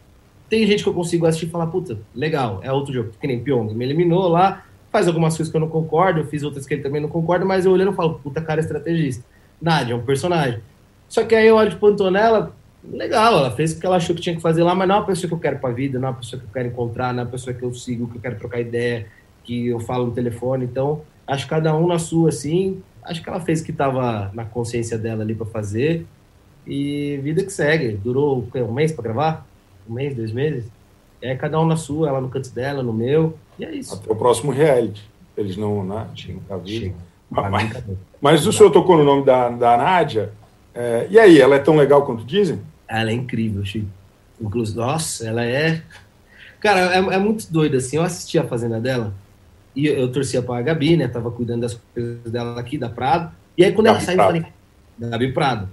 tem 0.48 0.66
gente 0.68 0.84
que 0.84 0.90
eu 0.90 0.94
consigo 0.94 1.26
assistir 1.26 1.48
e 1.48 1.50
falar, 1.50 1.68
puta, 1.68 1.98
legal, 2.16 2.60
é 2.64 2.72
outro 2.72 2.94
jogo. 2.94 3.12
Que 3.20 3.28
nem 3.28 3.44
Pyong, 3.44 3.74
me 3.74 3.84
eliminou 3.84 4.28
lá, 4.28 4.64
faz 4.92 5.08
algumas 5.08 5.36
coisas 5.36 5.52
que 5.52 5.58
eu 5.58 5.62
não 5.62 5.70
concordo, 5.70 6.20
eu 6.20 6.28
fiz 6.28 6.44
outras 6.44 6.66
que 6.66 6.76
ele 6.76 6.84
também 6.84 7.02
não 7.02 7.10
concorda, 7.10 7.44
mas 7.44 7.66
eu 7.66 7.72
olhando 7.72 7.92
e 7.92 7.96
falo, 7.96 8.20
puta 8.20 8.42
cara 8.42 8.62
estrategista. 8.62 9.26
Nádia 9.60 9.94
é 9.94 9.96
um 9.96 10.04
personagem. 10.04 10.60
Só 11.10 11.24
que 11.24 11.34
aí 11.34 11.48
eu 11.48 11.56
olho 11.56 11.72
tipo 11.72 11.88
Antonella, 11.88 12.56
legal, 12.92 13.38
ela 13.38 13.52
fez 13.52 13.74
o 13.74 13.80
que 13.80 13.86
ela 13.86 13.96
achou 13.96 14.16
que 14.16 14.22
tinha 14.22 14.36
que 14.36 14.42
fazer 14.42 14.64
lá, 14.64 14.76
mas 14.76 14.88
não 14.88 14.96
é 14.96 15.00
uma 15.00 15.06
pessoa 15.06 15.28
que 15.28 15.34
eu 15.34 15.40
quero 15.40 15.60
para 15.60 15.70
a 15.70 15.74
vida, 15.74 16.00
não 16.00 16.10
é 16.10 16.12
uma 16.12 16.18
pessoa 16.18 16.40
que 16.40 16.46
eu 16.46 16.52
quero 16.52 16.68
encontrar, 16.68 17.14
não 17.14 17.22
é 17.22 17.26
uma 17.26 17.32
pessoa 17.32 17.54
que 17.54 17.64
eu 17.64 17.74
sigo, 17.74 18.08
que 18.08 18.18
eu 18.18 18.22
quero 18.22 18.38
trocar 18.38 18.60
ideia, 18.60 19.08
que 19.44 19.68
eu 19.68 19.80
falo 19.80 20.08
no 20.08 20.12
telefone. 20.12 20.66
Então, 20.66 21.02
acho 21.26 21.46
que 21.46 21.50
cada 21.50 21.76
um 21.76 21.88
na 21.88 22.00
sua, 22.00 22.30
assim. 22.30 22.82
Acho 23.04 23.22
que 23.22 23.30
ela 23.30 23.40
fez 23.40 23.62
o 23.62 23.66
que 23.66 23.72
estava 23.72 24.32
na 24.34 24.46
consciência 24.46 24.98
dela 24.98 25.24
ali 25.24 25.36
para 25.36 25.46
fazer. 25.46 26.06
E 26.66 27.20
vida 27.22 27.44
que 27.44 27.52
segue. 27.52 27.92
Durou 27.92 28.48
um 28.56 28.72
mês 28.72 28.92
para 28.92 29.04
gravar? 29.04 29.48
Um 29.90 29.94
mês, 29.94 30.16
dois 30.16 30.32
meses? 30.32 30.66
É 31.22 31.36
cada 31.36 31.60
um 31.60 31.66
na 31.66 31.76
sua, 31.76 32.10
ela 32.10 32.22
no 32.22 32.30
canto 32.30 32.50
dela, 32.52 32.82
no 32.82 32.94
meu. 32.94 33.38
E 33.60 33.66
é 33.66 33.74
isso. 33.74 33.96
Até 33.96 34.12
o 34.12 34.16
próximo 34.16 34.52
reality. 34.52 35.10
Eles 35.36 35.58
não, 35.58 35.84
né? 35.84 36.08
Nunca 36.28 36.58
viram. 36.58 36.94
Mas, 37.30 37.52
mas, 37.52 37.84
mas, 38.22 38.48
o 38.48 38.54
senhor 38.54 38.70
tocou 38.70 38.98
no 38.98 39.04
nome 39.04 39.26
da, 39.26 39.50
da 39.50 39.78
Nádia. 39.78 40.32
É, 40.76 41.08
e 41.10 41.18
aí, 41.18 41.42
ela 41.42 41.56
é 41.56 41.60
tão 41.60 41.76
legal 41.76 42.06
quanto 42.06 42.24
dizem? 42.24 42.62
Ela 42.94 43.10
é 43.10 43.14
incrível, 43.14 43.66
Chico. 43.66 43.88
Inclusive, 44.40 44.78
nossa, 44.78 45.28
ela 45.28 45.44
é. 45.44 45.82
Cara, 46.60 46.94
é, 46.94 46.98
é, 46.98 47.18
muito 47.18 47.52
doido, 47.52 47.78
assim. 47.78 47.98
Eu 47.98 48.04
assisti 48.04 48.38
a 48.38 48.44
Fazenda 48.44 48.80
dela 48.80 49.14
e 49.76 49.88
eu, 49.88 49.96
eu 49.96 50.12
torcia 50.12 50.44
pra 50.44 50.62
Gabi, 50.62 50.96
né? 50.96 51.08
Tava 51.08 51.32
cuidando 51.32 51.62
das 51.62 51.80
coisas 51.94 52.32
dela 52.32 52.60
aqui, 52.60 52.78
da 52.78 52.90
Prado. 52.90 53.34
E 53.58 53.64
aí, 53.64 53.72
quando 53.72 53.88
Gabi 53.88 53.98
ela 53.98 54.06
saiu, 54.06 54.18
Prado. 54.18 54.36
eu 54.36 54.42
falei. 54.44 55.10
Gabi 55.10 55.34
Prado. 55.34 55.70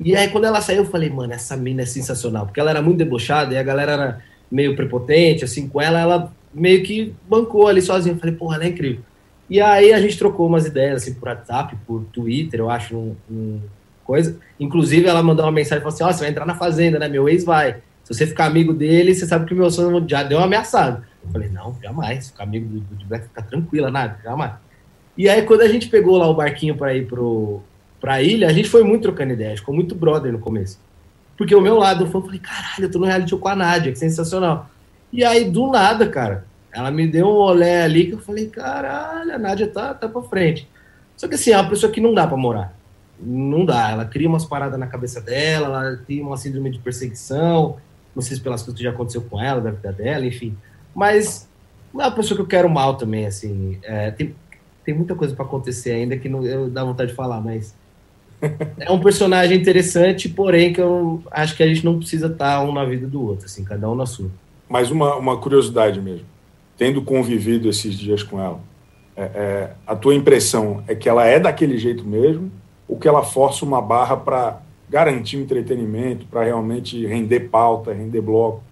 E 0.00 0.16
aí, 0.16 0.28
quando 0.28 0.44
ela 0.44 0.60
saiu, 0.62 0.78
eu 0.78 0.90
falei, 0.90 1.10
mano, 1.10 1.32
essa 1.32 1.56
mina 1.56 1.82
é 1.82 1.86
sensacional. 1.86 2.46
Porque 2.46 2.58
ela 2.58 2.70
era 2.70 2.80
muito 2.80 2.98
debochada 2.98 3.54
e 3.54 3.58
a 3.58 3.62
galera 3.62 3.92
era 3.92 4.22
meio 4.50 4.74
prepotente, 4.74 5.44
assim, 5.44 5.68
com 5.68 5.80
ela, 5.80 6.00
ela 6.00 6.32
meio 6.54 6.82
que 6.82 7.14
bancou 7.28 7.68
ali 7.68 7.82
sozinha. 7.82 8.14
Eu 8.14 8.18
falei, 8.18 8.34
porra, 8.34 8.56
ela 8.56 8.64
é 8.64 8.68
incrível. 8.68 9.02
E 9.48 9.60
aí 9.60 9.92
a 9.92 10.00
gente 10.00 10.18
trocou 10.18 10.46
umas 10.46 10.64
ideias, 10.64 11.02
assim, 11.02 11.14
por 11.14 11.28
WhatsApp, 11.28 11.76
por 11.86 12.04
Twitter, 12.12 12.60
eu 12.60 12.70
acho, 12.70 12.96
um, 12.96 13.16
um 13.30 13.60
coisa. 14.06 14.38
Inclusive, 14.58 15.08
ela 15.08 15.22
mandou 15.22 15.44
uma 15.44 15.52
mensagem 15.52 15.78
e 15.78 15.82
falou 15.82 15.94
assim: 15.94 16.04
Ó, 16.04 16.08
oh, 16.08 16.12
você 16.12 16.20
vai 16.20 16.30
entrar 16.30 16.46
na 16.46 16.54
fazenda, 16.54 16.98
né? 16.98 17.08
Meu 17.08 17.28
ex 17.28 17.44
vai. 17.44 17.78
Se 18.04 18.14
você 18.14 18.26
ficar 18.26 18.46
amigo 18.46 18.72
dele, 18.72 19.14
você 19.14 19.26
sabe 19.26 19.46
que 19.46 19.52
o 19.52 19.56
meu 19.56 19.68
sonho 19.70 20.08
já 20.08 20.22
deu 20.22 20.38
uma 20.38 20.44
ameaçada. 20.44 21.02
Eu 21.24 21.30
falei: 21.30 21.48
Não, 21.48 21.76
jamais. 21.82 22.28
Ficar 22.28 22.44
amigo 22.44 22.66
do, 22.68 22.80
do 22.80 23.04
Black, 23.04 23.24
ficar 23.24 23.42
tranquila, 23.42 23.90
nada, 23.90 24.18
jamais. 24.22 24.52
E 25.18 25.28
aí, 25.28 25.42
quando 25.42 25.62
a 25.62 25.68
gente 25.68 25.88
pegou 25.88 26.16
lá 26.16 26.28
o 26.28 26.34
barquinho 26.34 26.76
para 26.76 26.94
ir 26.94 27.06
pro, 27.06 27.60
pra 28.00 28.22
ilha, 28.22 28.48
a 28.48 28.52
gente 28.52 28.68
foi 28.68 28.84
muito 28.84 29.02
trocando 29.02 29.32
ideia, 29.32 29.56
ficou 29.56 29.74
muito 29.74 29.94
brother 29.94 30.32
no 30.32 30.38
começo. 30.38 30.78
Porque 31.36 31.54
o 31.54 31.60
meu 31.60 31.76
lado, 31.76 32.04
eu 32.04 32.22
falei: 32.22 32.38
Caralho, 32.38 32.84
eu 32.84 32.90
tô 32.90 32.98
no 32.98 33.06
reality 33.06 33.36
com 33.36 33.48
a 33.48 33.56
Nádia, 33.56 33.92
que 33.92 33.98
sensacional. 33.98 34.70
E 35.12 35.24
aí, 35.24 35.50
do 35.50 35.70
nada, 35.70 36.08
cara, 36.08 36.46
ela 36.72 36.90
me 36.90 37.06
deu 37.06 37.26
um 37.26 37.36
olé 37.36 37.82
ali 37.82 38.06
que 38.06 38.12
eu 38.12 38.20
falei: 38.20 38.46
Caralho, 38.46 39.34
a 39.34 39.38
Nádia 39.38 39.66
tá, 39.66 39.92
tá 39.92 40.08
pra 40.08 40.22
frente. 40.22 40.68
Só 41.16 41.26
que 41.26 41.34
assim, 41.34 41.50
é 41.50 41.58
uma 41.58 41.68
pessoa 41.68 41.90
que 41.90 42.00
não 42.00 42.14
dá 42.14 42.26
para 42.26 42.36
morar 42.36 42.75
não 43.20 43.64
dá. 43.64 43.90
Ela 43.90 44.04
cria 44.04 44.28
umas 44.28 44.44
paradas 44.44 44.78
na 44.78 44.86
cabeça 44.86 45.20
dela, 45.20 45.86
ela 45.86 45.96
tem 45.96 46.20
uma 46.20 46.36
síndrome 46.36 46.70
de 46.70 46.78
perseguição, 46.78 47.76
não 48.14 48.22
sei 48.22 48.36
se 48.36 48.42
pelas 48.42 48.62
coisas 48.62 48.76
que 48.78 48.84
já 48.84 48.90
aconteceu 48.90 49.22
com 49.22 49.40
ela, 49.40 49.60
da 49.60 49.70
vida 49.70 49.92
dela, 49.92 50.26
enfim. 50.26 50.56
Mas 50.94 51.48
não 51.92 52.02
é 52.02 52.06
uma 52.06 52.14
pessoa 52.14 52.36
que 52.36 52.42
eu 52.42 52.46
quero 52.46 52.68
mal 52.68 52.96
também, 52.96 53.26
assim. 53.26 53.78
É, 53.82 54.10
tem, 54.10 54.34
tem 54.84 54.94
muita 54.94 55.14
coisa 55.14 55.34
para 55.34 55.44
acontecer 55.44 55.92
ainda 55.92 56.16
que 56.16 56.28
não, 56.28 56.44
eu 56.44 56.70
dá 56.70 56.84
vontade 56.84 57.10
de 57.10 57.16
falar, 57.16 57.40
mas 57.40 57.74
é 58.78 58.90
um 58.90 59.00
personagem 59.00 59.58
interessante, 59.58 60.28
porém 60.28 60.72
que 60.72 60.80
eu 60.80 61.22
acho 61.30 61.56
que 61.56 61.62
a 61.62 61.66
gente 61.66 61.84
não 61.84 61.98
precisa 61.98 62.26
estar 62.26 62.62
um 62.62 62.72
na 62.72 62.84
vida 62.84 63.06
do 63.06 63.22
outro, 63.22 63.46
assim, 63.46 63.64
cada 63.64 63.90
um 63.90 63.94
na 63.94 64.06
sua. 64.06 64.30
Mas 64.68 64.90
uma, 64.90 65.16
uma 65.16 65.36
curiosidade 65.38 66.00
mesmo, 66.00 66.26
tendo 66.76 67.02
convivido 67.02 67.68
esses 67.68 67.94
dias 67.94 68.22
com 68.22 68.40
ela, 68.40 68.60
é, 69.16 69.22
é, 69.22 69.70
a 69.86 69.96
tua 69.96 70.14
impressão 70.14 70.84
é 70.86 70.94
que 70.94 71.08
ela 71.08 71.24
é 71.24 71.40
daquele 71.40 71.78
jeito 71.78 72.04
mesmo 72.04 72.50
ou 72.88 72.98
que 72.98 73.08
ela 73.08 73.22
força 73.22 73.64
uma 73.64 73.80
barra 73.80 74.16
para 74.16 74.60
garantir 74.88 75.36
o 75.36 75.42
entretenimento, 75.42 76.26
para 76.26 76.44
realmente 76.44 77.04
render 77.06 77.40
pauta, 77.48 77.92
render 77.92 78.20
bloco. 78.20 78.62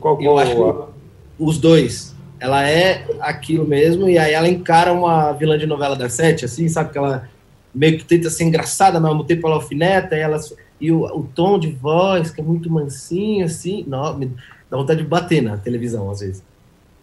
Qual, 0.00 0.16
qual, 0.16 0.22
Eu 0.22 0.38
acho 0.38 0.54
que 0.54 1.42
os 1.42 1.58
dois. 1.58 2.16
Ela 2.40 2.68
é 2.68 3.04
aquilo 3.20 3.66
mesmo, 3.66 4.08
e 4.08 4.16
aí 4.16 4.32
ela 4.32 4.48
encara 4.48 4.92
uma 4.92 5.32
vilã 5.32 5.58
de 5.58 5.66
novela 5.66 5.96
das 5.96 6.12
sete, 6.12 6.44
assim, 6.44 6.68
sabe? 6.68 6.92
Que 6.92 6.98
ela 6.98 7.28
meio 7.74 7.98
que 7.98 8.04
tenta 8.04 8.30
ser 8.30 8.44
engraçada, 8.44 9.00
mas 9.00 9.08
ao 9.08 9.14
mesmo 9.16 9.26
tempo 9.26 9.46
ela 9.46 9.56
alfineta, 9.56 10.16
e, 10.16 10.20
ela, 10.20 10.38
e 10.80 10.92
o, 10.92 11.04
o 11.04 11.24
tom 11.34 11.58
de 11.58 11.70
voz, 11.70 12.30
que 12.30 12.40
é 12.40 12.44
muito 12.44 12.70
mansinho, 12.70 13.44
assim, 13.44 13.84
não, 13.88 14.16
me 14.16 14.30
dá 14.70 14.76
vontade 14.76 15.02
de 15.02 15.08
bater 15.08 15.42
na 15.42 15.56
televisão, 15.56 16.10
às 16.10 16.20
vezes. 16.20 16.42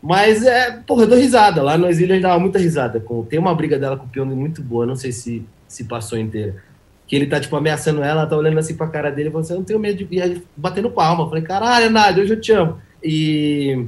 Mas 0.01 0.45
é, 0.45 0.71
porra, 0.85 1.03
eu 1.03 1.07
dou 1.07 1.17
risada. 1.17 1.63
Lá 1.63 1.77
no 1.77 1.87
exílio 1.87 2.13
a 2.13 2.15
gente 2.15 2.23
dava 2.23 2.39
muita 2.39 2.59
risada. 2.59 2.99
Com, 2.99 3.23
tem 3.23 3.39
uma 3.39 3.55
briga 3.55 3.79
dela 3.79 3.97
com 3.97 4.05
o 4.05 4.07
Pyong 4.07 4.35
muito 4.35 4.61
boa, 4.61 4.85
não 4.85 4.95
sei 4.95 5.11
se 5.11 5.43
se 5.67 5.85
passou 5.85 6.17
inteira. 6.17 6.63
Que 7.07 7.15
ele 7.15 7.27
tá, 7.27 7.39
tipo, 7.39 7.55
ameaçando 7.55 8.01
ela, 8.01 8.25
tá 8.25 8.35
olhando 8.35 8.57
assim 8.57 8.75
pra 8.75 8.87
cara 8.87 9.11
dele 9.11 9.29
e 9.29 9.31
falando 9.31 9.45
assim, 9.45 9.53
eu 9.53 9.59
não 9.59 9.65
tenho 9.65 9.79
medo 9.79 9.97
de. 9.97 10.07
E 10.09 10.21
aí, 10.21 10.43
batendo 10.55 10.89
palma. 10.89 11.23
Eu 11.23 11.29
falei, 11.29 11.43
caralho, 11.43 11.89
Nádia, 11.89 12.23
hoje 12.23 12.33
eu 12.33 12.41
te 12.41 12.51
amo. 12.51 12.79
E. 13.03 13.85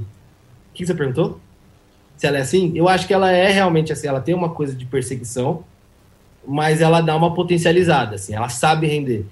O 0.69 0.73
que 0.73 0.85
você 0.85 0.93
perguntou? 0.93 1.39
Se 2.15 2.27
ela 2.27 2.37
é 2.37 2.41
assim? 2.41 2.71
Eu 2.75 2.87
acho 2.87 3.07
que 3.07 3.13
ela 3.13 3.31
é 3.31 3.49
realmente 3.49 3.91
assim, 3.91 4.07
ela 4.07 4.21
tem 4.21 4.33
uma 4.33 4.49
coisa 4.49 4.75
de 4.75 4.85
perseguição, 4.85 5.63
mas 6.47 6.81
ela 6.81 7.01
dá 7.01 7.15
uma 7.15 7.33
potencializada, 7.33 8.15
assim, 8.15 8.33
ela 8.33 8.49
sabe 8.49 8.87
render. 8.87 9.25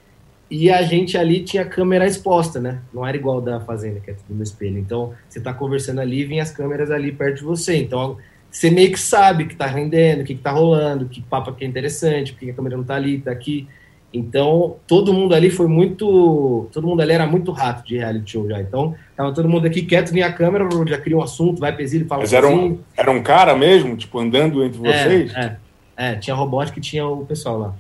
E 0.50 0.70
a 0.70 0.84
gente 0.84 1.18
ali 1.18 1.44
tinha 1.44 1.66
câmera 1.66 2.06
exposta, 2.06 2.60
né? 2.60 2.82
Não 2.94 3.06
era 3.06 3.18
igual 3.18 3.42
da 3.42 3.60
Fazenda, 3.60 4.00
que 4.00 4.12
é 4.12 4.14
tudo 4.14 4.36
no 4.36 4.44
espelho. 4.44 4.78
Então, 4.78 5.14
você 5.28 5.40
tá 5.40 5.52
conversando 5.52 6.00
ali 6.00 6.24
vem 6.24 6.40
as 6.40 6.52
câmeras 6.52 6.92
ali 6.92 7.12
perto 7.12 7.38
de 7.38 7.44
você. 7.44 7.78
Então, 7.78 8.18
você 8.56 8.70
meio 8.70 8.90
que 8.90 9.00
sabe 9.00 9.48
que 9.48 9.56
tá 9.56 9.66
rendendo, 9.66 10.22
o 10.22 10.24
que, 10.24 10.34
que 10.34 10.42
tá 10.42 10.52
rolando, 10.52 11.10
que 11.10 11.22
papo 11.22 11.50
aqui 11.50 11.66
é 11.66 11.68
interessante, 11.68 12.32
porque 12.32 12.52
a 12.52 12.54
câmera 12.54 12.78
não 12.78 12.86
tá 12.86 12.96
ali, 12.96 13.20
tá 13.20 13.30
aqui. 13.30 13.68
Então, 14.14 14.78
todo 14.88 15.14
mundo 15.14 15.36
ali 15.36 15.50
foi 15.50 15.68
muito. 15.68 16.70
Todo 16.72 16.88
mundo 16.88 17.02
ali 17.02 17.12
era 17.12 17.28
muito 17.28 17.52
rato 17.52 17.86
de 17.86 17.98
reality 17.98 18.32
show 18.32 18.48
já. 18.48 18.62
Então, 18.62 18.96
tava 19.14 19.34
todo 19.34 19.50
mundo 19.50 19.68
aqui 19.68 19.82
quieto, 19.82 20.14
vinha 20.14 20.28
a 20.28 20.32
câmera, 20.32 20.70
já 20.88 20.98
cria 20.98 21.18
um 21.18 21.22
assunto, 21.22 21.60
vai 21.60 21.76
pedir 21.76 22.04
e 22.04 22.06
fala 22.06 22.22
Mas 22.22 22.32
era 22.32 22.48
um, 22.48 22.80
era 22.96 23.12
um 23.12 23.22
cara 23.22 23.58
mesmo, 23.58 23.98
tipo, 23.98 24.18
andando 24.20 24.64
entre 24.64 24.80
vocês? 24.80 25.36
É, 25.36 25.58
é, 25.98 26.12
é, 26.12 26.16
tinha 26.16 26.34
robótica 26.34 26.80
e 26.80 26.82
tinha 26.82 27.06
o 27.06 27.26
pessoal 27.26 27.60
lá. 27.60 27.76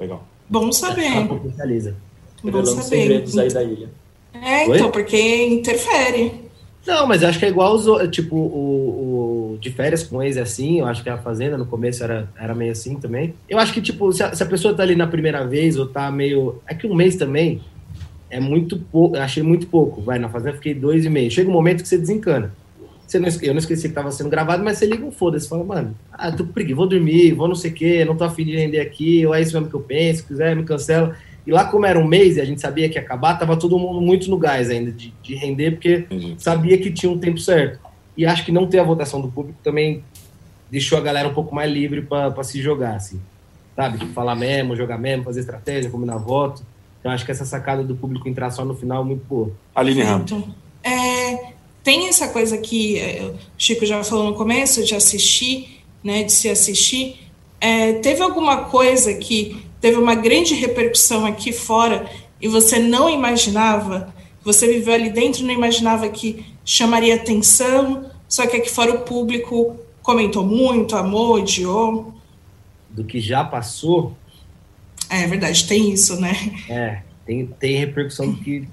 Legal. 0.00 0.26
Bom 0.48 0.72
saber. 0.72 1.28
Potencializa. 1.28 1.94
Bom 2.42 2.46
Revelando 2.46 2.82
saber. 2.82 2.82
segredos 2.82 3.36
aí 3.36 3.52
da 3.52 3.62
ilha. 3.62 3.90
É, 4.32 4.66
Oi? 4.66 4.78
então, 4.78 4.90
porque 4.90 5.46
interfere. 5.48 6.47
Não, 6.86 7.06
mas 7.06 7.22
acho 7.22 7.38
que 7.38 7.44
é 7.44 7.48
igual 7.48 7.74
os, 7.74 7.86
tipo, 8.10 8.34
o, 8.36 9.52
o 9.54 9.58
de 9.58 9.70
férias 9.70 10.02
com 10.02 10.22
ex 10.22 10.36
é 10.36 10.42
assim, 10.42 10.80
eu 10.80 10.86
acho 10.86 11.02
que 11.02 11.10
a 11.10 11.18
Fazenda 11.18 11.58
no 11.58 11.66
começo 11.66 12.02
era, 12.02 12.28
era 12.38 12.54
meio 12.54 12.72
assim 12.72 12.96
também. 12.96 13.34
Eu 13.48 13.58
acho 13.58 13.72
que, 13.72 13.82
tipo, 13.82 14.12
se 14.12 14.22
a, 14.22 14.34
se 14.34 14.42
a 14.42 14.46
pessoa 14.46 14.74
tá 14.74 14.82
ali 14.82 14.94
na 14.94 15.06
primeira 15.06 15.46
vez 15.46 15.76
ou 15.76 15.86
tá 15.86 16.10
meio. 16.10 16.62
É 16.66 16.74
que 16.74 16.86
um 16.86 16.94
mês 16.94 17.16
também 17.16 17.60
é 18.30 18.40
muito 18.40 18.78
pouco, 18.78 19.16
achei 19.16 19.42
muito 19.42 19.66
pouco. 19.66 20.00
Vai, 20.00 20.18
na 20.18 20.28
Fazenda 20.28 20.54
fiquei 20.54 20.74
dois 20.74 21.04
e 21.04 21.10
meio. 21.10 21.30
Chega 21.30 21.50
um 21.50 21.52
momento 21.52 21.82
que 21.82 21.88
você 21.88 21.98
desencana. 21.98 22.52
Você 23.06 23.18
não, 23.18 23.28
eu 23.40 23.54
não 23.54 23.58
esqueci 23.58 23.88
que 23.88 23.94
tava 23.94 24.10
sendo 24.10 24.28
gravado, 24.28 24.62
mas 24.62 24.76
você 24.76 24.84
liga 24.84 25.04
um 25.04 25.10
foda-se, 25.10 25.48
fala, 25.48 25.64
mano, 25.64 25.96
ah, 26.12 26.30
tô 26.30 26.44
preguiça, 26.44 26.76
vou 26.76 26.86
dormir, 26.86 27.32
vou 27.32 27.48
não 27.48 27.54
sei 27.54 27.70
o 27.70 27.74
quê, 27.74 28.04
não 28.04 28.14
tô 28.14 28.24
afim 28.24 28.44
de 28.44 28.54
render 28.54 28.80
aqui, 28.80 29.24
ou 29.24 29.34
é 29.34 29.40
isso 29.40 29.54
mesmo 29.54 29.70
que 29.70 29.74
eu 29.74 29.80
penso, 29.80 30.20
se 30.20 30.26
quiser, 30.26 30.54
me 30.54 30.62
cancela. 30.62 31.16
E 31.48 31.50
lá, 31.50 31.64
como 31.64 31.86
era 31.86 31.98
um 31.98 32.06
mês 32.06 32.36
e 32.36 32.42
a 32.42 32.44
gente 32.44 32.60
sabia 32.60 32.90
que 32.90 32.96
ia 32.96 33.00
acabar, 33.00 33.38
tava 33.38 33.56
todo 33.56 33.78
mundo 33.78 34.02
muito 34.02 34.28
no 34.28 34.36
gás 34.36 34.68
ainda 34.68 34.92
de, 34.92 35.14
de 35.22 35.34
render, 35.34 35.70
porque 35.70 36.04
Entendi. 36.10 36.34
sabia 36.36 36.76
que 36.76 36.90
tinha 36.90 37.10
um 37.10 37.18
tempo 37.18 37.40
certo. 37.40 37.80
E 38.14 38.26
acho 38.26 38.44
que 38.44 38.52
não 38.52 38.66
ter 38.66 38.78
a 38.80 38.84
votação 38.84 39.18
do 39.18 39.28
público 39.28 39.58
também 39.64 40.04
deixou 40.70 40.98
a 40.98 41.00
galera 41.00 41.26
um 41.26 41.32
pouco 41.32 41.54
mais 41.54 41.72
livre 41.72 42.02
para 42.02 42.44
se 42.44 42.60
jogar, 42.60 42.96
assim. 42.96 43.18
Sabe? 43.74 43.96
Tipo, 43.96 44.12
falar 44.12 44.34
mesmo, 44.34 44.76
jogar 44.76 44.98
mesmo, 44.98 45.24
fazer 45.24 45.40
estratégia, 45.40 45.88
combinar 45.88 46.18
voto. 46.18 46.62
Então 47.00 47.10
acho 47.10 47.24
que 47.24 47.30
essa 47.30 47.46
sacada 47.46 47.82
do 47.82 47.96
público 47.96 48.28
entrar 48.28 48.50
só 48.50 48.62
no 48.62 48.74
final 48.74 49.00
é 49.00 49.06
muito 49.06 49.24
boa. 49.24 49.50
Aline 49.74 50.02
Ramos. 50.02 50.30
Então, 50.30 50.54
é, 50.84 51.54
tem 51.82 52.08
essa 52.08 52.28
coisa 52.28 52.58
que 52.58 52.98
é, 52.98 53.22
o 53.24 53.34
Chico 53.56 53.86
já 53.86 54.04
falou 54.04 54.26
no 54.26 54.34
começo, 54.34 54.84
de 54.84 54.94
assistir, 54.94 55.82
né, 56.04 56.24
de 56.24 56.32
se 56.32 56.50
assistir. 56.50 57.20
É, 57.58 57.94
teve 57.94 58.20
alguma 58.20 58.64
coisa 58.64 59.14
que 59.14 59.66
teve 59.80 59.96
uma 59.96 60.14
grande 60.14 60.54
repercussão 60.54 61.26
aqui 61.26 61.52
fora 61.52 62.08
e 62.40 62.48
você 62.48 62.78
não 62.78 63.08
imaginava, 63.08 64.12
você 64.44 64.66
viveu 64.66 64.94
ali 64.94 65.10
dentro 65.10 65.42
e 65.42 65.44
não 65.44 65.52
imaginava 65.52 66.08
que 66.08 66.44
chamaria 66.64 67.14
atenção, 67.14 68.10
só 68.28 68.46
que 68.46 68.56
aqui 68.56 68.70
fora 68.70 68.92
o 68.94 69.00
público 69.00 69.76
comentou 70.02 70.44
muito, 70.44 70.96
amou, 70.96 71.34
odiou. 71.34 72.14
Do 72.90 73.04
que 73.04 73.20
já 73.20 73.44
passou, 73.44 74.16
É 75.10 75.26
verdade, 75.26 75.66
tem 75.66 75.90
isso, 75.90 76.20
né? 76.20 76.32
é, 76.68 77.02
tem, 77.24 77.46
tem 77.46 77.76
repercussão 77.76 78.30
do 78.30 78.38
que, 78.38 78.68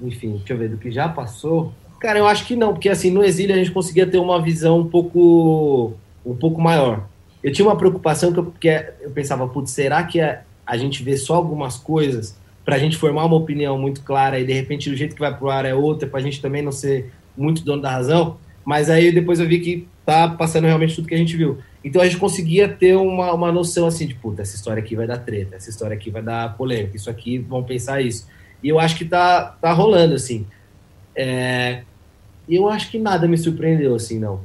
enfim, 0.00 0.36
deixa 0.36 0.52
eu 0.52 0.58
ver, 0.58 0.68
do 0.68 0.76
que 0.78 0.90
já 0.90 1.08
passou. 1.08 1.72
Cara, 2.00 2.18
eu 2.18 2.26
acho 2.26 2.44
que 2.46 2.56
não, 2.56 2.72
porque 2.72 2.88
assim, 2.88 3.10
no 3.10 3.22
exílio 3.22 3.54
a 3.54 3.58
gente 3.58 3.70
conseguia 3.70 4.06
ter 4.06 4.18
uma 4.18 4.42
visão 4.42 4.80
um 4.80 4.88
pouco, 4.88 5.94
um 6.26 6.34
pouco 6.34 6.60
maior. 6.60 7.08
Eu 7.42 7.52
tinha 7.52 7.66
uma 7.66 7.76
preocupação 7.76 8.32
que 8.32 8.38
eu, 8.38 8.44
porque 8.44 8.68
eu 9.00 9.10
pensava, 9.10 9.46
putz, 9.48 9.72
será 9.72 10.02
que 10.04 10.20
a, 10.20 10.42
a 10.66 10.76
gente 10.76 11.02
vê 11.02 11.16
só 11.16 11.34
algumas 11.34 11.76
coisas 11.76 12.36
pra 12.64 12.78
gente 12.78 12.96
formar 12.96 13.24
uma 13.24 13.36
opinião 13.36 13.76
muito 13.76 14.02
clara 14.02 14.38
e 14.38 14.44
de 14.44 14.52
repente 14.52 14.88
o 14.88 14.96
jeito 14.96 15.14
que 15.14 15.20
vai 15.20 15.36
pro 15.36 15.50
ar 15.50 15.64
é 15.64 15.74
outra, 15.74 16.08
pra 16.08 16.20
gente 16.20 16.40
também 16.40 16.62
não 16.62 16.70
ser 16.70 17.12
muito 17.36 17.64
dono 17.64 17.82
da 17.82 17.90
razão? 17.90 18.38
Mas 18.64 18.88
aí 18.88 19.12
depois 19.12 19.40
eu 19.40 19.48
vi 19.48 19.58
que 19.58 19.88
tá 20.04 20.28
passando 20.28 20.66
realmente 20.66 20.94
tudo 20.94 21.08
que 21.08 21.14
a 21.14 21.18
gente 21.18 21.36
viu. 21.36 21.58
Então 21.84 22.00
a 22.00 22.04
gente 22.04 22.18
conseguia 22.18 22.68
ter 22.68 22.96
uma, 22.96 23.32
uma 23.32 23.50
noção 23.50 23.86
assim 23.86 24.06
de, 24.06 24.14
puta, 24.14 24.42
essa 24.42 24.54
história 24.54 24.80
aqui 24.80 24.94
vai 24.94 25.06
dar 25.06 25.18
treta, 25.18 25.56
essa 25.56 25.68
história 25.68 25.96
aqui 25.96 26.10
vai 26.10 26.22
dar 26.22 26.56
polêmica, 26.56 26.96
isso 26.96 27.10
aqui 27.10 27.38
vão 27.38 27.64
pensar 27.64 28.00
isso. 28.00 28.28
E 28.62 28.68
eu 28.68 28.78
acho 28.78 28.96
que 28.96 29.04
tá, 29.04 29.56
tá 29.60 29.72
rolando, 29.72 30.14
assim. 30.14 30.46
É, 31.16 31.82
E 32.48 32.54
eu 32.56 32.68
acho 32.68 32.90
que 32.90 32.98
nada 32.98 33.26
me 33.28 33.36
surpreendeu, 33.36 33.94
assim, 33.94 34.18
não. 34.18 34.40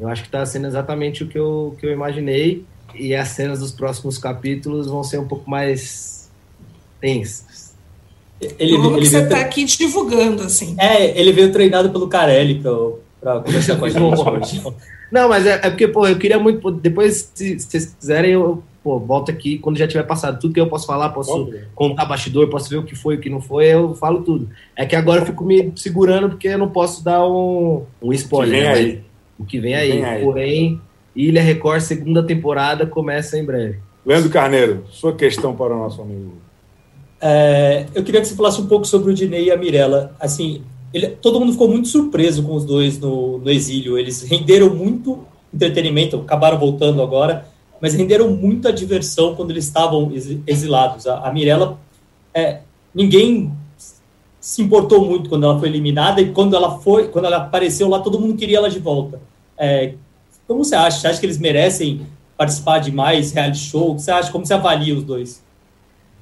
Eu 0.00 0.08
acho 0.08 0.22
que 0.22 0.30
tá 0.30 0.44
sendo 0.46 0.66
exatamente 0.66 1.22
o 1.22 1.26
que 1.28 1.38
eu, 1.38 1.76
que 1.78 1.86
eu 1.86 1.92
imaginei. 1.92 2.64
E 2.94 3.14
as 3.14 3.28
cenas 3.28 3.60
dos 3.60 3.70
próximos 3.70 4.18
capítulos 4.18 4.88
vão 4.88 5.04
ser 5.04 5.18
um 5.18 5.28
pouco 5.28 5.48
mais 5.48 6.30
tensas. 7.00 7.74
Ele, 8.58 8.76
Como 8.76 8.96
ele 8.96 9.02
que 9.02 9.06
você 9.06 9.22
está 9.22 9.40
aqui 9.40 9.64
divulgando, 9.64 10.42
assim? 10.42 10.74
é, 10.78 11.18
ele 11.18 11.30
veio 11.30 11.52
treinado 11.52 11.90
pelo 11.90 12.08
Carelli 12.08 12.60
pra 13.20 13.40
conversar 13.40 13.76
com 13.76 13.84
a 13.84 13.88
gente. 14.40 14.62
Não, 15.12 15.28
mas 15.28 15.44
é, 15.44 15.60
é 15.62 15.70
porque, 15.70 15.86
pô, 15.86 16.06
eu 16.06 16.18
queria 16.18 16.38
muito. 16.38 16.60
pô, 16.60 16.70
Depois, 16.70 17.30
se, 17.34 17.58
se 17.58 17.66
vocês 17.66 17.94
quiserem, 17.98 18.32
eu 18.32 18.62
pô, 18.82 18.98
volto 18.98 19.30
aqui 19.30 19.58
quando 19.58 19.76
já 19.76 19.86
tiver 19.86 20.04
passado 20.04 20.40
tudo 20.40 20.54
que 20.54 20.60
eu 20.60 20.68
posso 20.68 20.86
falar, 20.86 21.10
posso 21.10 21.52
contar 21.74 22.06
bastidor, 22.06 22.48
posso 22.48 22.70
ver 22.70 22.78
o 22.78 22.82
que 22.82 22.94
foi, 22.94 23.16
o 23.16 23.20
que 23.20 23.28
não 23.28 23.40
foi, 23.40 23.66
eu 23.66 23.94
falo 23.94 24.22
tudo. 24.22 24.48
É 24.74 24.86
que 24.86 24.96
agora 24.96 25.20
eu 25.20 25.26
fico 25.26 25.44
me 25.44 25.72
segurando 25.76 26.30
porque 26.30 26.48
eu 26.48 26.58
não 26.58 26.68
posso 26.68 27.04
dar 27.04 27.26
um, 27.26 27.84
um 28.00 28.12
spoiler. 28.12 28.50
vem 28.52 28.62
né, 28.62 28.72
aí. 28.72 28.92
mas 28.94 29.09
O 29.40 29.44
que 29.44 29.58
vem 29.58 29.74
aí. 29.74 29.92
vem 29.92 30.04
aí. 30.04 30.22
Porém, 30.22 30.80
Ilha 31.16 31.42
Record, 31.42 31.80
segunda 31.80 32.22
temporada, 32.22 32.86
começa 32.86 33.38
em 33.38 33.44
breve. 33.44 33.78
Leandro 34.04 34.30
Carneiro, 34.30 34.84
sua 34.90 35.14
questão 35.14 35.54
para 35.56 35.74
o 35.74 35.78
nosso 35.78 36.00
amigo. 36.02 36.34
É, 37.20 37.86
eu 37.94 38.02
queria 38.02 38.20
que 38.20 38.26
você 38.28 38.34
falasse 38.34 38.60
um 38.60 38.66
pouco 38.66 38.86
sobre 38.86 39.10
o 39.10 39.14
Dinei 39.14 39.44
e 39.46 39.50
a 39.50 39.56
Mirella. 39.56 40.14
Assim, 40.20 40.62
ele- 40.92 41.08
todo 41.08 41.38
mundo 41.40 41.52
ficou 41.52 41.68
muito 41.68 41.88
surpreso 41.88 42.42
com 42.42 42.54
os 42.54 42.64
dois 42.64 42.98
no, 42.98 43.38
no 43.38 43.50
exílio. 43.50 43.98
Eles 43.98 44.22
renderam 44.22 44.74
muito 44.74 45.24
entretenimento, 45.52 46.16
acabaram 46.16 46.58
voltando 46.58 47.02
agora, 47.02 47.46
mas 47.80 47.92
renderam 47.94 48.30
muita 48.30 48.72
diversão 48.72 49.34
quando 49.34 49.50
eles 49.50 49.64
estavam 49.64 50.10
exi- 50.12 50.40
exilados. 50.46 51.06
A, 51.06 51.28
a 51.28 51.32
Mirella, 51.32 51.78
é, 52.32 52.60
ninguém 52.94 53.52
se 54.40 54.62
importou 54.62 55.04
muito 55.04 55.28
quando 55.28 55.44
ela 55.44 55.58
foi 55.58 55.68
eliminada 55.68 56.20
e 56.22 56.30
quando 56.32 56.56
ela 56.56 56.78
foi, 56.78 57.08
quando 57.08 57.26
ela 57.26 57.36
apareceu 57.38 57.88
lá, 57.88 57.98
todo 58.00 58.18
mundo 58.18 58.34
queria 58.36 58.56
ela 58.58 58.70
de 58.70 58.78
volta. 58.78 59.20
É, 59.60 59.98
como 60.46 60.64
você 60.64 60.74
acha? 60.74 60.98
Você 61.00 61.06
acha 61.08 61.20
que 61.20 61.26
eles 61.26 61.38
merecem 61.38 62.06
participar 62.36 62.78
de 62.80 62.92
mais 62.92 63.32
reality 63.32 63.58
show? 63.60 63.98
Você 63.98 64.10
acha? 64.10 64.32
Como 64.32 64.46
você 64.46 64.54
avalia 64.54 64.94
os 64.96 65.04
dois? 65.04 65.46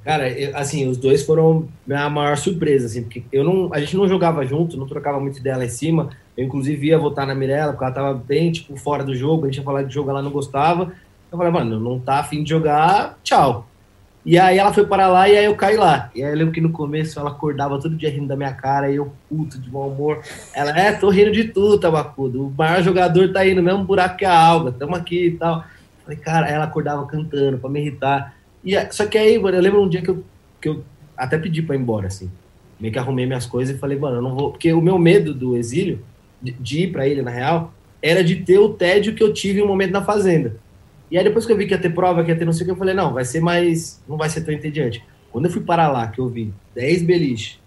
Cara, 0.03 0.29
eu- 0.29 0.55
assim, 0.57 0.87
os 0.87 0.97
dois 0.97 1.25
foram 1.25 1.73
a 1.91 2.09
maior 2.09 2.37
surpresa, 2.37 2.85
assim, 2.87 3.03
porque 3.03 3.27
eu 3.31 3.43
não, 3.43 3.73
a 3.73 3.79
gente 3.79 3.95
não 3.97 4.07
jogava 4.07 4.45
junto, 4.45 4.77
não 4.77 4.87
trocava 4.87 5.19
muito 5.19 5.39
ideia 5.39 5.57
lá 5.57 5.65
em 5.65 5.69
cima. 5.69 6.09
Eu, 6.37 6.45
inclusive, 6.45 6.87
ia 6.87 6.97
votar 6.97 7.27
na 7.27 7.35
Mirella, 7.35 7.73
porque 7.73 7.83
ela 7.85 7.93
tava 7.93 8.13
bem, 8.13 8.51
tipo, 8.51 8.77
fora 8.77 9.03
do 9.03 9.15
jogo, 9.15 9.45
a 9.45 9.49
gente 9.49 9.57
ia 9.57 9.63
falar 9.63 9.83
de 9.83 9.93
jogo, 9.93 10.09
ela 10.09 10.21
não 10.21 10.31
gostava. 10.31 10.93
Eu 11.31 11.37
falei, 11.37 11.51
mano, 11.53 11.79
não 11.79 11.99
tá 12.03 12.19
afim 12.19 12.43
de 12.43 12.49
jogar, 12.49 13.19
tchau. 13.23 13.68
E 14.25 14.37
aí 14.37 14.57
ela 14.57 14.73
foi 14.73 14.85
para 14.85 15.07
lá 15.07 15.29
e 15.29 15.37
aí 15.37 15.45
eu 15.45 15.55
caí 15.55 15.77
lá. 15.77 16.11
E 16.13 16.23
aí 16.23 16.31
eu 16.31 16.37
lembro 16.37 16.53
que 16.53 16.61
no 16.61 16.71
começo 16.71 17.19
ela 17.19 17.29
acordava 17.29 17.79
todo 17.79 17.95
dia 17.95 18.09
rindo 18.09 18.27
da 18.27 18.35
minha 18.35 18.53
cara, 18.53 18.91
e 18.91 18.97
eu 18.97 19.11
puto, 19.29 19.59
de 19.59 19.71
mau 19.71 19.89
humor. 19.89 20.21
Ela, 20.53 20.77
é, 20.77 20.91
tô 20.91 21.09
rindo 21.09 21.31
de 21.31 21.45
tudo, 21.45 21.79
Tabacudo. 21.79 22.47
O 22.47 22.53
maior 22.55 22.83
jogador 22.83 23.31
tá 23.31 23.39
aí 23.39 23.55
no 23.55 23.63
mesmo 23.63 23.83
buraco 23.83 24.17
que 24.17 24.25
a 24.25 24.37
Alga, 24.37 24.71
tamo 24.71 24.95
aqui 24.95 25.27
e 25.27 25.31
tal. 25.31 25.63
Falei, 26.03 26.17
cara, 26.17 26.47
ela 26.49 26.65
acordava 26.65 27.05
cantando 27.05 27.57
pra 27.57 27.69
me 27.69 27.79
irritar. 27.79 28.35
E, 28.63 28.73
só 28.91 29.05
que 29.05 29.17
aí, 29.17 29.39
mano, 29.39 29.57
eu 29.57 29.61
lembro 29.61 29.81
um 29.81 29.89
dia 29.89 30.01
que 30.01 30.09
eu, 30.09 30.23
que 30.59 30.69
eu 30.69 30.83
até 31.15 31.37
pedi 31.37 31.61
pra 31.61 31.75
ir 31.75 31.79
embora, 31.79 32.07
assim. 32.07 32.29
Meio 32.79 32.91
que 32.91 32.99
arrumei 32.99 33.25
minhas 33.25 33.45
coisas 33.45 33.75
e 33.75 33.79
falei, 33.79 33.97
mano, 33.97 34.17
eu 34.17 34.21
não 34.21 34.35
vou. 34.35 34.51
Porque 34.51 34.71
o 34.73 34.81
meu 34.81 34.97
medo 34.97 35.33
do 35.33 35.55
exílio, 35.55 36.01
de, 36.41 36.51
de 36.51 36.83
ir 36.83 36.91
pra 36.91 37.07
ilha, 37.07 37.23
na 37.23 37.31
real, 37.31 37.73
era 38.01 38.23
de 38.23 38.37
ter 38.37 38.57
o 38.57 38.69
tédio 38.69 39.15
que 39.15 39.23
eu 39.23 39.33
tive 39.33 39.61
um 39.61 39.67
momento 39.67 39.91
na 39.91 40.03
fazenda. 40.03 40.55
E 41.11 41.17
aí 41.17 41.23
depois 41.23 41.45
que 41.45 41.51
eu 41.51 41.57
vi 41.57 41.65
que 41.65 41.73
ia 41.73 41.79
ter 41.79 41.93
prova, 41.93 42.23
que 42.23 42.31
ia 42.31 42.37
ter 42.37 42.45
não 42.45 42.53
sei 42.53 42.63
o 42.63 42.65
que, 42.65 42.71
eu 42.71 42.77
falei, 42.77 42.93
não, 42.93 43.13
vai 43.13 43.25
ser 43.25 43.39
mais. 43.39 44.01
Não 44.07 44.17
vai 44.17 44.29
ser 44.29 44.41
tão 44.41 44.53
entediante. 44.53 45.03
Quando 45.31 45.45
eu 45.45 45.51
fui 45.51 45.61
parar 45.61 45.89
lá, 45.89 46.07
que 46.07 46.19
eu 46.19 46.27
vi 46.27 46.53
10 46.75 47.03
beliche, 47.03 47.59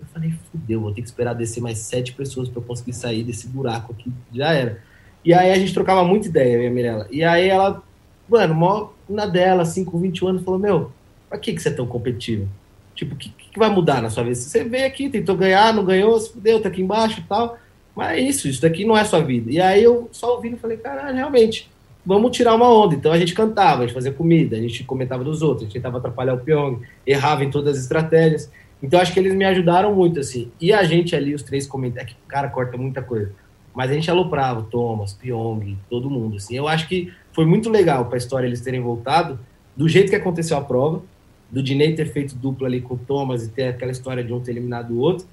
Eu 0.00 0.06
falei, 0.06 0.32
fudeu, 0.50 0.80
vou 0.80 0.92
ter 0.92 1.02
que 1.02 1.08
esperar 1.08 1.34
descer 1.34 1.60
mais 1.60 1.78
sete 1.78 2.12
pessoas 2.12 2.48
para 2.48 2.60
eu 2.60 2.64
conseguir 2.64 2.92
sair 2.92 3.24
desse 3.24 3.48
buraco 3.48 3.92
aqui. 3.92 4.12
Já 4.32 4.52
era. 4.52 4.82
E 5.24 5.34
aí 5.34 5.50
a 5.50 5.58
gente 5.58 5.74
trocava 5.74 6.04
muita 6.04 6.28
ideia, 6.28 6.56
minha 6.58 6.70
Mirella. 6.70 7.06
E 7.10 7.24
aí 7.24 7.48
ela, 7.48 7.82
mano, 8.28 8.54
mó 8.54 8.90
na 9.08 9.26
dela, 9.26 9.62
assim, 9.62 9.84
com 9.84 9.98
21 9.98 10.28
anos, 10.28 10.44
falou, 10.44 10.60
meu, 10.60 10.92
pra 11.28 11.38
que, 11.38 11.52
que 11.52 11.60
você 11.60 11.68
é 11.68 11.72
tão 11.72 11.86
competitivo? 11.86 12.48
Tipo, 12.94 13.14
o 13.14 13.18
que, 13.18 13.28
que 13.30 13.58
vai 13.58 13.70
mudar 13.70 14.02
na 14.02 14.10
sua 14.10 14.22
vida? 14.22 14.34
Você 14.34 14.64
veio 14.64 14.86
aqui, 14.86 15.08
tentou 15.08 15.36
ganhar, 15.36 15.72
não 15.72 15.84
ganhou, 15.84 16.18
se 16.18 16.32
fudeu, 16.32 16.60
tá 16.60 16.68
aqui 16.68 16.82
embaixo 16.82 17.20
e 17.20 17.22
tal. 17.24 17.58
Mas 17.94 18.18
é 18.18 18.20
isso, 18.20 18.48
isso 18.48 18.62
daqui 18.62 18.84
não 18.84 18.96
é 18.96 19.04
sua 19.04 19.20
vida. 19.20 19.50
E 19.50 19.60
aí 19.60 19.82
eu 19.82 20.08
só 20.12 20.34
ouvindo 20.34 20.56
falei, 20.56 20.76
caralho, 20.76 21.14
realmente, 21.14 21.68
vamos 22.08 22.34
tirar 22.34 22.54
uma 22.54 22.72
onda. 22.72 22.94
Então 22.94 23.12
a 23.12 23.18
gente 23.18 23.34
cantava, 23.34 23.82
a 23.82 23.86
gente 23.86 23.92
fazia 23.92 24.10
comida, 24.10 24.56
a 24.56 24.60
gente 24.60 24.82
comentava 24.82 25.22
dos 25.22 25.42
outros, 25.42 25.62
a 25.62 25.64
gente 25.66 25.74
tentava 25.74 25.98
atrapalhar 25.98 26.32
o 26.32 26.38
Pyong, 26.38 26.80
errava 27.06 27.44
em 27.44 27.50
todas 27.50 27.76
as 27.76 27.82
estratégias. 27.82 28.50
Então 28.82 28.98
acho 28.98 29.12
que 29.12 29.20
eles 29.20 29.34
me 29.34 29.44
ajudaram 29.44 29.94
muito, 29.94 30.18
assim. 30.18 30.50
E 30.58 30.72
a 30.72 30.82
gente 30.84 31.14
ali, 31.14 31.34
os 31.34 31.42
três 31.42 31.66
comentários, 31.66 32.12
é 32.12 32.14
que 32.14 32.18
o 32.24 32.26
cara 32.28 32.48
corta 32.48 32.78
muita 32.78 33.02
coisa. 33.02 33.30
Mas 33.74 33.90
a 33.90 33.94
gente 33.94 34.10
aloprava 34.10 34.60
o 34.60 34.62
Thomas, 34.62 35.12
Pyong, 35.12 35.76
todo 35.90 36.08
mundo, 36.08 36.36
assim. 36.36 36.56
Eu 36.56 36.66
acho 36.66 36.88
que 36.88 37.12
foi 37.32 37.44
muito 37.44 37.68
legal 37.68 38.06
para 38.06 38.16
a 38.16 38.18
história 38.18 38.46
eles 38.46 38.62
terem 38.62 38.80
voltado, 38.80 39.38
do 39.76 39.86
jeito 39.86 40.08
que 40.08 40.16
aconteceu 40.16 40.56
a 40.56 40.62
prova, 40.62 41.02
do 41.50 41.62
Dinei 41.62 41.94
ter 41.94 42.06
feito 42.06 42.34
dupla 42.34 42.68
ali 42.68 42.80
com 42.80 42.94
o 42.94 42.98
Thomas 42.98 43.44
e 43.44 43.50
ter 43.50 43.68
aquela 43.68 43.92
história 43.92 44.24
de 44.24 44.32
um 44.32 44.40
ter 44.40 44.52
eliminado 44.52 44.92
o 44.92 44.98
outro. 44.98 45.26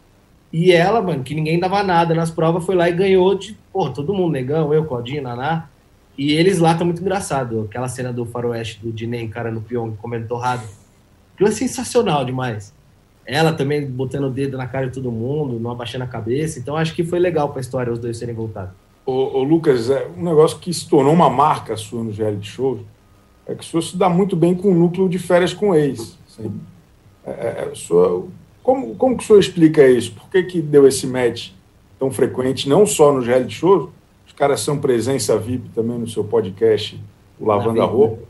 E 0.52 0.74
ela, 0.74 1.02
mano, 1.02 1.24
que 1.24 1.34
ninguém 1.34 1.58
dava 1.58 1.82
nada 1.84 2.14
nas 2.14 2.30
provas, 2.30 2.66
foi 2.66 2.76
lá 2.76 2.90
e 2.90 2.94
ganhou 2.94 3.34
de, 3.36 3.58
pô, 3.72 3.90
todo 3.90 4.14
mundo, 4.14 4.34
Negão, 4.34 4.74
eu, 4.74 4.86
Claudinho, 4.86 5.24
Naná. 5.24 5.70
E 6.18 6.32
eles 6.32 6.60
lá 6.60 6.72
estão 6.72 6.86
muito 6.86 7.02
engraçado. 7.02 7.62
Aquela 7.70 7.88
cena 7.88 8.12
do 8.14 8.26
faroeste 8.26 8.80
do 8.82 8.92
Dinei, 8.92 9.28
cara, 9.28 9.52
no 9.52 9.62
Pyong, 9.62 9.96
comendo 9.98 10.28
torrado. 10.28 10.64
Aquilo 11.34 11.50
é 11.50 11.52
sensacional 11.52 12.24
demais. 12.24 12.74
Ela 13.26 13.52
também 13.54 13.86
botando 13.86 14.26
o 14.26 14.30
dedo 14.30 14.58
na 14.58 14.68
cara 14.68 14.88
de 14.88 14.94
todo 14.94 15.12
mundo, 15.12 15.60
não 15.60 15.72
abaixando 15.72 16.04
a 16.04 16.08
cabeça. 16.08 16.60
Então 16.60 16.76
acho 16.78 16.94
que 16.96 17.04
foi 17.04 17.20
legal 17.20 17.50
para 17.50 17.60
a 17.60 17.62
história 17.62 17.92
os 17.92 18.00
dois 18.00 18.18
serem 18.18 18.36
voltados. 18.36 18.74
Ô, 19.06 19.40
ô, 19.40 19.44
Lucas, 19.44 19.90
é 19.90 20.08
um 20.18 20.24
negócio 20.24 20.58
que 20.60 20.74
se 20.74 20.88
tornou 20.88 21.14
uma 21.14 21.30
marca 21.30 21.76
sua 21.76 22.04
no 22.04 22.12
reality 22.12 22.48
show 22.48 22.80
é 23.48 23.54
que 23.54 23.64
o 23.64 23.66
senhor 23.66 23.82
se 23.84 23.96
dá 23.96 24.10
muito 24.10 24.36
bem 24.36 24.56
com 24.56 24.72
o 24.72 24.74
núcleo 24.74 25.08
de 25.08 25.20
férias 25.20 25.54
com 25.54 25.76
ex. 25.76 26.18
Assim. 26.28 26.52
É, 27.26 27.30
é, 27.30 27.70
é 27.72 27.76
senhor, 27.76 28.28
como, 28.64 28.96
como 28.96 29.16
que 29.16 29.24
o 29.24 29.28
senhor 29.28 29.40
explica 29.40 29.88
isso? 29.88 30.14
Por 30.14 30.30
que, 30.30 30.42
que 30.44 30.62
deu 30.62 30.88
esse 30.88 31.06
match 31.06 31.52
tão 32.00 32.12
frequente, 32.12 32.68
não 32.68 32.86
só 32.86 33.14
nos 33.14 33.26
reality 33.26 33.54
shows, 33.54 33.84
os 33.84 33.90
caras 34.36 34.60
são 34.62 34.78
presença 34.78 35.38
VIP 35.38 35.70
também 35.70 35.98
no 35.98 36.08
seu 36.08 36.24
podcast, 36.24 37.00
o 37.40 37.46
Lavando 37.46 37.82
a 37.82 37.86
Roupa. 37.86 38.24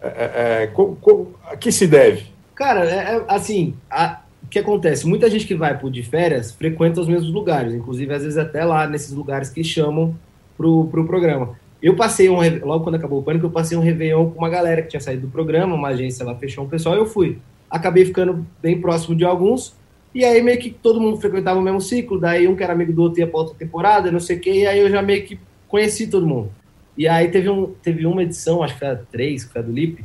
É, 0.00 0.08
é, 0.08 0.62
é 0.62 0.66
co, 0.66 0.96
co, 1.00 1.28
a 1.44 1.56
que 1.56 1.72
se 1.72 1.86
deve? 1.86 2.26
Cara, 2.54 2.84
é, 2.84 3.16
é 3.16 3.24
assim, 3.28 3.74
a, 3.90 4.20
o 4.42 4.48
que 4.48 4.58
acontece? 4.58 5.06
Muita 5.06 5.30
gente 5.30 5.46
que 5.46 5.54
vai 5.54 5.78
por 5.78 5.90
de 5.90 6.02
férias 6.02 6.52
frequenta 6.52 7.00
os 7.00 7.08
mesmos 7.08 7.32
lugares, 7.32 7.72
inclusive 7.72 8.12
às 8.12 8.22
vezes 8.22 8.38
até 8.38 8.64
lá 8.64 8.86
nesses 8.86 9.12
lugares 9.12 9.48
que 9.48 9.64
chamam 9.64 10.14
pro, 10.56 10.86
pro 10.86 11.06
programa. 11.06 11.56
Eu 11.82 11.96
passei 11.96 12.28
um, 12.28 12.38
logo 12.64 12.84
quando 12.84 12.94
acabou 12.94 13.20
o 13.20 13.22
pânico, 13.22 13.46
eu 13.46 13.50
passei 13.50 13.76
um 13.76 13.80
Réveillon 13.80 14.30
com 14.30 14.38
uma 14.38 14.48
galera 14.48 14.82
que 14.82 14.88
tinha 14.88 15.00
saído 15.00 15.26
do 15.26 15.32
programa, 15.32 15.74
uma 15.74 15.88
agência 15.88 16.24
lá 16.24 16.34
fechou 16.34 16.64
um 16.64 16.68
pessoal, 16.68 16.94
eu 16.94 17.06
fui 17.06 17.38
acabei 17.74 18.04
ficando 18.04 18.46
bem 18.62 18.80
próximo 18.80 19.16
de 19.16 19.24
alguns, 19.24 19.74
e 20.14 20.24
aí 20.24 20.40
meio 20.42 20.58
que 20.58 20.70
todo 20.70 21.00
mundo 21.00 21.16
frequentava 21.16 21.58
o 21.58 21.62
mesmo 21.62 21.80
ciclo, 21.80 22.20
daí 22.20 22.46
um 22.46 22.54
que 22.54 22.62
era 22.62 22.72
amigo 22.72 22.92
do 22.92 23.02
outro 23.02 23.20
ia 23.20 23.26
para 23.26 23.40
outra 23.40 23.56
temporada, 23.56 24.12
não 24.12 24.20
sei 24.20 24.36
o 24.36 24.40
quê, 24.40 24.52
e 24.52 24.66
aí 24.66 24.78
eu 24.78 24.88
já 24.88 25.02
meio 25.02 25.24
que 25.24 25.38
conheci 25.66 26.06
todo 26.06 26.26
mundo. 26.26 26.52
E 26.96 27.08
aí 27.08 27.28
teve, 27.28 27.50
um, 27.50 27.72
teve 27.82 28.06
uma 28.06 28.22
edição, 28.22 28.62
acho 28.62 28.74
que 28.74 28.78
foi 28.78 28.88
a 28.88 28.96
3, 28.96 29.44
que 29.44 29.52
foi 29.52 29.62
do 29.62 29.72
Lipe, 29.72 30.04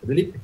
foi 0.00 0.08
do 0.08 0.12
Lipe? 0.12 0.40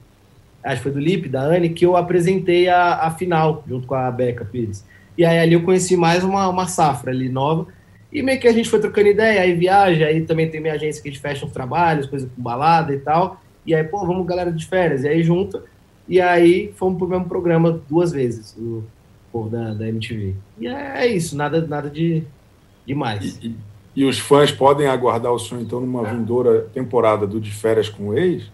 Acho 0.62 0.77
que 0.77 0.83
foi 0.85 0.92
do 0.92 1.01
Lipe, 1.01 1.29
da 1.29 1.42
Anne, 1.42 1.70
que 1.70 1.85
eu 1.85 1.96
apresentei 1.96 2.68
a, 2.68 3.07
a 3.07 3.11
final, 3.11 3.64
junto 3.66 3.87
com 3.87 3.94
a 3.94 4.11
Beca 4.11 4.44
Pires. 4.44 4.85
E 5.18 5.25
aí 5.25 5.38
ali 5.40 5.55
eu 5.55 5.64
conheci 5.64 5.96
mais 5.96 6.23
uma, 6.23 6.49
uma 6.49 6.68
safra 6.68 7.11
ali 7.11 7.29
nova, 7.29 7.66
e 8.12 8.23
meio 8.23 8.38
que 8.38 8.46
a 8.46 8.53
gente 8.53 8.68
foi 8.68 8.81
trocando 8.81 9.09
ideia, 9.09 9.40
aí 9.40 9.55
viaja, 9.55 10.07
aí 10.07 10.20
também 10.23 10.49
tem 10.49 10.61
minha 10.61 10.75
agência 10.75 11.03
que 11.03 11.09
a 11.09 11.12
gente 11.12 11.20
fecha 11.20 11.44
uns 11.44 11.53
trabalhos, 11.53 12.07
coisa 12.07 12.29
com 12.35 12.42
balada 12.42 12.94
e 12.94 12.99
tal, 12.99 13.40
e 13.66 13.75
aí, 13.75 13.83
pô, 13.85 14.07
vamos 14.07 14.27
galera 14.27 14.53
de 14.53 14.66
férias, 14.66 15.03
e 15.03 15.09
aí 15.09 15.23
junta, 15.23 15.62
e 16.09 16.20
aí 16.20 16.73
fomos 16.77 16.99
pro 16.99 17.09
mesmo 17.09 17.27
programa 17.27 17.81
duas 17.88 18.12
vezes, 18.12 18.57
o, 18.57 18.85
pô, 19.33 19.45
da, 19.45 19.75
da 19.75 19.88
MTV. 19.88 20.35
E 20.59 20.66
é, 20.66 21.05
é 21.05 21.07
isso, 21.07 21.37
nada, 21.37 21.61
nada 21.66 21.88
de 21.88 22.25
demais. 22.87 23.38
E, 23.43 23.49
e, 23.49 23.57
e, 23.97 24.05
os 24.05 24.19
fãs 24.19 24.51
podem 24.51 24.87
aguardar 24.87 25.33
o 25.33 25.38
som, 25.38 25.59
então, 25.59 25.81
numa 25.81 26.05
vindoura 26.05 26.66
temporada 26.73 27.27
do 27.27 27.40
De 27.40 27.51
Férias 27.51 27.88
com 27.88 28.09
o 28.09 28.19
Ex? 28.19 28.51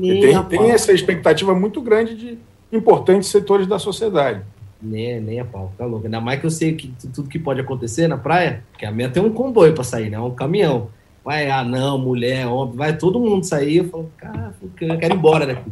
Tem, 0.00 0.42
tem 0.44 0.70
essa 0.70 0.92
expectativa 0.92 1.54
muito 1.54 1.80
grande 1.80 2.14
de 2.14 2.38
importantes 2.72 3.28
setores 3.28 3.66
da 3.66 3.78
sociedade. 3.78 4.42
Nem, 4.80 5.20
nem 5.20 5.40
a 5.40 5.44
pau, 5.44 5.72
tá 5.76 5.84
louco. 5.84 6.06
Ainda 6.06 6.20
mais 6.20 6.40
que 6.40 6.46
eu 6.46 6.50
sei 6.50 6.74
que 6.74 6.92
tudo 7.12 7.28
que 7.28 7.38
pode 7.38 7.60
acontecer 7.60 8.06
na 8.06 8.16
praia, 8.16 8.62
porque 8.70 8.86
a 8.86 8.92
minha 8.92 9.08
tem 9.08 9.22
um 9.22 9.32
comboio 9.32 9.74
para 9.74 9.84
sair, 9.84 10.10
né? 10.10 10.18
Um 10.18 10.30
caminhão. 10.30 10.88
Vai, 11.24 11.50
ah, 11.50 11.64
não, 11.64 11.98
mulher, 11.98 12.46
homem, 12.46 12.76
vai 12.76 12.96
todo 12.96 13.20
mundo 13.20 13.44
sair. 13.44 13.78
Eu 13.78 13.88
falo, 13.88 14.12
cara, 14.16 14.54
eu 14.80 14.98
quero 14.98 15.14
ir 15.14 15.16
embora 15.16 15.46
daqui. 15.46 15.70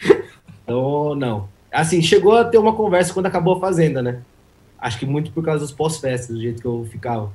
Então, 0.66 1.14
não. 1.14 1.46
Assim, 1.74 2.00
chegou 2.00 2.36
a 2.36 2.44
ter 2.44 2.56
uma 2.56 2.72
conversa 2.72 3.12
quando 3.12 3.26
acabou 3.26 3.56
a 3.56 3.60
Fazenda, 3.60 4.00
né? 4.00 4.20
Acho 4.78 4.96
que 4.96 5.04
muito 5.04 5.32
por 5.32 5.44
causa 5.44 5.60
dos 5.60 5.72
pós-festas, 5.72 6.36
do 6.36 6.40
jeito 6.40 6.62
que 6.62 6.68
eu 6.68 6.86
ficava. 6.88 7.32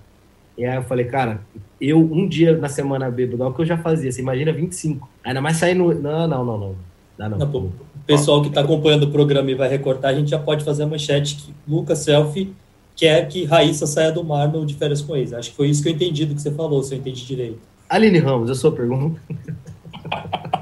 E 0.58 0.65
aí 0.65 0.78
eu 0.78 0.84
falei, 0.84 1.06
cara, 1.06 1.41
eu 1.80 1.99
um 1.99 2.28
dia 2.28 2.58
na 2.58 2.69
semana 2.69 3.12
bêbado, 3.12 3.43
é 3.43 3.47
o 3.47 3.54
que 3.54 3.62
eu 3.62 3.65
já 3.65 3.78
fazia, 3.78 4.12
você 4.12 4.21
imagina 4.21 4.54
25. 4.54 5.10
Ainda 5.23 5.41
mais 5.41 5.58
sair 5.58 5.73
no. 5.73 5.93
Não, 5.93 6.28
não, 6.28 6.45
não, 6.45 6.58
não. 6.58 6.75
Dá 7.17 7.28
não. 7.28 7.38
não 7.38 7.52
pô, 7.52 7.60
o 7.60 7.73
pessoal 8.06 8.41
que 8.41 8.47
está 8.47 8.62
acompanhando 8.62 9.04
o 9.04 9.12
programa 9.12 9.52
e 9.52 9.56
vai 9.56 9.67
recortar, 9.67 10.12
a 10.12 10.13
gente 10.13 10.30
já 10.30 10.39
pode 10.39 10.63
fazer 10.63 10.84
a 10.84 10.88
manchete 10.88 11.36
que 11.36 11.54
Lucas 11.67 11.99
Selfie 11.99 12.54
quer 12.95 13.28
que 13.28 13.43
Raíssa 13.43 13.86
saia 13.88 14.12
do 14.12 14.23
mar 14.23 14.47
no 14.47 14.65
de 14.65 14.73
férias 14.73 15.02
com 15.02 15.15
ex. 15.15 15.34
Acho 15.34 15.52
que 15.52 15.56
foi 15.58 15.69
isso 15.69 15.84
que 15.84 15.89
eu 15.89 15.93
entendi 15.93 16.25
do 16.25 16.36
que 16.36 16.41
você 16.41 16.52
falou, 16.52 16.82
se 16.82 16.93
eu 16.93 16.99
entendi 16.99 17.25
direito. 17.25 17.60
Aline 17.89 18.19
Ramos, 18.19 18.49
a 18.49 18.56
sua 18.56 18.71
pergunta. 18.71 19.19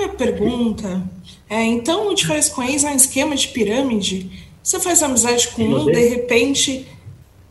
Minha 0.00 0.08
pergunta 0.08 1.02
é, 1.50 1.62
então, 1.62 2.08
o 2.08 2.14
de 2.14 2.26
faz 2.26 2.48
com 2.48 2.62
ex 2.62 2.84
é 2.84 2.90
um 2.90 2.96
esquema 2.96 3.34
de 3.34 3.48
pirâmide. 3.48 4.48
Você 4.62 4.78
faz 4.78 5.02
amizade 5.02 5.48
com 5.48 5.62
um, 5.62 5.84
de 5.86 6.08
repente 6.08 6.86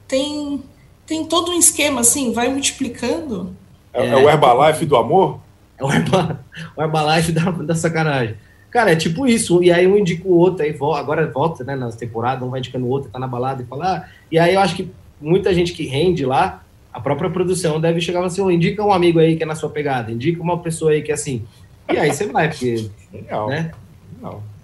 tem, 0.08 0.64
tem 1.06 1.26
todo 1.26 1.52
um 1.52 1.60
esquema 1.60 2.02
assim, 2.02 2.32
vai 2.32 2.48
multiplicando. 2.48 3.56
É, 3.94 4.08
é 4.08 4.16
o 4.16 4.30
Herbalife 4.30 4.86
do 4.86 4.96
amor? 4.96 5.42
É 5.78 5.84
o, 5.84 5.92
Herba, 5.92 6.44
o 6.78 6.82
Herbalife 6.82 7.32
da, 7.34 7.52
da 7.52 7.76
sacanagem. 7.76 8.36
Cara, 8.72 8.94
é 8.94 8.96
tipo 8.96 9.28
isso. 9.28 9.62
E 9.62 9.72
aí 9.72 9.86
um 9.86 9.98
indica 9.98 10.28
o 10.28 10.38
outro, 10.38 10.64
aí 10.64 10.76
agora 10.96 11.30
volta, 11.30 11.64
né, 11.64 11.76
nas 11.76 11.96
temporadas, 11.96 12.48
um 12.48 12.50
vai 12.50 12.62
indicando 12.62 12.86
o 12.86 12.90
outro, 12.90 13.12
tá 13.12 13.20
na 13.20 13.28
balada 13.28 13.62
e 13.62 13.66
fala. 13.66 13.98
Ah, 13.98 14.10
e 14.32 14.40
aí 14.40 14.56
eu 14.56 14.62
acho 14.62 14.76
que 14.76 14.90
muita 15.22 15.54
gente 15.54 15.74
que 15.74 15.86
rende 15.86 16.26
lá, 16.26 16.64
a 16.92 17.00
própria 17.00 17.30
produção 17.30 17.80
deve 17.82 18.02
chegar 18.02 18.24
assim, 18.24 18.42
oh, 18.42 18.50
indica 18.50 18.84
um 18.84 18.94
amigo 18.94 19.20
aí 19.20 19.36
que 19.36 19.44
é 19.44 19.46
na 19.46 19.56
sua 19.56 19.70
pegada, 19.70 20.12
indica 20.12 20.42
uma 20.42 20.58
pessoa 20.60 20.92
aí 20.92 21.02
que 21.02 21.12
é 21.12 21.16
assim. 21.16 21.46
E 21.92 21.98
aí 21.98 22.14
você 22.14 22.28
vai, 22.28 22.50
porque. 22.50 22.90
Legal. 23.12 23.50
Né? 23.50 23.72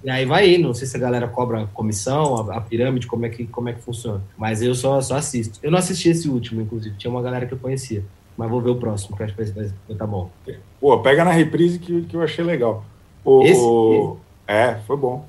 E 0.03 0.09
aí 0.09 0.23
vai 0.23 0.43
aí, 0.43 0.57
não 0.59 0.71
sei 0.71 0.87
se 0.87 0.95
a 0.95 0.99
galera 0.99 1.27
cobra 1.27 1.67
comissão, 1.73 2.51
a, 2.51 2.57
a, 2.57 2.61
pirâmide, 2.61 3.07
como 3.07 3.25
é, 3.25 3.29
que, 3.29 3.47
como 3.47 3.69
é 3.69 3.73
que 3.73 3.81
funciona. 3.81 4.21
Mas 4.37 4.61
eu 4.61 4.75
só, 4.75 5.01
só 5.01 5.15
assisto. 5.15 5.59
Eu 5.63 5.71
não 5.71 5.79
assisti 5.79 6.09
esse 6.09 6.29
último, 6.29 6.61
inclusive, 6.61 6.95
tinha 6.95 7.09
uma 7.09 7.23
galera 7.23 7.47
que 7.47 7.53
eu 7.53 7.57
conhecia. 7.57 8.03
Mas 8.37 8.49
vou 8.49 8.61
ver 8.61 8.69
o 8.69 8.75
próximo, 8.75 9.17
que 9.17 9.23
acho 9.23 9.33
que 9.33 9.43
vai, 9.43 9.71
vai 9.87 9.97
tá 9.97 10.05
bom. 10.05 10.29
Pô, 10.79 10.99
pega 10.99 11.23
na 11.23 11.31
reprise 11.31 11.79
que, 11.79 12.03
que 12.03 12.15
eu 12.15 12.21
achei 12.21 12.45
legal. 12.45 12.85
O, 13.23 13.43
esse, 13.43 13.59
o... 13.59 14.17
É, 14.47 14.75
foi 14.85 14.95
bom. 14.95 15.25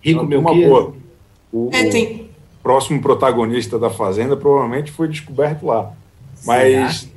Rico 0.00 0.24
meu 0.24 0.38
uma 0.38 0.54
boa. 0.54 0.94
O, 1.52 1.70
é, 1.72 1.88
tem... 1.88 2.30
o 2.58 2.62
próximo 2.62 3.02
protagonista 3.02 3.76
da 3.76 3.90
Fazenda 3.90 4.36
provavelmente 4.36 4.92
foi 4.92 5.08
descoberto 5.08 5.66
lá. 5.66 5.92
Mas, 6.44 7.00
Será? 7.00 7.12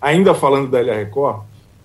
ainda 0.00 0.34
falando 0.34 0.70
da 0.70 0.80
Ilha 0.80 0.94
Record, 0.94 1.42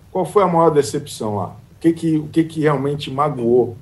qual 0.10 0.24
foi 0.24 0.44
a 0.44 0.48
maior 0.48 0.70
decepção 0.70 1.36
lá? 1.36 1.56
O 1.84 1.86
que 1.86 1.94
que, 1.94 2.18
o 2.18 2.28
que, 2.28 2.44
que 2.46 2.62
realmente 2.62 3.12
magoou 3.12 3.76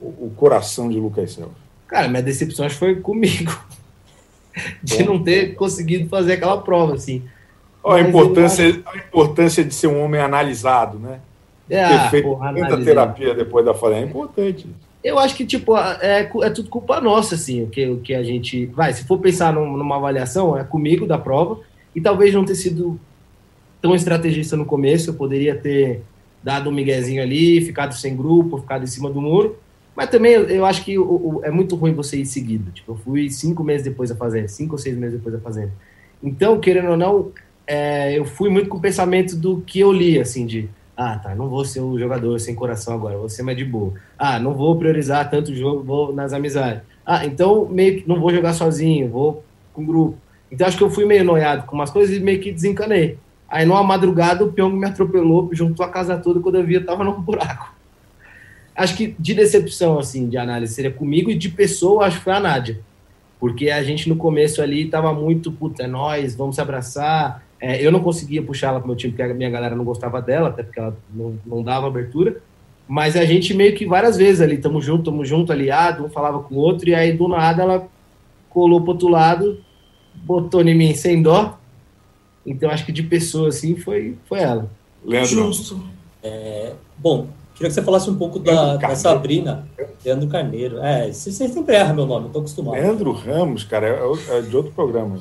o, 0.00 0.30
coração 0.36 0.88
de 0.88 0.96
Lucas 0.96 1.32
Selva? 1.32 1.50
Cara, 1.88 2.06
minha 2.06 2.22
decepção 2.22 2.70
foi 2.70 2.94
comigo. 2.94 3.52
De 4.80 5.02
Bom, 5.02 5.14
não 5.14 5.22
ter 5.22 5.54
conseguido 5.54 6.08
fazer 6.08 6.34
aquela 6.34 6.60
prova, 6.60 6.94
assim. 6.94 7.22
a, 7.82 7.98
importância, 8.00 8.68
acho... 8.68 8.82
a 8.86 8.96
importância 8.98 9.64
de 9.64 9.74
ser 9.74 9.86
um 9.86 10.04
homem 10.04 10.20
analisado, 10.20 10.98
né? 10.98 11.20
É, 11.70 11.88
ter 11.88 12.10
feito 12.10 12.28
porra, 12.28 12.52
muita 12.52 12.84
terapia 12.84 13.34
depois 13.34 13.64
da 13.64 13.72
falha 13.72 13.94
é 13.94 14.02
importante. 14.02 14.68
Eu 15.02 15.18
acho 15.18 15.34
que, 15.34 15.46
tipo, 15.46 15.76
é, 15.76 16.30
é 16.42 16.50
tudo 16.50 16.68
culpa 16.68 17.00
nossa, 17.00 17.34
assim, 17.34 17.62
o 17.62 17.68
que, 17.68 17.88
o 17.88 17.96
que 17.96 18.14
a 18.14 18.22
gente. 18.22 18.66
Vai, 18.66 18.92
se 18.92 19.04
for 19.04 19.18
pensar 19.18 19.54
num, 19.54 19.76
numa 19.76 19.96
avaliação, 19.96 20.56
é 20.56 20.62
comigo 20.62 21.06
da 21.06 21.18
prova, 21.18 21.60
e 21.96 22.00
talvez 22.00 22.34
não 22.34 22.44
ter 22.44 22.56
sido 22.56 23.00
tão 23.80 23.94
estrategista 23.94 24.54
no 24.54 24.66
começo, 24.66 25.08
eu 25.08 25.14
poderia 25.14 25.56
ter 25.56 26.02
dado 26.42 26.68
um 26.70 26.72
miguezinho 26.72 27.22
ali, 27.22 27.60
ficado 27.60 27.94
sem 27.94 28.16
grupo, 28.16 28.58
ficado 28.58 28.84
em 28.84 28.86
cima 28.86 29.10
do 29.10 29.20
muro, 29.20 29.58
mas 29.94 30.08
também 30.08 30.32
eu, 30.32 30.64
acho 30.64 30.84
que 30.84 30.98
o, 30.98 31.04
o, 31.04 31.40
é 31.44 31.50
muito 31.50 31.76
ruim 31.76 31.92
você 31.92 32.16
ir 32.16 32.26
seguido. 32.26 32.70
Tipo, 32.72 32.92
eu 32.92 32.96
fui 32.96 33.28
cinco 33.30 33.62
meses 33.62 33.84
depois 33.84 34.10
da 34.10 34.16
fazenda, 34.16 34.48
cinco 34.48 34.72
ou 34.72 34.78
seis 34.78 34.96
meses 34.96 35.18
depois 35.18 35.34
da 35.34 35.40
fazenda. 35.40 35.72
Então, 36.22 36.58
querendo 36.58 36.90
ou 36.90 36.96
não, 36.96 37.30
é, 37.66 38.16
eu 38.16 38.24
fui 38.24 38.48
muito 38.48 38.68
com 38.68 38.78
o 38.78 38.80
pensamento 38.80 39.36
do 39.36 39.60
que 39.60 39.80
eu 39.80 39.92
li, 39.92 40.18
assim, 40.18 40.46
de 40.46 40.68
ah, 40.96 41.18
tá, 41.18 41.34
não 41.34 41.48
vou 41.48 41.64
ser 41.64 41.80
o 41.80 41.98
jogador 41.98 42.38
sem 42.38 42.54
coração 42.54 42.94
agora, 42.94 43.16
vou 43.16 43.28
ser 43.28 43.42
mais 43.42 43.56
de 43.56 43.64
boa. 43.64 43.94
Ah, 44.18 44.38
não 44.38 44.54
vou 44.54 44.76
priorizar 44.76 45.28
tanto 45.30 45.50
o 45.50 45.54
jogo, 45.54 45.82
vou 45.82 46.14
nas 46.14 46.32
amizades. 46.32 46.82
Ah, 47.04 47.24
então 47.26 47.66
meio 47.66 48.00
que 48.00 48.08
não 48.08 48.20
vou 48.20 48.32
jogar 48.32 48.52
sozinho, 48.52 49.08
vou 49.08 49.44
com 49.72 49.84
grupo. 49.84 50.18
Então 50.50 50.66
acho 50.66 50.76
que 50.76 50.84
eu 50.84 50.90
fui 50.90 51.04
meio 51.04 51.24
noiado 51.24 51.64
com 51.64 51.74
umas 51.74 51.90
coisas 51.90 52.16
e 52.16 52.20
meio 52.20 52.40
que 52.40 52.52
desencanei. 52.52 53.18
Aí 53.52 53.66
numa 53.66 53.82
madrugada 53.82 54.42
o 54.42 54.50
Pyong 54.50 54.74
me 54.74 54.86
atropelou, 54.86 55.50
juntou 55.52 55.84
a 55.84 55.90
casa 55.90 56.16
toda 56.16 56.40
quando 56.40 56.54
eu 56.54 56.64
vi 56.64 56.72
eu 56.72 56.86
tava 56.86 57.04
num 57.04 57.20
buraco. 57.20 57.74
Acho 58.74 58.96
que 58.96 59.14
de 59.18 59.34
decepção, 59.34 59.98
assim, 59.98 60.26
de 60.26 60.38
análise 60.38 60.72
seria 60.72 60.90
comigo 60.90 61.30
e 61.30 61.34
de 61.34 61.50
pessoa, 61.50 62.06
acho 62.06 62.16
que 62.16 62.24
foi 62.24 62.32
a 62.32 62.40
Nádia. 62.40 62.80
Porque 63.38 63.68
a 63.68 63.82
gente 63.82 64.08
no 64.08 64.16
começo 64.16 64.62
ali 64.62 64.86
tava 64.88 65.12
muito, 65.12 65.52
puta, 65.52 65.82
é 65.82 65.86
nós, 65.86 66.34
vamos 66.34 66.54
se 66.54 66.62
abraçar. 66.62 67.44
É, 67.60 67.84
eu 67.84 67.92
não 67.92 68.00
conseguia 68.00 68.42
puxar 68.42 68.68
ela 68.68 68.78
pro 68.78 68.88
meu 68.88 68.96
time 68.96 69.12
porque 69.12 69.30
a 69.30 69.34
minha 69.34 69.50
galera 69.50 69.76
não 69.76 69.84
gostava 69.84 70.22
dela, 70.22 70.48
até 70.48 70.62
porque 70.62 70.80
ela 70.80 70.96
não, 71.14 71.38
não 71.44 71.62
dava 71.62 71.86
abertura. 71.86 72.40
Mas 72.88 73.16
a 73.16 73.26
gente 73.26 73.52
meio 73.52 73.74
que 73.74 73.84
várias 73.84 74.16
vezes 74.16 74.40
ali, 74.40 74.56
tamo 74.56 74.80
junto, 74.80 75.10
tamo 75.10 75.26
junto, 75.26 75.52
aliado, 75.52 76.06
um 76.06 76.08
falava 76.08 76.40
com 76.40 76.54
o 76.54 76.58
outro, 76.58 76.88
e 76.88 76.94
aí 76.94 77.12
do 77.12 77.28
nada 77.28 77.62
ela 77.62 77.86
colou 78.48 78.80
pro 78.80 78.92
outro 78.92 79.08
lado, 79.08 79.58
botou 80.24 80.62
em 80.62 80.74
mim 80.74 80.94
sem 80.94 81.20
dó. 81.20 81.58
Então 82.44 82.70
acho 82.70 82.84
que 82.84 82.92
de 82.92 83.02
pessoa 83.02 83.48
assim 83.48 83.76
foi, 83.76 84.16
foi 84.28 84.40
ela. 84.40 84.70
Leandro. 85.04 85.28
Justo. 85.28 85.80
É, 86.22 86.72
bom, 86.98 87.28
queria 87.54 87.68
que 87.68 87.74
você 87.74 87.82
falasse 87.82 88.08
um 88.08 88.16
pouco 88.16 88.38
da, 88.38 88.76
da, 88.76 88.94
Sabrina. 88.94 89.68
Leandro 90.04 90.28
Carneiro. 90.28 90.78
É, 90.78 91.12
você, 91.12 91.30
você 91.30 91.48
sempre 91.48 91.74
erra 91.74 91.92
meu 91.92 92.06
nome, 92.06 92.30
tô 92.30 92.40
acostumado. 92.40 92.74
Leandro 92.74 93.12
Ramos, 93.12 93.64
cara, 93.64 93.86
é, 93.86 94.38
é 94.38 94.40
de 94.42 94.56
outro 94.56 94.72
programa. 94.72 95.18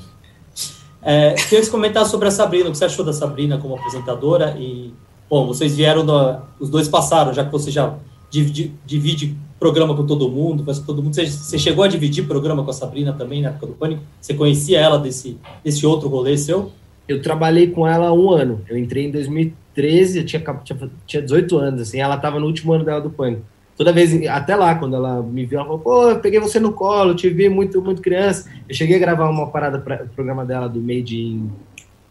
É, 1.02 1.34
queria 1.34 1.60
que 1.60 1.66
você 1.66 1.72
comentasse 1.72 2.12
sobre 2.12 2.28
a 2.28 2.32
Sabrina, 2.32 2.70
o 2.70 2.72
que 2.72 2.78
você 2.78 2.86
achou 2.86 3.04
da 3.04 3.14
Sabrina 3.14 3.58
como 3.58 3.76
apresentadora 3.76 4.56
e 4.60 4.94
Bom, 5.32 5.48
vocês 5.48 5.78
vieram, 5.78 6.06
da, 6.06 6.44
os 6.60 6.70
dois 6.70 6.90
passaram, 6.90 7.34
já 7.34 7.46
que 7.46 7.52
você 7.54 7.72
já 7.72 7.96
divide, 8.30 8.76
divide 8.86 9.34
programa 9.58 9.96
com 9.96 10.06
todo 10.06 10.28
mundo, 10.28 10.66
faz 10.66 10.78
com 10.80 10.86
todo 10.86 11.02
mundo. 11.02 11.16
Você, 11.16 11.26
você, 11.26 11.58
chegou 11.58 11.86
a 11.86 11.88
dividir 11.88 12.28
programa 12.28 12.66
com 12.66 12.70
a 12.70 12.74
Sabrina 12.74 13.14
também 13.14 13.42
na 13.42 13.48
época 13.48 13.68
do 13.68 13.72
Pânico? 13.72 14.02
Você 14.20 14.34
conhecia 14.34 14.78
ela 14.78 15.00
desse, 15.00 15.38
desse 15.64 15.86
outro 15.86 16.10
rolê 16.10 16.38
seu? 16.38 16.74
Eu 17.12 17.22
trabalhei 17.22 17.68
com 17.68 17.88
ela 17.88 18.14
um 18.14 18.30
ano. 18.32 18.62
Eu 18.70 18.78
entrei 18.78 19.06
em 19.06 19.12
2013, 19.12 20.20
eu 20.20 20.26
tinha, 20.26 20.42
tinha, 20.64 20.90
tinha 21.06 21.22
18 21.22 21.58
anos, 21.58 21.82
assim, 21.82 22.00
ela 22.00 22.16
estava 22.16 22.40
no 22.40 22.46
último 22.46 22.74
ano 22.74 22.84
dela 22.84 23.02
do 23.02 23.10
Pânico. 23.10 23.44
Toda 23.78 23.92
vez, 23.92 24.28
até 24.28 24.56
lá, 24.56 24.76
quando 24.76 24.96
ela 24.96 25.24
me 25.24 25.46
viu, 25.46 25.58
ela 25.58 25.66
falou, 25.66 25.80
pô, 25.80 26.10
eu 26.10 26.20
peguei 26.20 26.40
você 26.40 26.60
no 26.60 26.74
colo, 26.74 27.16
te 27.16 27.30
vi 27.30 27.50
muito, 27.50 27.82
muito 27.82 28.02
criança. 28.02 28.50
Eu 28.70 28.76
cheguei 28.76 28.98
a 28.98 29.00
gravar 29.00 29.30
uma 29.30 29.48
parada 29.48 29.80
para 29.80 30.04
o 30.04 30.10
programa 30.10 30.46
dela 30.46 30.70
do 30.70 30.80
Made 30.80 31.18
in 31.18 31.50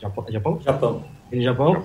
Japão? 0.01 0.25
Japão. 0.29 0.61
Japão. 0.65 1.05
Japão. 1.33 1.83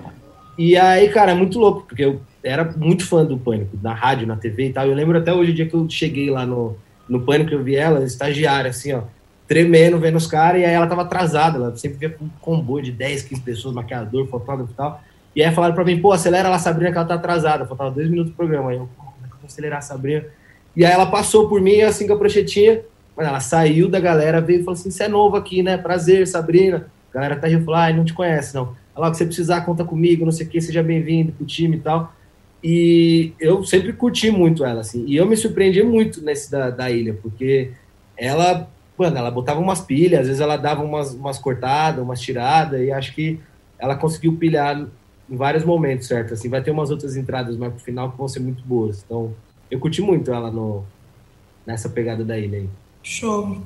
E 0.58 0.76
aí, 0.76 1.08
cara, 1.10 1.32
é 1.32 1.34
muito 1.34 1.58
louco, 1.58 1.84
porque 1.86 2.04
eu 2.04 2.20
era 2.42 2.64
muito 2.76 3.06
fã 3.06 3.24
do 3.24 3.36
Pânico, 3.36 3.78
na 3.82 3.92
rádio, 3.92 4.26
na 4.26 4.36
TV 4.36 4.68
e 4.68 4.72
tal. 4.72 4.86
Eu 4.86 4.94
lembro 4.94 5.18
até 5.18 5.32
hoje 5.32 5.50
o 5.50 5.54
dia 5.54 5.66
que 5.66 5.74
eu 5.74 5.88
cheguei 5.88 6.30
lá 6.30 6.46
no, 6.46 6.76
no 7.08 7.20
Pânico, 7.20 7.52
eu 7.52 7.62
vi 7.62 7.76
ela, 7.76 8.02
estagiária, 8.02 8.70
assim, 8.70 8.92
ó, 8.92 9.02
tremendo, 9.46 9.98
vendo 9.98 10.16
os 10.16 10.26
caras, 10.26 10.60
e 10.60 10.64
aí 10.64 10.72
ela 10.72 10.86
tava 10.86 11.02
atrasada, 11.02 11.56
ela 11.56 11.76
sempre 11.76 11.98
via 11.98 12.16
um 12.20 12.28
comboio 12.40 12.84
de 12.84 12.92
10, 12.92 13.22
15 13.22 13.42
pessoas, 13.42 13.74
maquiador, 13.74 14.26
fotógrafo 14.26 14.72
e 14.72 14.74
tal. 14.74 15.02
E 15.34 15.42
aí 15.42 15.54
falaram 15.54 15.74
pra 15.74 15.84
mim, 15.84 16.00
pô, 16.00 16.12
acelera 16.12 16.48
lá, 16.48 16.58
Sabrina, 16.58 16.90
que 16.90 16.98
ela 16.98 17.06
tá 17.06 17.14
atrasada, 17.14 17.66
faltava 17.66 17.90
dois 17.90 18.08
minutos 18.08 18.32
do 18.32 18.36
programa. 18.36 18.70
Aí 18.70 18.76
eu, 18.76 18.88
como 18.96 19.10
é 19.24 19.28
que 19.28 19.34
eu 19.34 19.38
vou 19.38 19.46
acelerar 19.46 19.78
a 19.78 19.82
Sabrina? 19.82 20.24
E 20.74 20.84
aí 20.84 20.92
ela 20.92 21.06
passou 21.06 21.48
por 21.48 21.60
mim, 21.60 21.80
assim, 21.82 22.06
com 22.06 22.14
a 22.14 22.18
pranchetinha, 22.18 22.82
mas 23.16 23.26
ela 23.26 23.40
saiu 23.40 23.88
da 23.88 24.00
galera, 24.00 24.40
veio 24.40 24.60
e 24.60 24.64
falou 24.64 24.78
assim, 24.78 24.90
você 24.90 25.04
é 25.04 25.08
novo 25.08 25.36
aqui, 25.36 25.62
né? 25.62 25.76
Prazer, 25.76 26.26
Sabrina. 26.26 26.86
A 27.10 27.14
galera 27.14 27.36
tá 27.36 27.46
rindo, 27.46 27.64
falou, 27.64 27.80
ah, 27.80 27.92
não 27.92 28.04
te 28.04 28.12
conhece, 28.12 28.54
não 28.54 28.74
lá 28.96 29.10
que 29.10 29.16
você 29.16 29.26
precisar, 29.26 29.60
conta 29.62 29.84
comigo, 29.84 30.24
não 30.24 30.32
sei 30.32 30.46
o 30.46 30.48
que, 30.48 30.60
seja 30.60 30.82
bem-vindo 30.82 31.32
pro 31.32 31.46
time 31.46 31.76
e 31.76 31.80
tal. 31.80 32.14
E 32.64 33.32
eu 33.38 33.62
sempre 33.64 33.92
curti 33.92 34.30
muito 34.30 34.64
ela, 34.64 34.80
assim. 34.80 35.04
E 35.06 35.16
eu 35.16 35.26
me 35.26 35.36
surpreendi 35.36 35.82
muito 35.82 36.22
nesse 36.22 36.50
da, 36.50 36.70
da 36.70 36.90
ilha, 36.90 37.14
porque 37.22 37.70
ela, 38.16 38.68
mano, 38.98 39.16
ela 39.16 39.30
botava 39.30 39.60
umas 39.60 39.80
pilhas, 39.80 40.22
às 40.22 40.26
vezes 40.26 40.40
ela 40.40 40.56
dava 40.56 40.82
umas, 40.82 41.12
umas 41.14 41.38
cortadas, 41.38 42.02
umas 42.02 42.20
tiradas, 42.20 42.80
e 42.80 42.90
acho 42.90 43.14
que 43.14 43.40
ela 43.78 43.94
conseguiu 43.96 44.36
pilhar 44.36 44.86
em 45.28 45.36
vários 45.36 45.64
momentos, 45.64 46.06
certo? 46.06 46.34
Assim, 46.34 46.48
vai 46.48 46.62
ter 46.62 46.70
umas 46.70 46.90
outras 46.90 47.16
entradas 47.16 47.56
mais 47.56 47.72
pro 47.72 47.82
final 47.82 48.10
que 48.10 48.18
vão 48.18 48.28
ser 48.28 48.40
muito 48.40 48.62
boas. 48.64 49.02
Então, 49.04 49.34
eu 49.70 49.78
curti 49.78 50.00
muito 50.00 50.32
ela 50.32 50.50
no, 50.50 50.84
nessa 51.66 51.88
pegada 51.88 52.24
da 52.24 52.38
ilha 52.38 52.58
aí. 52.58 52.68
Show. 53.02 53.58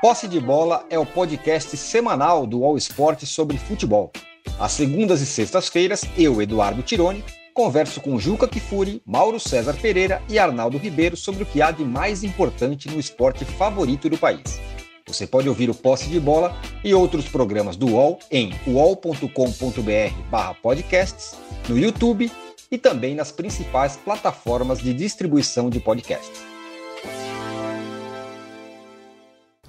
Posse 0.00 0.28
de 0.28 0.40
Bola 0.40 0.84
é 0.88 0.98
o 0.98 1.04
podcast 1.04 1.76
semanal 1.76 2.46
do 2.46 2.64
All 2.64 2.76
Sport 2.78 3.24
sobre 3.24 3.58
futebol. 3.58 4.10
Às 4.58 4.72
segundas 4.72 5.20
e 5.20 5.26
sextas-feiras, 5.26 6.04
eu, 6.16 6.40
Eduardo 6.40 6.82
Tironi, 6.82 7.22
converso 7.60 8.00
com 8.00 8.18
Juca 8.18 8.48
Kifuri, 8.48 9.02
Mauro 9.04 9.38
César 9.38 9.74
Pereira 9.74 10.22
e 10.30 10.38
Arnaldo 10.38 10.78
Ribeiro 10.78 11.14
sobre 11.14 11.42
o 11.42 11.46
que 11.46 11.60
há 11.60 11.70
de 11.70 11.84
mais 11.84 12.24
importante 12.24 12.88
no 12.88 12.98
esporte 12.98 13.44
favorito 13.44 14.08
do 14.08 14.16
país. 14.16 14.58
Você 15.06 15.26
pode 15.26 15.46
ouvir 15.46 15.68
o 15.68 15.74
Posse 15.74 16.08
de 16.08 16.18
Bola 16.18 16.56
e 16.82 16.94
outros 16.94 17.28
programas 17.28 17.76
do 17.76 17.88
UOL 17.88 18.18
em 18.30 18.54
uol.com.br/podcasts, 18.66 21.36
no 21.68 21.78
YouTube 21.78 22.32
e 22.72 22.78
também 22.78 23.14
nas 23.14 23.30
principais 23.30 23.94
plataformas 23.94 24.78
de 24.78 24.94
distribuição 24.94 25.68
de 25.68 25.80
podcasts. 25.80 26.40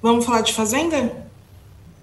Vamos 0.02 0.24
falar 0.24 0.44
de 0.44 0.54
Fazenda? 0.54 1.28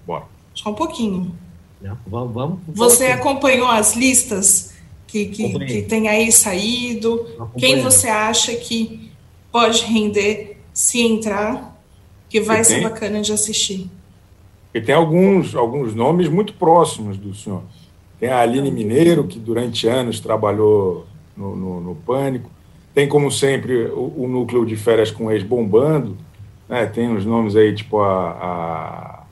Bora. 0.07 0.27
Só 0.53 0.69
um 0.69 0.75
pouquinho. 0.75 1.35
Não, 1.81 1.97
vamos, 2.07 2.35
vamos, 2.35 2.59
Você 2.75 3.07
acompanhou 3.07 3.69
as 3.69 3.97
listas 3.97 4.68
que, 5.09 5.27
que, 5.27 5.59
que 5.59 5.83
tem 5.83 6.07
aí 6.07 6.31
saído? 6.31 7.27
Quem 7.57 7.83
você 7.83 8.09
acha 8.09 8.55
que 8.55 9.11
pode 9.51 9.83
render 9.85 10.61
se 10.73 11.01
entrar? 11.01 11.77
Que 12.29 12.41
vai 12.43 12.63
ser 12.63 12.83
bacana 12.83 13.23
de 13.23 13.33
assistir. 13.33 13.91
E 14.75 14.81
tem 14.83 14.95
alguns, 14.95 15.55
alguns 15.55 15.95
nomes 15.95 16.29
muito 16.29 16.53
próximos 16.53 17.17
do 17.17 17.35
senhor. 17.35 17.63
Tem 18.21 18.29
a 18.29 18.41
Aline 18.41 18.71
Mineiro, 18.71 19.25
que 19.25 19.39
durante 19.39 19.89
anos 19.89 20.21
trabalhou 20.21 21.07
no, 21.35 21.57
no, 21.57 21.81
no 21.81 21.95
Pânico. 21.95 22.51
Tem, 22.95 23.09
como 23.09 23.31
sempre, 23.31 23.87
o, 23.87 24.13
o 24.15 24.29
núcleo 24.29 24.67
de 24.67 24.77
férias 24.77 25.11
com 25.11 25.33
ex 25.33 25.43
bombando 25.43 26.19
é, 26.69 26.85
tem 26.85 27.09
uns 27.09 27.25
nomes 27.25 27.57
aí, 27.57 27.75
tipo 27.75 28.01
a, 28.01 28.31
a. 28.31 29.23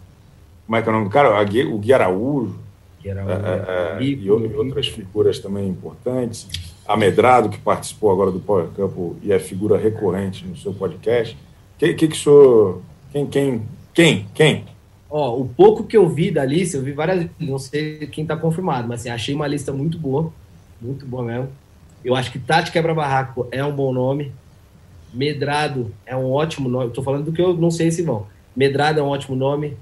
Como 0.64 0.76
é 0.76 0.82
que 0.82 0.88
é 0.88 0.90
o 0.90 0.94
nome 0.94 1.08
do 1.08 1.10
cara? 1.10 1.38
A, 1.38 1.42
o 1.42 1.78
Gui 1.78 1.92
Araújo. 1.92 2.58
Gui 3.06 3.10
Araújo 3.10 3.32
é, 3.32 3.98
é, 3.98 4.02
e, 4.02 4.14
e, 4.14 4.30
outras 4.30 4.88
figuras 4.88 5.38
também 5.38 5.68
importantes. 5.68 6.48
A 6.86 6.96
Medrado, 6.96 7.48
que 7.48 7.58
participou 7.58 8.10
agora 8.10 8.30
do 8.30 8.40
Power 8.40 8.68
Campo 8.68 9.16
e 9.22 9.32
é 9.32 9.38
figura 9.38 9.78
recorrente 9.78 10.44
no 10.44 10.56
seu 10.56 10.72
podcast. 10.72 11.36
Que 11.78 11.94
que, 11.94 12.08
que 12.08 12.14
o 12.14 12.18
senhor. 12.18 12.82
Quem, 13.12 13.26
quem, 13.26 13.62
quem, 13.94 14.26
quem? 14.34 14.64
Ó, 15.08 15.36
o 15.38 15.48
pouco 15.48 15.84
que 15.84 15.96
eu 15.96 16.08
vi 16.08 16.30
da 16.30 16.44
lista, 16.44 16.76
eu 16.76 16.82
vi 16.82 16.92
várias. 16.92 17.26
Não 17.38 17.58
sei 17.58 18.06
quem 18.06 18.22
está 18.22 18.36
confirmado, 18.36 18.88
mas 18.88 19.00
assim, 19.00 19.10
achei 19.10 19.34
uma 19.34 19.46
lista 19.46 19.72
muito 19.72 19.98
boa. 19.98 20.32
Muito 20.80 21.06
boa 21.06 21.24
mesmo. 21.24 21.48
Eu 22.04 22.14
acho 22.14 22.30
que 22.30 22.38
Tati 22.38 22.70
Quebra-Barraco 22.70 23.48
é 23.50 23.64
um 23.64 23.74
bom 23.74 23.92
nome. 23.92 24.32
Medrado 25.12 25.92
é 26.04 26.16
um 26.16 26.30
ótimo 26.30 26.68
nome. 26.68 26.88
Estou 26.88 27.02
falando 27.02 27.24
do 27.24 27.32
que 27.32 27.40
eu 27.40 27.54
não 27.54 27.70
sei 27.70 27.90
se 27.90 28.02
vão. 28.02 28.26
Medrado 28.54 29.00
é 29.00 29.02
um 29.02 29.08
ótimo 29.08 29.36
nome. 29.36 29.76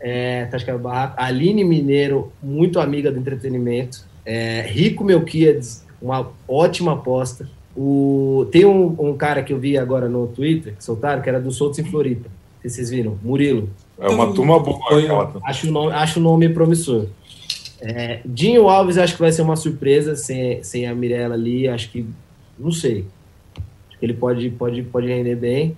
É, 0.00 0.44
Tasca 0.46 0.76
Barraco. 0.76 1.14
Aline 1.16 1.64
Mineiro, 1.64 2.32
muito 2.42 2.78
amiga 2.78 3.10
do 3.10 3.18
entretenimento. 3.18 4.04
É, 4.24 4.62
Rico 4.62 5.04
Melquiades, 5.04 5.84
uma 6.00 6.30
ótima 6.48 6.92
aposta. 6.92 7.48
O, 7.76 8.46
tem 8.52 8.64
um, 8.64 8.94
um, 8.98 9.16
cara 9.16 9.42
que 9.42 9.52
eu 9.52 9.58
vi 9.58 9.76
agora 9.76 10.08
no 10.08 10.26
Twitter, 10.28 10.76
que 10.76 10.84
soltaram, 10.84 11.20
que 11.20 11.28
era 11.28 11.40
do 11.40 11.50
Soltos 11.50 11.78
em 11.78 11.84
Floripa. 11.84 12.28
Se 12.62 12.70
vocês 12.70 12.90
viram, 12.90 13.18
Murilo. 13.22 13.68
É 13.98 14.08
uma 14.08 14.32
turma 14.32 14.58
boa. 14.58 14.78
Foi, 14.88 15.06
acho, 15.44 15.68
o 15.68 15.70
nome, 15.70 15.92
acho 15.92 16.20
o 16.20 16.22
nome 16.22 16.48
promissor. 16.48 17.06
É, 17.80 18.20
Dinho 18.24 18.68
Alves 18.68 18.96
acho 18.96 19.14
que 19.14 19.20
vai 19.20 19.32
ser 19.32 19.42
uma 19.42 19.56
surpresa 19.56 20.16
sem, 20.16 20.62
sem 20.62 20.86
a 20.86 20.94
Mirella 20.94 21.34
ali. 21.34 21.68
Acho 21.68 21.90
que. 21.90 22.06
Não 22.58 22.70
sei 22.70 23.06
ele 24.04 24.14
pode, 24.14 24.50
pode, 24.50 24.82
pode 24.82 25.06
render 25.06 25.34
bem. 25.34 25.76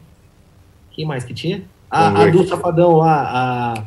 Quem 0.90 1.06
mais 1.06 1.24
que 1.24 1.32
tinha? 1.32 1.62
Ah, 1.90 2.22
a 2.22 2.26
do 2.26 2.46
Safadão 2.46 2.96
lá, 2.96 3.30
a. 3.30 3.84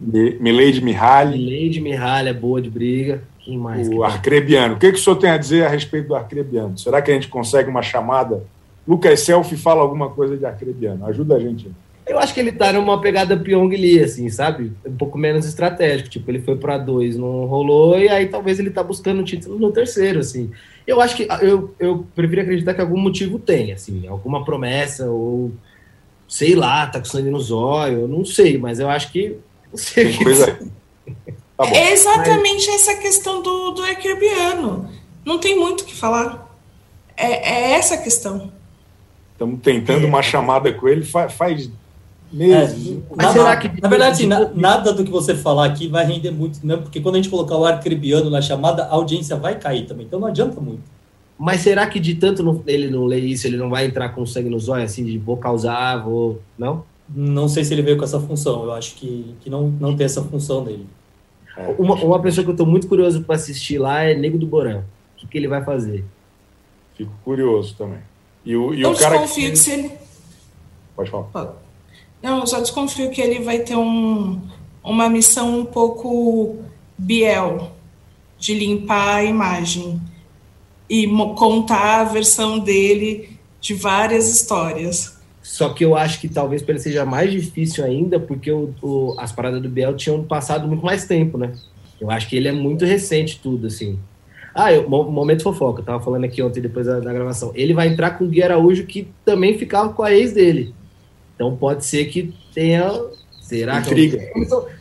Milady 0.00 0.80
Mihaly. 0.80 1.38
Milady 1.38 1.80
Mihaly 1.80 2.28
é 2.28 2.32
boa 2.32 2.60
de 2.60 2.70
briga. 2.70 3.22
Quem 3.38 3.58
mais? 3.58 3.88
O 3.88 4.02
Arcrebiano. 4.02 4.74
O 4.74 4.78
que, 4.78 4.92
que 4.92 4.98
o 4.98 5.02
senhor 5.02 5.16
tem 5.16 5.30
a 5.30 5.36
dizer 5.36 5.64
a 5.64 5.68
respeito 5.68 6.08
do 6.08 6.14
Arcrebiano? 6.14 6.78
Será 6.78 7.02
que 7.02 7.10
a 7.10 7.14
gente 7.14 7.28
consegue 7.28 7.68
uma 7.68 7.82
chamada? 7.82 8.42
Lucas 8.86 9.20
Selfie 9.20 9.56
fala 9.56 9.82
alguma 9.82 10.10
coisa 10.10 10.36
de 10.36 10.44
Arcrebiano. 10.44 11.04
Ajuda 11.06 11.36
a 11.36 11.40
gente. 11.40 11.70
Eu 12.06 12.18
acho 12.18 12.34
que 12.34 12.40
ele 12.40 12.50
tá 12.50 12.72
numa 12.72 13.00
pegada 13.00 13.36
Pyong 13.36 13.68
Lee, 13.68 14.02
assim, 14.02 14.28
sabe? 14.28 14.72
Um 14.84 14.96
pouco 14.96 15.16
menos 15.16 15.46
estratégico. 15.46 16.08
Tipo, 16.08 16.30
ele 16.30 16.40
foi 16.40 16.56
para 16.56 16.76
dois, 16.76 17.16
não 17.16 17.44
rolou, 17.44 17.96
e 17.98 18.08
aí 18.08 18.26
talvez 18.26 18.58
ele 18.58 18.70
tá 18.70 18.82
buscando 18.82 19.20
o 19.20 19.24
título 19.24 19.58
no 19.60 19.70
terceiro, 19.70 20.18
assim. 20.18 20.50
Eu 20.84 21.00
acho 21.00 21.14
que 21.14 21.28
eu, 21.40 21.72
eu 21.78 22.04
prefiro 22.16 22.40
acreditar 22.42 22.74
que 22.74 22.80
algum 22.80 22.98
motivo 22.98 23.38
tem, 23.38 23.70
assim, 23.70 24.08
alguma 24.08 24.44
promessa, 24.44 25.08
ou 25.08 25.52
sei 26.26 26.56
lá, 26.56 26.86
tá 26.86 26.98
com 26.98 27.04
sangue 27.04 27.30
nos 27.30 27.52
olhos, 27.52 28.10
não 28.10 28.24
sei, 28.24 28.58
mas 28.58 28.80
eu 28.80 28.88
acho 28.88 29.12
que. 29.12 29.36
Sei 29.74 30.16
coisa... 30.16 30.58
tá 31.56 31.66
é 31.66 31.92
exatamente 31.92 32.66
mas... 32.66 32.80
essa 32.80 32.96
questão 32.96 33.42
do, 33.42 33.70
do 33.70 33.86
Ecribiano. 33.86 34.88
Não 35.24 35.38
tem 35.38 35.58
muito 35.58 35.82
o 35.82 35.84
que 35.84 35.94
falar. 35.94 36.50
É, 37.16 37.50
é 37.50 37.72
essa 37.72 37.94
a 37.94 37.98
questão. 37.98 38.50
Estamos 39.32 39.60
tentando 39.60 40.06
uma 40.06 40.22
chamada 40.22 40.72
com 40.72 40.88
ele 40.88 41.04
faz, 41.04 41.32
faz 41.32 41.70
meses. 42.32 42.96
É, 42.96 43.14
mas 43.14 43.32
será 43.32 43.56
que. 43.56 43.80
Na 43.80 43.88
verdade, 43.88 44.12
assim, 44.12 44.26
na, 44.26 44.50
nada 44.54 44.92
do 44.92 45.04
que 45.04 45.10
você 45.10 45.34
falar 45.34 45.66
aqui 45.66 45.88
vai 45.88 46.04
render 46.04 46.30
muito, 46.30 46.64
mesmo, 46.64 46.82
porque 46.82 47.00
quando 47.00 47.16
a 47.16 47.18
gente 47.18 47.30
colocar 47.30 47.56
o 47.56 47.64
arcrebiano 47.64 48.30
na 48.30 48.40
chamada, 48.40 48.84
a 48.84 48.92
audiência 48.92 49.36
vai 49.36 49.58
cair 49.58 49.86
também. 49.86 50.06
Então 50.06 50.20
não 50.20 50.28
adianta 50.28 50.60
muito. 50.60 50.82
Mas 51.38 51.62
será 51.62 51.86
que 51.86 51.98
de 51.98 52.14
tanto 52.16 52.42
não, 52.42 52.62
ele 52.66 52.90
não 52.90 53.06
ler 53.06 53.24
isso, 53.24 53.46
ele 53.46 53.56
não 53.56 53.70
vai 53.70 53.86
entrar 53.86 54.10
com 54.10 54.26
sangue 54.26 54.50
nos 54.50 54.68
olhos, 54.68 54.90
assim, 54.90 55.04
de 55.04 55.16
vou 55.18 55.36
causar, 55.36 55.96
vou. 55.96 56.40
Não? 56.58 56.84
Não 57.14 57.48
sei 57.48 57.64
se 57.64 57.74
ele 57.74 57.82
veio 57.82 57.96
com 57.96 58.04
essa 58.04 58.20
função. 58.20 58.64
Eu 58.64 58.72
acho 58.72 58.94
que, 58.94 59.34
que 59.40 59.50
não, 59.50 59.68
não 59.68 59.96
tem 59.96 60.04
essa 60.04 60.22
função 60.22 60.64
dele. 60.64 60.86
É. 61.56 61.74
Uma, 61.78 61.94
uma 61.96 62.20
pessoa 62.20 62.44
que 62.44 62.50
eu 62.50 62.54
estou 62.54 62.66
muito 62.66 62.86
curioso 62.86 63.22
para 63.22 63.34
assistir 63.34 63.78
lá 63.78 64.02
é 64.02 64.14
Nego 64.14 64.38
do 64.38 64.46
Borão. 64.46 64.84
O 65.14 65.20
que, 65.20 65.26
que 65.26 65.38
ele 65.38 65.48
vai 65.48 65.64
fazer? 65.64 66.04
Fico 66.96 67.12
curioso 67.24 67.74
também. 67.76 68.00
E 68.44 68.56
o, 68.56 68.72
e 68.72 68.82
eu 68.82 68.92
o 68.92 68.96
cara 68.96 69.18
desconfio 69.18 69.44
que... 69.44 69.50
que 69.50 69.56
se 69.56 69.70
ele. 69.72 69.92
Pode 70.94 71.10
falar. 71.10 71.56
Não, 72.22 72.40
eu 72.40 72.46
só 72.46 72.60
desconfio 72.60 73.10
que 73.10 73.20
ele 73.20 73.42
vai 73.42 73.60
ter 73.60 73.76
um, 73.76 74.40
uma 74.82 75.08
missão 75.08 75.60
um 75.60 75.64
pouco 75.64 76.58
Biel, 76.96 77.72
de 78.38 78.54
limpar 78.54 79.16
a 79.16 79.24
imagem 79.24 80.00
e 80.88 81.06
contar 81.36 82.00
a 82.00 82.04
versão 82.04 82.58
dele 82.58 83.38
de 83.60 83.74
várias 83.74 84.28
histórias. 84.28 85.19
Só 85.42 85.70
que 85.70 85.84
eu 85.84 85.96
acho 85.96 86.20
que 86.20 86.28
talvez 86.28 86.62
para 86.62 86.72
ele 86.72 86.82
seja 86.82 87.04
mais 87.04 87.32
difícil 87.32 87.84
ainda, 87.84 88.20
porque 88.20 88.52
o, 88.52 88.74
o, 88.82 89.14
as 89.18 89.32
paradas 89.32 89.62
do 89.62 89.68
Biel 89.68 89.96
tinham 89.96 90.22
passado 90.22 90.68
muito 90.68 90.84
mais 90.84 91.06
tempo, 91.06 91.38
né? 91.38 91.52
Eu 92.00 92.10
acho 92.10 92.28
que 92.28 92.36
ele 92.36 92.48
é 92.48 92.52
muito 92.52 92.84
recente 92.84 93.40
tudo, 93.42 93.66
assim. 93.66 93.98
Ah, 94.54 94.72
eu, 94.72 94.88
momento 94.88 95.42
fofoca, 95.42 95.80
eu 95.80 95.84
tava 95.84 96.02
falando 96.02 96.24
aqui 96.24 96.42
ontem 96.42 96.60
depois 96.60 96.86
da, 96.86 96.98
da, 96.98 97.12
gravação. 97.12 97.52
Ele 97.54 97.72
vai 97.72 97.88
entrar 97.88 98.12
com 98.12 98.24
o 98.24 98.28
Gui 98.28 98.42
Araújo, 98.42 98.84
que 98.84 99.08
também 99.24 99.56
ficava 99.56 99.92
com 99.92 100.02
a 100.02 100.12
ex 100.12 100.32
dele. 100.32 100.74
Então 101.34 101.56
pode 101.56 101.84
ser 101.84 102.06
que 102.06 102.34
tenha. 102.52 102.90
Será 103.40 103.80
Intriga. 103.80 104.18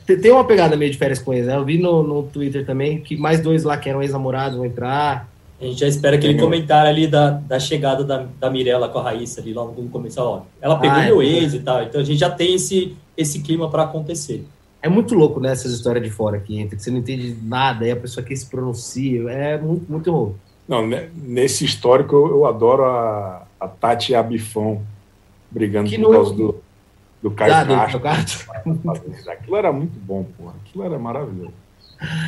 que. 0.05 0.17
Tem 0.17 0.31
uma 0.31 0.43
pegada 0.43 0.75
meio 0.75 0.91
de 0.91 0.97
férias 0.97 1.19
com 1.19 1.33
ex, 1.33 1.45
né? 1.45 1.55
Eu 1.55 1.65
vi 1.65 1.77
no, 1.77 2.03
no 2.03 2.23
Twitter 2.23 2.65
também 2.65 2.99
que 2.99 3.15
mais 3.15 3.41
dois 3.41 3.63
lá 3.63 3.77
que 3.77 3.89
eram 3.89 4.01
ex-namorados 4.01 4.57
vão 4.57 4.65
entrar. 4.65 5.29
A 5.61 5.65
gente 5.65 5.79
já 5.79 5.87
espera 5.87 6.15
aquele 6.15 6.39
comentário 6.39 6.89
ali 6.89 7.05
da, 7.05 7.31
da 7.31 7.59
chegada 7.59 8.03
da, 8.03 8.25
da 8.39 8.49
Mirella 8.49 8.87
com 8.87 8.99
a 8.99 9.03
Raíssa 9.03 9.41
ali 9.41 9.53
logo 9.53 9.81
no 9.81 9.89
começo. 9.89 10.21
Ó, 10.21 10.43
ela 10.61 10.79
pegou 10.79 10.97
ah, 10.97 11.03
meu 11.03 11.21
é 11.21 11.25
ex 11.25 11.53
e 11.53 11.59
tal. 11.59 11.83
Então 11.83 11.99
a 11.99 12.03
gente 12.03 12.17
já 12.17 12.29
tem 12.29 12.55
esse, 12.55 12.95
esse 13.17 13.41
clima 13.41 13.69
para 13.69 13.83
acontecer. 13.83 14.45
É 14.81 14.87
muito 14.87 15.13
louco, 15.13 15.41
né, 15.41 15.51
essas 15.51 15.73
histórias 15.73 16.01
de 16.01 16.09
fora 16.09 16.39
que 16.39 16.57
entra, 16.57 16.77
que 16.77 16.81
você 16.81 16.89
não 16.89 16.99
entende 16.99 17.35
nada, 17.43 17.83
aí 17.83 17.91
a 17.91 17.97
pessoa 17.97 18.25
que 18.25 18.33
se 18.33 18.45
pronuncia, 18.45 19.29
é 19.29 19.57
muito, 19.57 19.91
muito 19.91 20.09
louco. 20.09 20.39
Não, 20.65 20.87
nesse 20.87 21.65
histórico 21.65 22.15
eu, 22.15 22.27
eu 22.27 22.45
adoro 22.45 22.85
a, 22.85 23.45
a 23.59 23.67
Tati 23.67 24.15
Abifão 24.15 24.81
brigando 25.51 25.89
que 25.89 25.97
por 25.97 26.11
causa 26.11 26.33
do, 26.33 26.55
do 27.21 27.31
Caio 27.31 27.53
ah, 27.53 27.99
Castro. 27.99 28.51
Aquilo 29.29 29.57
era 29.57 29.73
muito 29.73 29.99
bom, 29.99 30.25
porra. 30.37 30.53
Aquilo 30.63 30.83
era 30.85 30.97
maravilhoso. 30.97 31.53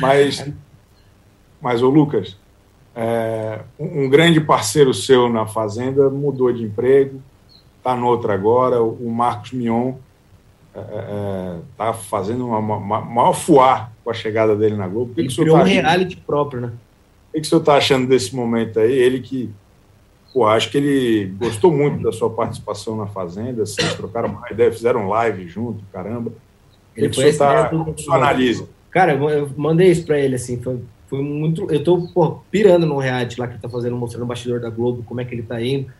Mas, 0.00 0.46
mas 1.60 1.82
ô 1.82 1.88
Lucas, 1.88 2.36
é, 2.94 3.60
um 3.78 4.08
grande 4.08 4.40
parceiro 4.40 4.92
seu 4.92 5.28
na 5.28 5.46
Fazenda 5.46 6.10
mudou 6.10 6.52
de 6.52 6.62
emprego, 6.62 7.22
está 7.78 7.96
noutra 7.96 8.34
agora, 8.34 8.82
o 8.82 9.10
Marcos 9.10 9.52
Mion 9.52 9.94
está 10.74 10.80
é, 10.80 11.56
é, 11.56 11.58
tá 11.76 11.92
fazendo 11.92 12.46
uma, 12.46 12.58
uma, 12.58 13.00
maior 13.00 13.32
fuar 13.32 13.92
com 14.04 14.10
a 14.10 14.14
chegada 14.14 14.54
dele 14.56 14.76
na 14.76 14.88
Globo. 14.88 15.12
Ele 15.16 15.28
que 15.28 15.36
criou 15.36 15.56
tá 15.56 15.62
um 15.62 15.66
reality 15.66 16.16
próprio, 16.16 16.60
né? 16.60 16.68
O 16.68 17.32
que, 17.32 17.40
que 17.40 17.46
o 17.46 17.48
senhor 17.48 17.60
está 17.60 17.76
achando 17.76 18.06
desse 18.06 18.34
momento 18.34 18.78
aí? 18.78 18.92
Ele 18.92 19.20
que, 19.20 19.50
pô, 20.32 20.46
acho 20.46 20.70
que 20.70 20.78
ele 20.78 21.34
gostou 21.38 21.72
muito 21.72 22.02
da 22.02 22.12
sua 22.12 22.28
participação 22.30 22.96
na 22.96 23.06
Fazenda, 23.06 23.64
vocês 23.64 23.94
trocaram 23.94 24.28
uma 24.30 24.50
ideia, 24.50 24.70
fizeram 24.70 25.08
live 25.08 25.48
junto, 25.48 25.82
caramba. 25.92 26.32
Ele 26.94 27.08
que, 27.08 27.14
que 27.14 27.28
o 27.28 27.32
senhor, 27.32 27.38
tá, 27.38 27.70
analisa? 28.14 28.68
Cara, 28.90 29.14
eu 29.14 29.50
mandei 29.56 29.90
isso 29.90 30.04
para 30.04 30.18
ele, 30.18 30.34
assim, 30.34 30.60
foi 30.60 30.78
foi 31.12 31.20
muito. 31.20 31.70
Eu 31.70 31.84
tô 31.84 32.08
pô, 32.08 32.40
pirando 32.50 32.86
no 32.86 32.96
reality 32.96 33.38
lá 33.38 33.46
que 33.46 33.52
ele 33.52 33.60
tá 33.60 33.68
fazendo, 33.68 33.94
mostrando 33.94 34.22
o 34.22 34.26
bastidor 34.26 34.60
da 34.60 34.70
Globo, 34.70 35.02
como 35.02 35.20
é 35.20 35.26
que 35.26 35.34
ele 35.34 35.42
tá 35.42 35.60
indo. 35.60 35.92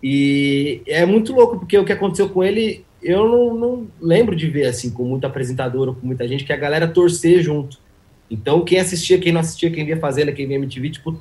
E 0.00 0.82
é 0.86 1.04
muito 1.04 1.32
louco, 1.32 1.58
porque 1.58 1.76
o 1.76 1.84
que 1.84 1.92
aconteceu 1.92 2.28
com 2.28 2.44
ele, 2.44 2.84
eu 3.02 3.28
não, 3.28 3.54
não 3.56 3.86
lembro 4.00 4.36
de 4.36 4.46
ver 4.46 4.66
assim, 4.66 4.92
com 4.92 5.02
muito 5.02 5.26
apresentador 5.26 5.92
com 5.96 6.06
muita 6.06 6.28
gente, 6.28 6.44
que 6.44 6.52
a 6.52 6.56
galera 6.56 6.86
torcer 6.86 7.42
junto. 7.42 7.76
Então, 8.30 8.64
quem 8.64 8.78
assistia, 8.78 9.18
quem 9.18 9.32
não 9.32 9.40
assistia, 9.40 9.68
quem 9.68 9.84
via 9.84 9.96
Fazenda, 9.96 10.30
quem 10.30 10.46
via 10.46 10.56
MTV, 10.56 10.90
tipo, 10.90 11.20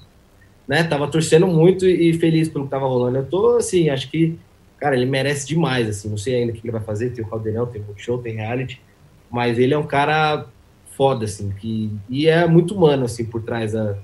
né, 0.67 0.83
tava 0.83 1.07
torcendo 1.07 1.47
muito 1.47 1.87
e 1.87 2.13
feliz 2.13 2.47
pelo 2.47 2.65
que 2.65 2.69
tava 2.69 2.85
rolando. 2.85 3.17
Eu 3.17 3.25
tô, 3.25 3.57
assim, 3.57 3.89
acho 3.89 4.11
que, 4.11 4.37
cara, 4.77 4.95
ele 4.95 5.07
merece 5.07 5.47
demais, 5.47 5.89
assim, 5.89 6.07
não 6.07 6.17
sei 6.17 6.35
ainda 6.35 6.53
o 6.53 6.55
que 6.55 6.61
ele 6.63 6.71
vai 6.71 6.81
fazer, 6.81 7.09
tem 7.09 7.25
o 7.25 7.27
Caldeirão, 7.27 7.65
tem 7.65 7.81
o 7.81 7.97
show, 7.97 8.19
tem 8.19 8.35
reality, 8.35 8.79
mas 9.31 9.57
ele 9.57 9.73
é 9.73 9.77
um 9.79 9.87
cara 9.87 10.45
foda, 11.01 11.25
assim, 11.25 11.49
que, 11.49 11.89
e 12.07 12.27
é 12.27 12.45
muito 12.45 12.75
humano, 12.75 13.05
assim, 13.05 13.25
por 13.25 13.41
trás 13.41 13.71
da, 13.71 13.95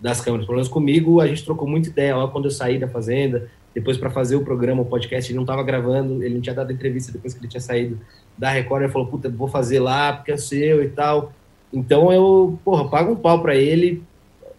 das 0.00 0.20
câmeras. 0.20 0.46
Pelo 0.46 0.58
menos 0.58 0.68
comigo, 0.68 1.20
a 1.20 1.26
gente 1.26 1.44
trocou 1.44 1.66
muita 1.66 1.88
ideia 1.88 2.14
lá 2.14 2.28
quando 2.28 2.44
eu 2.44 2.52
saí 2.52 2.78
da 2.78 2.86
Fazenda, 2.86 3.50
depois 3.74 3.96
para 3.96 4.10
fazer 4.10 4.36
o 4.36 4.44
programa, 4.44 4.82
o 4.82 4.84
podcast, 4.84 5.28
ele 5.28 5.34
não 5.34 5.42
estava 5.42 5.64
gravando, 5.64 6.22
ele 6.22 6.34
não 6.36 6.40
tinha 6.40 6.54
dado 6.54 6.72
entrevista 6.72 7.10
depois 7.10 7.34
que 7.34 7.40
ele 7.40 7.48
tinha 7.48 7.60
saído 7.60 7.98
da 8.38 8.48
Record, 8.48 8.84
ele 8.84 8.92
falou, 8.92 9.08
puta, 9.08 9.28
vou 9.28 9.48
fazer 9.48 9.80
lá 9.80 10.12
porque 10.12 10.30
é 10.30 10.36
seu 10.36 10.84
e 10.84 10.88
tal. 10.88 11.32
Então 11.72 12.12
eu, 12.12 12.56
porra, 12.64 12.88
pago 12.88 13.14
um 13.14 13.16
pau 13.16 13.42
para 13.42 13.56
ele, 13.56 14.04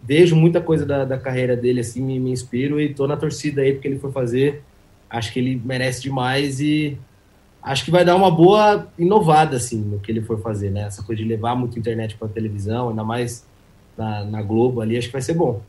vejo 0.02 0.36
muita 0.36 0.60
coisa 0.60 0.84
da, 0.84 1.06
da 1.06 1.16
carreira 1.16 1.56
dele, 1.56 1.80
assim, 1.80 2.02
me, 2.02 2.20
me 2.20 2.32
inspiro 2.32 2.78
e 2.78 2.92
tô 2.92 3.06
na 3.06 3.16
torcida 3.16 3.62
aí 3.62 3.72
porque 3.72 3.88
ele 3.88 3.98
foi 3.98 4.12
fazer. 4.12 4.62
Acho 5.08 5.32
que 5.32 5.38
ele 5.38 5.58
merece 5.64 6.02
demais 6.02 6.60
e 6.60 6.98
acho 7.62 7.84
que 7.84 7.90
vai 7.90 8.04
dar 8.04 8.16
uma 8.16 8.30
boa 8.30 8.86
inovada, 8.98 9.56
assim, 9.56 9.78
no 9.78 9.98
que 9.98 10.10
ele 10.10 10.22
for 10.22 10.40
fazer, 10.40 10.70
né? 10.70 10.82
Essa 10.82 11.02
coisa 11.02 11.22
de 11.22 11.28
levar 11.28 11.54
muito 11.54 11.78
internet 11.78 12.16
para 12.16 12.28
televisão, 12.28 12.90
ainda 12.90 13.04
mais 13.04 13.46
na, 13.96 14.24
na, 14.24 14.42
Globo 14.42 14.80
ali, 14.80 14.96
acho 14.96 15.08
que 15.08 15.12
vai 15.12 15.22
ser 15.22 15.34
bom. 15.34 15.60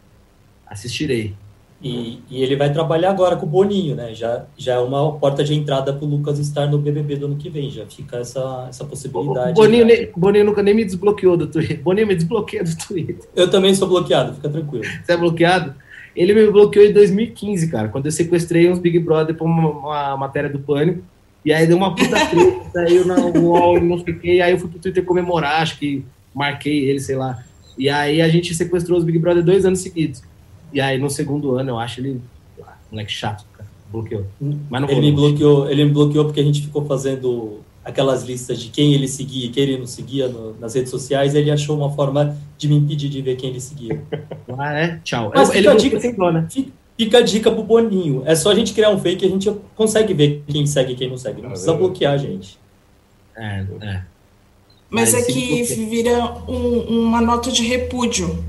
Assistirei. 0.67 1.33
E, 1.81 2.21
e, 2.29 2.43
ele 2.43 2.57
vai 2.57 2.71
trabalhar 2.73 3.09
agora 3.09 3.37
com 3.37 3.45
o 3.45 3.49
Boninho, 3.49 3.95
né? 3.95 4.13
Já, 4.13 4.45
já 4.57 4.73
é 4.73 4.79
uma 4.79 5.13
porta 5.13 5.43
de 5.43 5.53
entrada 5.55 5.93
para 5.93 6.05
o 6.05 6.09
Lucas 6.09 6.37
estar 6.37 6.67
no 6.67 6.77
BBB 6.77 7.15
do 7.15 7.25
ano 7.27 7.37
que 7.37 7.49
vem. 7.49 7.71
Já 7.71 7.85
fica 7.85 8.17
essa, 8.17 8.67
essa 8.67 8.83
possibilidade. 8.83 9.51
O 9.51 9.53
Boninho, 9.53 9.85
né? 9.85 10.09
Boninho 10.15 10.45
nunca 10.45 10.61
nem 10.61 10.73
me 10.73 10.83
desbloqueou 10.83 11.37
do 11.37 11.47
Twitter. 11.47 11.79
Boninho 11.81 12.07
me 12.07 12.15
desbloqueia 12.15 12.63
do 12.63 12.77
Twitter. 12.77 13.29
Eu 13.33 13.49
também 13.49 13.73
sou 13.73 13.87
bloqueado, 13.87 14.33
fica 14.35 14.49
tranquilo. 14.49 14.83
Você 14.83 15.13
é 15.13 15.17
bloqueado? 15.17 15.73
Ele 16.13 16.33
me 16.33 16.51
bloqueou 16.51 16.85
em 16.85 16.91
2015, 16.91 17.71
cara, 17.71 17.87
quando 17.87 18.07
eu 18.07 18.11
sequestrei 18.11 18.69
uns 18.69 18.77
Big 18.77 18.99
Brother 18.99 19.33
para 19.35 19.45
uma, 19.45 19.69
uma 19.69 20.17
matéria 20.17 20.49
do 20.49 20.59
Pânico. 20.59 21.01
E 21.43 21.53
aí 21.53 21.65
deu 21.65 21.77
uma 21.77 21.95
puta 21.95 22.17
treta, 22.25 23.05
na 23.05 23.39
UOL, 23.39 23.81
não 23.81 24.03
sei 24.03 24.13
o 24.13 24.19
quê, 24.19 24.41
aí 24.43 24.51
eu 24.51 24.59
fui 24.59 24.69
pro 24.69 24.79
Twitter 24.79 25.05
comemorar, 25.05 25.61
acho 25.61 25.79
que 25.79 26.03
marquei 26.33 26.89
ele, 26.89 26.99
sei 26.99 27.15
lá. 27.15 27.43
E 27.77 27.89
aí 27.89 28.21
a 28.21 28.27
gente 28.27 28.53
sequestrou 28.53 28.97
os 28.97 29.05
Big 29.05 29.17
Brother 29.17 29.43
dois 29.43 29.65
anos 29.65 29.79
seguidos. 29.79 30.21
E 30.73 30.81
aí 30.81 30.97
no 30.97 31.09
segundo 31.09 31.55
ano, 31.55 31.71
eu 31.71 31.79
acho 31.79 32.01
ele, 32.01 32.21
ah, 32.61 32.75
moleque 32.91 33.11
chato, 33.11 33.45
cara, 33.53 33.69
bloqueou. 33.89 34.25
Mas 34.69 34.81
não 34.81 34.89
ele, 34.89 35.01
me 35.01 35.11
bloqueou 35.13 35.69
ele 35.69 35.85
me 35.85 35.91
bloqueou 35.91 36.25
porque 36.25 36.41
a 36.41 36.43
gente 36.43 36.61
ficou 36.61 36.85
fazendo 36.85 37.61
aquelas 37.83 38.23
listas 38.23 38.59
de 38.59 38.69
quem 38.69 38.93
ele 38.93 39.07
seguia 39.07 39.47
e 39.47 39.49
quem 39.49 39.63
ele 39.63 39.77
não 39.77 39.87
seguia 39.87 40.27
no, 40.27 40.57
nas 40.59 40.75
redes 40.75 40.91
sociais, 40.91 41.33
ele 41.33 41.49
achou 41.49 41.77
uma 41.77 41.89
forma 41.89 42.37
de 42.57 42.67
me 42.67 42.75
impedir 42.75 43.09
de 43.09 43.21
ver 43.21 43.35
quem 43.35 43.49
ele 43.49 43.61
seguia. 43.61 44.01
Ah, 44.57 44.73
é? 44.73 44.99
Tchau. 45.03 45.31
Mas 45.33 45.51
ele 45.51 45.69
fica, 45.69 45.75
dica, 45.75 45.99
sem 46.01 46.13
dó, 46.15 46.31
né? 46.31 46.45
fica, 46.49 46.71
Fica 46.99 47.19
a 47.19 47.21
dica 47.21 47.49
pro 47.49 47.63
Boninho. 47.63 48.23
É 48.25 48.35
só 48.35 48.51
a 48.51 48.55
gente 48.55 48.73
criar 48.73 48.89
um 48.89 48.99
fake 48.99 49.23
e 49.23 49.27
a 49.29 49.31
gente 49.31 49.49
consegue 49.73 50.13
ver 50.13 50.43
quem 50.45 50.67
segue 50.67 50.91
e 50.91 50.95
quem 50.97 51.09
não 51.09 51.15
segue. 51.15 51.41
Não 51.41 51.51
precisa 51.51 51.73
bloquear 51.73 52.13
a 52.13 52.17
gente. 52.17 52.59
É, 53.37 53.65
é. 53.79 54.01
Mas 54.89 55.13
é 55.13 55.21
que 55.21 55.63
vira 55.63 56.33
um, 56.45 57.07
uma 57.07 57.21
nota 57.21 57.53
de 57.53 57.63
repúdio 57.63 58.43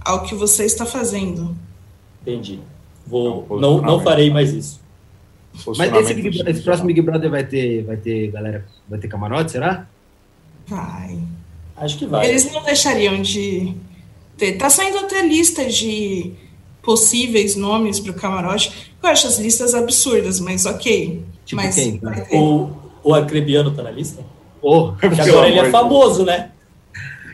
ao 0.00 0.22
que 0.22 0.32
você 0.32 0.64
está 0.64 0.86
fazendo. 0.86 1.56
Entendi. 2.22 2.60
Vou, 3.04 3.44
não, 3.58 3.82
não 3.82 4.00
farei 4.00 4.30
mais 4.30 4.52
isso. 4.52 4.80
Mas 5.76 5.92
esse, 5.92 6.28
esse, 6.48 6.62
próximo 6.62 6.86
Big 6.86 7.02
Brother 7.02 7.30
vai 7.30 7.44
ter, 7.44 7.82
vai 7.82 7.96
ter 7.96 8.30
galera, 8.30 8.64
vai 8.88 9.00
ter 9.00 9.08
camarote, 9.08 9.50
será? 9.50 9.88
Vai. 10.68 11.18
Acho 11.76 11.98
que 11.98 12.06
vai. 12.06 12.28
Eles 12.28 12.48
não 12.52 12.62
deixariam 12.62 13.20
de 13.20 13.74
ter. 14.36 14.52
Tá 14.52 14.70
saindo 14.70 14.98
até 14.98 15.26
lista 15.26 15.64
de 15.64 16.32
possíveis 16.86 17.56
nomes 17.56 17.98
para 17.98 18.12
o 18.12 18.14
camarote. 18.14 18.92
Eu 19.02 19.08
acho 19.10 19.26
as 19.26 19.38
listas 19.40 19.74
absurdas, 19.74 20.38
mas 20.38 20.64
ok. 20.64 21.22
Tipo 21.44 21.60
mas 21.60 21.74
quem? 21.74 22.00
O, 22.32 22.70
o 23.02 23.12
Arcrebiano 23.12 23.72
tá 23.72 23.82
na 23.82 23.90
lista? 23.90 24.24
Oh, 24.62 24.92
agora 25.02 25.48
ele 25.48 25.58
é 25.58 25.70
famoso, 25.70 26.24
né? 26.24 26.52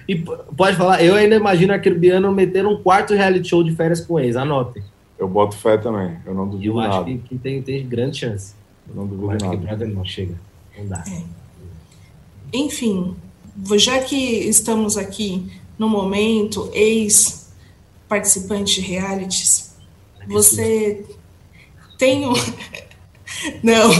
E 0.09 0.17
pode 0.17 0.77
falar, 0.77 1.05
eu 1.05 1.15
ainda 1.15 1.37
imagino 1.37 1.73
Arcrebiano 1.73 2.33
meter 2.33 2.67
um 2.67 2.83
quarto 2.83 3.15
reality 3.15 3.51
show 3.51 3.63
de 3.63 3.75
férias 3.77 4.01
com 4.01 4.19
eles, 4.19 4.37
anotem. 4.37 4.83
Eu 5.19 5.29
boto 5.29 5.55
fé 5.55 5.77
também, 5.77 6.17
eu 6.27 6.35
não 6.35 6.49
duvido 6.49 6.73
eu 6.73 6.77
nada. 6.77 6.95
Eu 6.95 7.01
acho 7.01 7.05
que, 7.05 7.19
que, 7.19 7.39
tem, 7.39 7.63
tem 7.63 7.87
grande 7.87 8.19
chance. 8.19 8.55
Eu 8.89 8.97
não 8.97 9.07
duvido 9.07 9.47
Mas 9.47 9.63
nada. 9.63 9.87
não 9.87 10.05
chega, 10.05 10.35
não 10.77 10.87
dá. 10.87 11.05
É. 11.07 11.23
Enfim, 12.53 13.15
já 13.77 14.01
que 14.01 14.17
estamos 14.17 14.97
aqui 14.97 15.47
no 15.79 15.89
momento, 15.89 16.69
ex 16.75 17.42
participante 18.13 18.75
de 18.75 18.87
realities, 18.87 19.75
você 20.29 21.03
tem 21.99 22.27
um, 22.27 22.35
Não. 23.65 23.91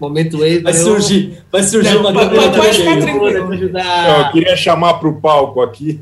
Momento 0.00 0.44
ex. 0.44 0.62
Vai 0.64 0.74
surgir, 0.74 1.44
vai 1.52 1.62
surgir 1.62 1.94
Não, 1.94 2.00
uma 2.00 2.12
pode- 2.12 2.34
pode 2.34 2.50
da 2.58 2.74
ficar 2.74 3.00
tranquilo. 3.00 3.68
Não, 3.72 4.18
eu 4.26 4.32
queria 4.32 4.56
chamar 4.56 4.94
para 4.94 5.08
o 5.08 5.20
palco 5.20 5.60
aqui. 5.62 6.00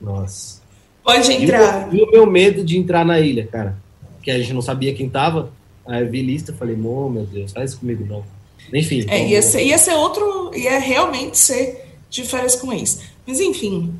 Nossa. 0.00 0.62
Pode 1.02 1.32
entrar. 1.32 1.92
e 1.92 2.00
o 2.00 2.10
meu 2.10 2.24
medo 2.24 2.64
de 2.64 2.78
entrar 2.78 3.04
na 3.04 3.18
ilha, 3.18 3.46
cara. 3.46 3.76
Que 4.22 4.30
a 4.30 4.38
gente 4.38 4.52
não 4.52 4.62
sabia 4.62 4.94
quem 4.94 5.08
tava. 5.08 5.50
Aí 5.86 6.02
eu 6.04 6.10
vi 6.10 6.22
lista 6.22 6.52
e 6.52 6.54
falei, 6.54 6.76
"Mô, 6.76 7.10
meu 7.10 7.26
Deus, 7.26 7.50
faz 7.52 7.70
isso 7.72 7.80
comigo 7.80 8.06
não. 8.08 8.24
Enfim. 8.72 9.04
É, 9.08 9.26
ia, 9.26 9.42
ser, 9.42 9.64
ia 9.64 9.76
ser 9.76 9.94
outro, 9.94 10.52
ia 10.56 10.78
realmente 10.78 11.36
ser 11.36 11.84
de 12.08 12.22
férias 12.22 12.54
com 12.54 12.72
ex. 12.72 13.00
Mas 13.26 13.40
enfim, 13.40 13.92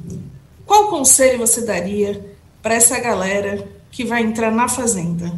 qual 0.67 0.89
conselho 0.89 1.39
você 1.39 1.65
daria 1.65 2.21
para 2.63 2.75
essa 2.75 2.99
galera 3.01 3.67
que 3.91 4.05
vai 4.05 4.23
entrar 4.23 4.51
na 4.51 4.69
Fazenda? 4.69 5.33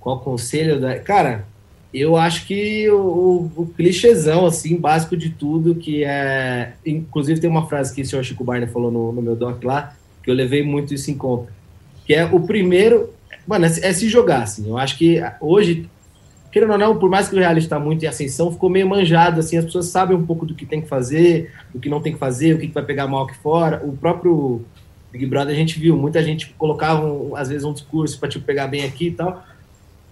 Qual 0.00 0.20
conselho? 0.20 0.80
Da... 0.80 0.98
Cara, 0.98 1.46
eu 1.94 2.16
acho 2.16 2.46
que 2.46 2.88
o, 2.90 2.96
o, 2.96 3.52
o 3.62 3.66
clichêzão, 3.66 4.46
assim, 4.46 4.76
básico 4.76 5.16
de 5.16 5.30
tudo, 5.30 5.74
que 5.74 6.04
é. 6.04 6.72
Inclusive, 6.84 7.40
tem 7.40 7.50
uma 7.50 7.66
frase 7.68 7.94
que 7.94 8.02
o 8.02 8.06
senhor 8.06 8.24
Chico 8.24 8.42
Barney 8.42 8.68
falou 8.68 8.90
no, 8.90 9.12
no 9.12 9.22
meu 9.22 9.36
doc 9.36 9.62
lá, 9.62 9.94
que 10.22 10.30
eu 10.30 10.34
levei 10.34 10.62
muito 10.62 10.94
isso 10.94 11.10
em 11.10 11.14
conta. 11.14 11.52
Que 12.04 12.14
é 12.14 12.24
o 12.24 12.40
primeiro. 12.40 13.10
Mano, 13.46 13.66
é, 13.66 13.68
é 13.68 13.92
se 13.92 14.08
jogar, 14.08 14.42
assim. 14.42 14.68
Eu 14.68 14.78
acho 14.78 14.96
que 14.96 15.20
hoje, 15.40 15.88
querendo 16.52 16.72
ou 16.72 16.78
não, 16.78 16.98
por 16.98 17.08
mais 17.08 17.28
que 17.28 17.34
o 17.34 17.38
reality 17.38 17.64
está 17.64 17.80
muito 17.80 18.04
em 18.04 18.06
ascensão, 18.06 18.52
ficou 18.52 18.68
meio 18.68 18.86
manjado, 18.86 19.40
assim, 19.40 19.56
as 19.56 19.64
pessoas 19.64 19.86
sabem 19.86 20.14
um 20.14 20.26
pouco 20.26 20.44
do 20.44 20.54
que 20.54 20.66
tem 20.66 20.82
que 20.82 20.88
fazer, 20.88 21.50
do 21.72 21.80
que 21.80 21.88
não 21.88 22.00
tem 22.00 22.12
que 22.12 22.18
fazer, 22.18 22.54
o 22.54 22.58
que 22.58 22.68
que 22.68 22.74
vai 22.74 22.84
pegar 22.84 23.08
mal 23.08 23.24
aqui 23.24 23.34
fora. 23.38 23.82
O 23.82 23.96
próprio 23.96 24.62
Big 25.10 25.24
Brother 25.24 25.54
a 25.54 25.58
gente 25.58 25.80
viu, 25.80 25.96
muita 25.96 26.22
gente 26.22 26.54
colocava, 26.58 27.02
às 27.36 27.48
vezes, 27.48 27.64
um 27.64 27.72
discurso 27.72 28.20
para 28.20 28.28
tipo, 28.28 28.44
pegar 28.44 28.66
bem 28.66 28.84
aqui 28.84 29.06
e 29.06 29.12
tal. 29.12 29.42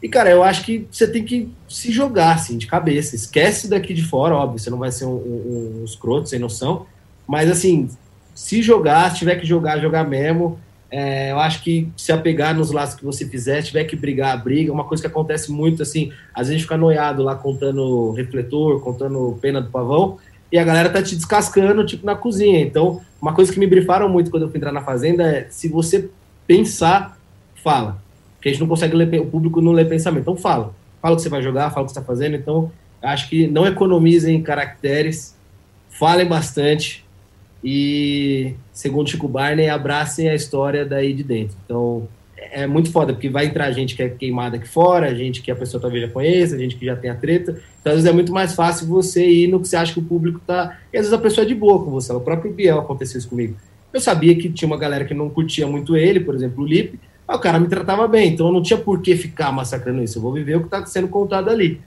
E, 0.02 0.08
cara, 0.08 0.30
eu 0.30 0.42
acho 0.42 0.64
que 0.64 0.86
você 0.90 1.06
tem 1.06 1.22
que 1.22 1.50
se 1.68 1.92
jogar, 1.92 2.36
assim, 2.36 2.56
de 2.56 2.66
cabeça. 2.66 3.14
Esquece 3.14 3.68
daqui 3.68 3.92
de 3.92 4.02
fora, 4.02 4.34
óbvio, 4.34 4.58
você 4.58 4.70
não 4.70 4.78
vai 4.78 4.90
ser 4.90 5.04
um, 5.04 5.16
um, 5.16 5.80
um 5.80 5.84
escroto, 5.84 6.28
sem 6.28 6.38
noção. 6.38 6.86
Mas, 7.26 7.50
assim, 7.50 7.88
se 8.34 8.62
jogar, 8.62 9.10
se 9.10 9.18
tiver 9.18 9.36
que 9.36 9.46
jogar, 9.46 9.78
jogar 9.78 10.04
mesmo. 10.04 10.58
É, 10.90 11.30
eu 11.30 11.38
acho 11.38 11.62
que 11.62 11.88
se 11.96 12.10
apegar 12.10 12.54
nos 12.54 12.72
laços 12.72 12.96
que 12.96 13.04
você 13.04 13.24
fizer, 13.24 13.62
tiver 13.62 13.84
que 13.84 13.94
brigar, 13.94 14.42
briga. 14.42 14.72
Uma 14.72 14.84
coisa 14.84 15.02
que 15.02 15.06
acontece 15.06 15.52
muito, 15.52 15.82
assim, 15.82 16.12
às 16.34 16.48
vezes 16.48 16.62
fica 16.62 16.76
noiado 16.76 17.22
lá 17.22 17.36
contando 17.36 18.10
refletor, 18.12 18.80
contando 18.80 19.38
pena 19.40 19.60
do 19.60 19.70
pavão, 19.70 20.18
e 20.50 20.58
a 20.58 20.64
galera 20.64 20.90
tá 20.90 21.00
te 21.00 21.14
descascando, 21.14 21.86
tipo, 21.86 22.04
na 22.04 22.16
cozinha. 22.16 22.60
Então, 22.60 23.00
uma 23.22 23.32
coisa 23.32 23.52
que 23.52 23.60
me 23.60 23.66
brifaram 23.68 24.08
muito 24.08 24.30
quando 24.30 24.44
eu 24.44 24.48
fui 24.48 24.58
entrar 24.58 24.72
na 24.72 24.82
Fazenda 24.82 25.22
é, 25.22 25.46
se 25.48 25.68
você 25.68 26.10
pensar, 26.46 27.16
fala. 27.62 28.02
Porque 28.36 28.48
a 28.48 28.52
gente 28.52 28.60
não 28.60 28.68
consegue 28.68 28.96
ler, 28.96 29.20
o 29.20 29.26
público 29.26 29.60
não 29.60 29.70
lê 29.70 29.84
pensamento. 29.84 30.22
Então 30.22 30.36
fala. 30.36 30.74
Fala 31.00 31.14
o 31.14 31.16
que 31.16 31.22
você 31.22 31.28
vai 31.28 31.42
jogar, 31.42 31.70
fala 31.70 31.84
o 31.84 31.86
que 31.86 31.92
você 31.92 31.98
está 31.98 32.06
fazendo. 32.06 32.34
Então, 32.34 32.72
acho 33.00 33.28
que 33.28 33.46
não 33.46 33.66
economizem 33.66 34.42
caracteres, 34.42 35.36
falem 35.88 36.26
bastante 36.26 37.04
e, 37.62 38.54
segundo 38.72 39.10
Chico 39.10 39.28
Barney, 39.28 39.68
abracem 39.68 40.28
a 40.28 40.34
história 40.34 40.84
daí 40.84 41.12
de 41.12 41.22
dentro. 41.22 41.56
Então, 41.64 42.08
é 42.36 42.66
muito 42.66 42.90
foda, 42.90 43.12
porque 43.12 43.28
vai 43.28 43.46
entrar 43.46 43.70
gente 43.72 43.94
que 43.94 44.02
é 44.02 44.08
queimada 44.08 44.56
aqui 44.56 44.66
fora, 44.66 45.14
gente 45.14 45.42
que 45.42 45.50
a 45.50 45.56
pessoa 45.56 45.80
talvez 45.80 46.06
já 46.06 46.08
conheça, 46.08 46.58
gente 46.58 46.76
que 46.76 46.86
já 46.86 46.96
tem 46.96 47.10
a 47.10 47.14
treta. 47.14 47.60
Então, 47.80 47.92
às 47.92 47.98
vezes 47.98 48.10
é 48.10 48.12
muito 48.12 48.32
mais 48.32 48.54
fácil 48.54 48.86
você 48.86 49.28
ir 49.28 49.48
no 49.48 49.60
que 49.60 49.68
você 49.68 49.76
acha 49.76 49.92
que 49.92 50.00
o 50.00 50.04
público 50.04 50.40
tá. 50.46 50.78
E 50.92 50.96
às 50.96 51.02
vezes 51.02 51.12
a 51.12 51.18
pessoa 51.18 51.44
é 51.44 51.48
de 51.48 51.54
boa 51.54 51.84
com 51.84 51.90
você. 51.90 52.12
O 52.12 52.20
próprio 52.20 52.52
Biel 52.52 52.78
aconteceu 52.78 53.18
isso 53.18 53.28
comigo. 53.28 53.56
Eu 53.92 54.00
sabia 54.00 54.34
que 54.36 54.48
tinha 54.48 54.66
uma 54.66 54.78
galera 54.78 55.04
que 55.04 55.12
não 55.12 55.28
curtia 55.28 55.66
muito 55.66 55.96
ele, 55.96 56.20
por 56.20 56.34
exemplo, 56.34 56.64
o 56.64 56.66
Lipe, 56.66 56.98
mas 57.26 57.36
o 57.36 57.40
cara 57.40 57.58
me 57.58 57.68
tratava 57.68 58.06
bem, 58.08 58.32
então 58.32 58.46
eu 58.46 58.52
não 58.52 58.62
tinha 58.62 58.78
por 58.78 59.00
que 59.02 59.16
ficar 59.16 59.52
massacrando 59.52 60.02
isso. 60.02 60.18
Eu 60.18 60.22
vou 60.22 60.32
viver 60.32 60.56
o 60.56 60.60
que 60.60 60.66
está 60.66 60.84
sendo 60.86 61.08
contado 61.08 61.50
ali. 61.50 61.80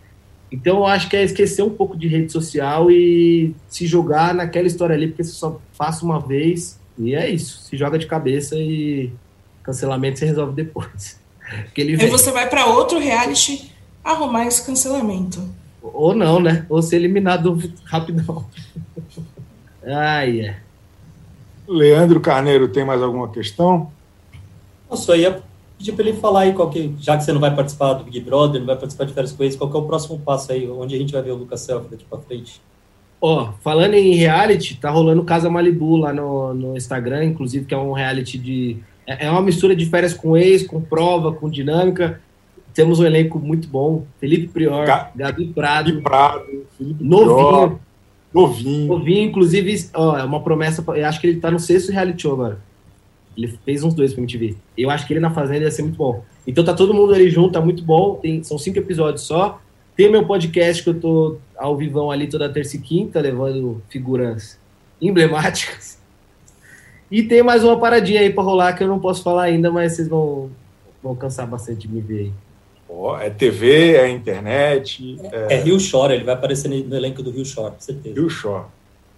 Então 0.54 0.78
eu 0.78 0.86
acho 0.86 1.10
que 1.10 1.18
é 1.18 1.24
esquecer 1.24 1.64
um 1.64 1.70
pouco 1.72 1.98
de 1.98 2.08
rede 2.08 2.32
social 2.32 2.92
e 2.92 3.56
se 3.68 3.88
jogar 3.88 4.36
naquela 4.36 4.68
história 4.68 4.96
ali, 4.96 5.08
porque 5.08 5.24
você 5.24 5.32
só 5.32 5.60
passa 5.76 6.06
uma 6.06 6.20
vez 6.20 6.80
e 6.96 7.16
é 7.16 7.28
isso. 7.28 7.64
Se 7.64 7.76
joga 7.76 7.98
de 7.98 8.06
cabeça 8.06 8.56
e 8.56 9.12
cancelamento 9.64 10.20
você 10.20 10.28
resolve 10.28 10.54
depois. 10.54 11.20
Ele 11.76 11.98
você 12.08 12.32
vai 12.32 12.48
para 12.48 12.68
outro 12.68 13.00
reality 13.00 13.72
arrumar 14.04 14.46
esse 14.46 14.64
cancelamento. 14.64 15.44
Ou 15.82 16.14
não, 16.14 16.40
né? 16.40 16.68
Ou 16.70 16.84
ser 16.84 16.98
eliminado 16.98 17.60
rapidão. 17.86 18.46
Ai, 19.84 20.42
é. 20.42 20.58
Leandro 21.68 22.20
Carneiro, 22.20 22.68
tem 22.68 22.86
mais 22.86 23.02
alguma 23.02 23.28
questão? 23.30 23.92
Eu 24.90 24.98
só 24.98 25.16
ia 25.16 25.42
pedir 25.84 25.92
para 25.94 26.08
ele 26.08 26.18
falar 26.18 26.42
aí, 26.42 26.54
qual 26.54 26.70
que, 26.70 26.94
já 27.00 27.18
que 27.18 27.24
você 27.24 27.34
não 27.34 27.42
vai 27.42 27.54
participar 27.54 27.94
do 27.94 28.06
Big 28.06 28.22
Brother, 28.22 28.60
não 28.62 28.68
vai 28.68 28.78
participar 28.78 29.04
de 29.06 29.14
férias 29.14 29.34
com 29.34 29.44
eles, 29.44 29.56
qual 29.56 29.70
que 29.70 29.76
é 29.76 29.80
o 29.80 29.84
próximo 29.84 30.18
passo 30.20 30.52
aí, 30.54 30.68
onde 30.70 30.96
a 30.96 30.98
gente 30.98 31.12
vai 31.12 31.22
ver 31.22 31.32
o 31.32 31.36
Lucas 31.36 31.60
Selfie 31.62 31.90
daqui 31.92 32.06
para 32.10 32.20
frente? 32.20 32.62
Ó, 33.22 33.52
falando 33.62 33.94
em 33.94 34.16
reality, 34.16 34.76
tá 34.80 34.90
rolando 34.90 35.24
Casa 35.24 35.50
Malibu 35.50 35.98
lá 35.98 36.14
no, 36.14 36.54
no 36.54 36.78
Instagram, 36.78 37.26
inclusive, 37.26 37.66
que 37.66 37.74
é 37.74 37.78
um 37.78 37.92
reality 37.92 38.38
de. 38.38 38.78
É 39.06 39.26
é 39.28 39.32
uma 39.32 39.42
mistura 39.42 39.76
de 39.76 39.86
férias 39.86 40.14
com 40.14 40.36
ex, 40.38 40.66
com 40.66 40.82
prova, 40.82 41.32
com 41.34 41.50
dinâmica. 41.50 42.20
Temos 42.74 43.00
um 43.00 43.06
elenco 43.06 43.40
muito 43.40 43.68
bom. 43.68 44.06
Felipe 44.20 44.48
Prior, 44.48 44.86
Ga- 44.86 45.12
Gabi 45.16 45.48
Prado, 45.48 46.02
Prado, 46.02 46.66
Felipe 46.78 47.02
novinho. 47.04 47.36
Prior, 47.36 47.80
novinho. 48.34 48.88
Novinho, 48.88 49.24
inclusive, 49.30 49.90
ó, 49.94 50.18
é 50.18 50.24
uma 50.24 50.42
promessa. 50.42 50.84
Eu 50.94 51.06
acho 51.06 51.22
que 51.22 51.28
ele 51.28 51.40
tá 51.40 51.50
no 51.52 51.60
sexto 51.60 51.92
reality 51.94 52.24
show 52.24 52.34
agora. 52.34 52.60
Ele 53.36 53.48
fez 53.66 53.84
uns 53.84 53.94
dois 53.94 54.14
pra 54.14 54.22
MTV. 54.22 54.56
Eu 54.78 54.90
acho 54.90 55.08
que 55.08 55.14
ele 55.14 55.20
na 55.20 55.32
Fazenda 55.32 55.66
ia 55.66 55.72
ser 55.72 55.82
muito 55.84 55.98
bom. 55.98 56.24
Então 56.46 56.64
tá 56.64 56.74
todo 56.74 56.94
mundo 56.94 57.14
ali 57.14 57.30
junto, 57.30 57.54
tá 57.54 57.62
muito 57.62 57.84
bom. 57.84 58.16
Tem, 58.16 58.44
são 58.44 58.58
cinco 58.58 58.80
episódios 58.80 59.24
só. 59.24 59.62
Tem 59.96 60.10
meu 60.10 60.26
podcast 60.26 60.84
que 60.84 60.90
eu 60.90 61.00
tô 61.00 61.38
ao 61.56 61.78
vivão 61.78 62.10
ali 62.10 62.28
toda 62.28 62.50
terça 62.50 62.76
e 62.78 62.80
quinta, 62.80 63.20
levando 63.20 63.82
figuras 63.90 64.58
emblemáticas. 65.02 65.98
E 67.12 67.22
tem 67.22 67.44
mais 67.44 67.64
uma 67.64 67.80
paradinha 67.80 68.22
aí 68.22 68.32
pra 68.32 68.44
rolar 68.44 68.74
que 68.74 68.84
eu 68.84 68.88
não 68.88 69.00
posso 69.00 69.22
falar 69.22 69.44
ainda, 69.44 69.70
mas 69.72 69.94
vocês 69.94 70.08
vão, 70.08 70.50
vão 71.02 71.16
cansar 71.16 71.46
bastante 71.46 71.88
de 71.88 71.94
me 71.94 72.02
ver 72.02 72.20
aí. 72.20 72.32
Ó, 72.90 73.20
é 73.20 73.30
TV, 73.30 73.96
é 73.96 74.10
internet, 74.10 75.20
é 75.32 75.56
É 75.56 75.62
Rio 75.62 75.80
Shore, 75.80 76.14
ele 76.14 76.24
vai 76.24 76.34
aparecer 76.34 76.70
no 76.70 76.96
elenco 76.96 77.22
do 77.22 77.30
Rio 77.30 77.46
Shore, 77.46 77.74
com 77.74 77.80
certeza. 77.80 78.16
Rio 78.16 78.30
Shore. 78.30 78.66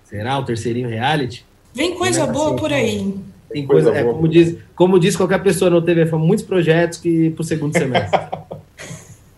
Será 0.04 0.38
o 0.38 0.44
terceirinho 0.44 0.90
reality? 0.90 1.46
Vem 1.74 1.96
coisa 1.96 2.24
é 2.24 2.28
boa 2.28 2.50
assim, 2.50 2.56
por 2.58 2.74
aí. 2.74 3.16
Tem 3.50 3.66
Coisa 3.66 3.92
coisa, 3.92 4.00
é, 4.08 4.12
como, 4.12 4.28
diz, 4.28 4.58
como 4.76 5.00
diz 5.00 5.16
qualquer 5.16 5.42
pessoa 5.42 5.70
no 5.70 5.82
TV, 5.82 6.06
foram 6.06 6.26
muitos 6.26 6.46
projetos 6.46 6.98
que 7.00 7.30
pro 7.32 7.44
segundo 7.44 7.74
semestre. 7.78 8.20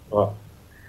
Ó, 0.10 0.32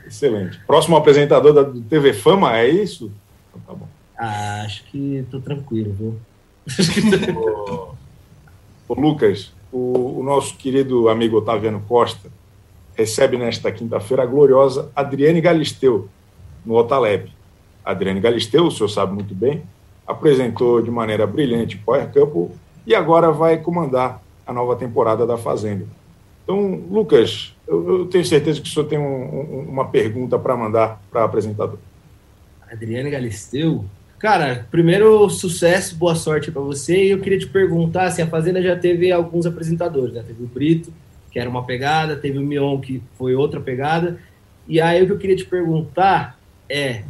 excelente. 0.07 0.61
Próximo 0.67 0.97
apresentador 0.97 1.53
da, 1.53 1.63
do 1.63 1.81
TV 1.83 2.13
Fama, 2.13 2.57
é 2.59 2.69
isso? 2.69 3.11
Então, 3.51 3.61
tá 3.67 3.75
bom. 3.75 3.89
Ah, 4.17 4.63
acho 4.65 4.85
que 4.85 5.25
tô 5.31 5.41
tranquilo, 5.41 5.93
viu? 5.93 6.17
Ô, 7.35 7.95
ô, 8.89 9.01
Lucas, 9.01 9.53
o, 9.73 10.21
o 10.21 10.23
nosso 10.23 10.57
querido 10.57 11.09
amigo 11.09 11.37
Otaviano 11.37 11.83
Costa 11.87 12.29
recebe 12.95 13.37
nesta 13.37 13.71
quinta-feira 13.71 14.23
a 14.23 14.27
gloriosa 14.27 14.91
Adriane 14.95 15.41
Galisteu, 15.41 16.09
no 16.65 16.75
Otaleb. 16.75 17.31
Adriane 17.85 18.21
Galisteu, 18.21 18.67
o 18.67 18.71
senhor 18.71 18.89
sabe 18.89 19.15
muito 19.15 19.35
bem, 19.35 19.63
apresentou 20.07 20.83
de 20.83 20.91
maneira 20.91 21.27
brilhante 21.27 21.77
o 21.77 21.81
Power 21.81 22.13
Couple 22.13 22.57
e 22.89 22.95
agora 22.95 23.31
vai 23.31 23.59
comandar 23.59 24.21
a 24.47 24.53
nova 24.53 24.75
temporada 24.75 25.27
da 25.27 25.37
Fazenda. 25.37 25.85
Então, 26.43 26.83
Lucas, 26.91 27.55
eu, 27.69 27.99
eu 28.01 28.07
tenho 28.07 28.25
certeza 28.25 28.61
que 28.61 28.67
o 28.69 28.73
senhor 28.73 28.87
tem 28.87 28.99
um- 28.99 29.05
um- 29.05 29.67
uma 29.69 29.85
pergunta 29.89 30.39
para 30.39 30.57
mandar 30.57 30.99
para 31.11 31.21
a 31.21 31.25
apresentadora. 31.25 31.79
Adriane 32.71 33.11
Galisteu. 33.11 33.85
Cara, 34.19 34.67
primeiro 34.71 35.29
sucesso, 35.31 35.95
boa 35.95 36.15
sorte 36.15 36.51
pra 36.51 36.61
você. 36.63 37.05
E 37.05 37.11
eu 37.11 37.21
queria 37.21 37.39
te 37.39 37.47
perguntar, 37.47 38.05
assim, 38.05 38.23
a 38.23 38.27
Fazenda 38.27 38.61
já 38.63 38.75
teve 38.75 39.13
alguns 39.13 39.45
apresentadores, 39.47 40.15
né? 40.15 40.25
Teve 40.27 40.43
o 40.43 40.47
Brito, 40.47 40.93
que 41.31 41.39
era 41.39 41.49
uma 41.49 41.65
pegada, 41.65 42.17
teve 42.17 42.39
o 42.39 42.43
Mion, 42.43 42.81
que 42.81 43.03
foi 43.17 43.35
outra 43.35 43.61
pegada. 43.61 44.19
E 44.67 44.81
aí 44.81 45.03
o 45.03 45.07
que 45.07 45.13
eu 45.13 45.19
queria 45.19 45.37
te 45.37 45.45
perguntar 45.45 46.39
é, 46.69 47.03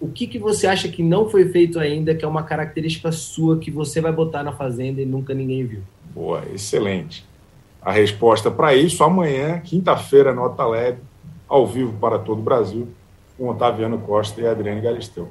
o 0.00 0.08
que, 0.08 0.26
que 0.26 0.38
você 0.38 0.66
acha 0.66 0.88
que 0.88 1.02
não 1.02 1.28
foi 1.28 1.48
feito 1.48 1.78
ainda, 1.78 2.14
que 2.14 2.24
é 2.24 2.28
uma 2.28 2.42
característica 2.42 3.10
sua 3.12 3.58
que 3.58 3.70
você 3.70 4.00
vai 4.00 4.12
botar 4.12 4.42
na 4.42 4.52
Fazenda 4.52 5.00
e 5.00 5.06
nunca 5.06 5.32
ninguém 5.32 5.64
viu? 5.64 5.80
Boa, 6.14 6.42
excelente. 6.52 7.24
A 7.80 7.92
resposta 7.92 8.50
para 8.50 8.74
isso 8.74 9.02
amanhã, 9.04 9.60
quinta-feira, 9.60 10.34
no 10.34 10.42
Otaleb, 10.42 10.98
ao 11.48 11.66
vivo 11.66 11.92
para 12.00 12.18
todo 12.18 12.38
o 12.38 12.42
Brasil, 12.42 12.88
com 13.36 13.48
Otaviano 13.48 13.98
Costa 13.98 14.40
e 14.40 14.46
Adriane 14.46 14.80
Galisteu. 14.80 15.28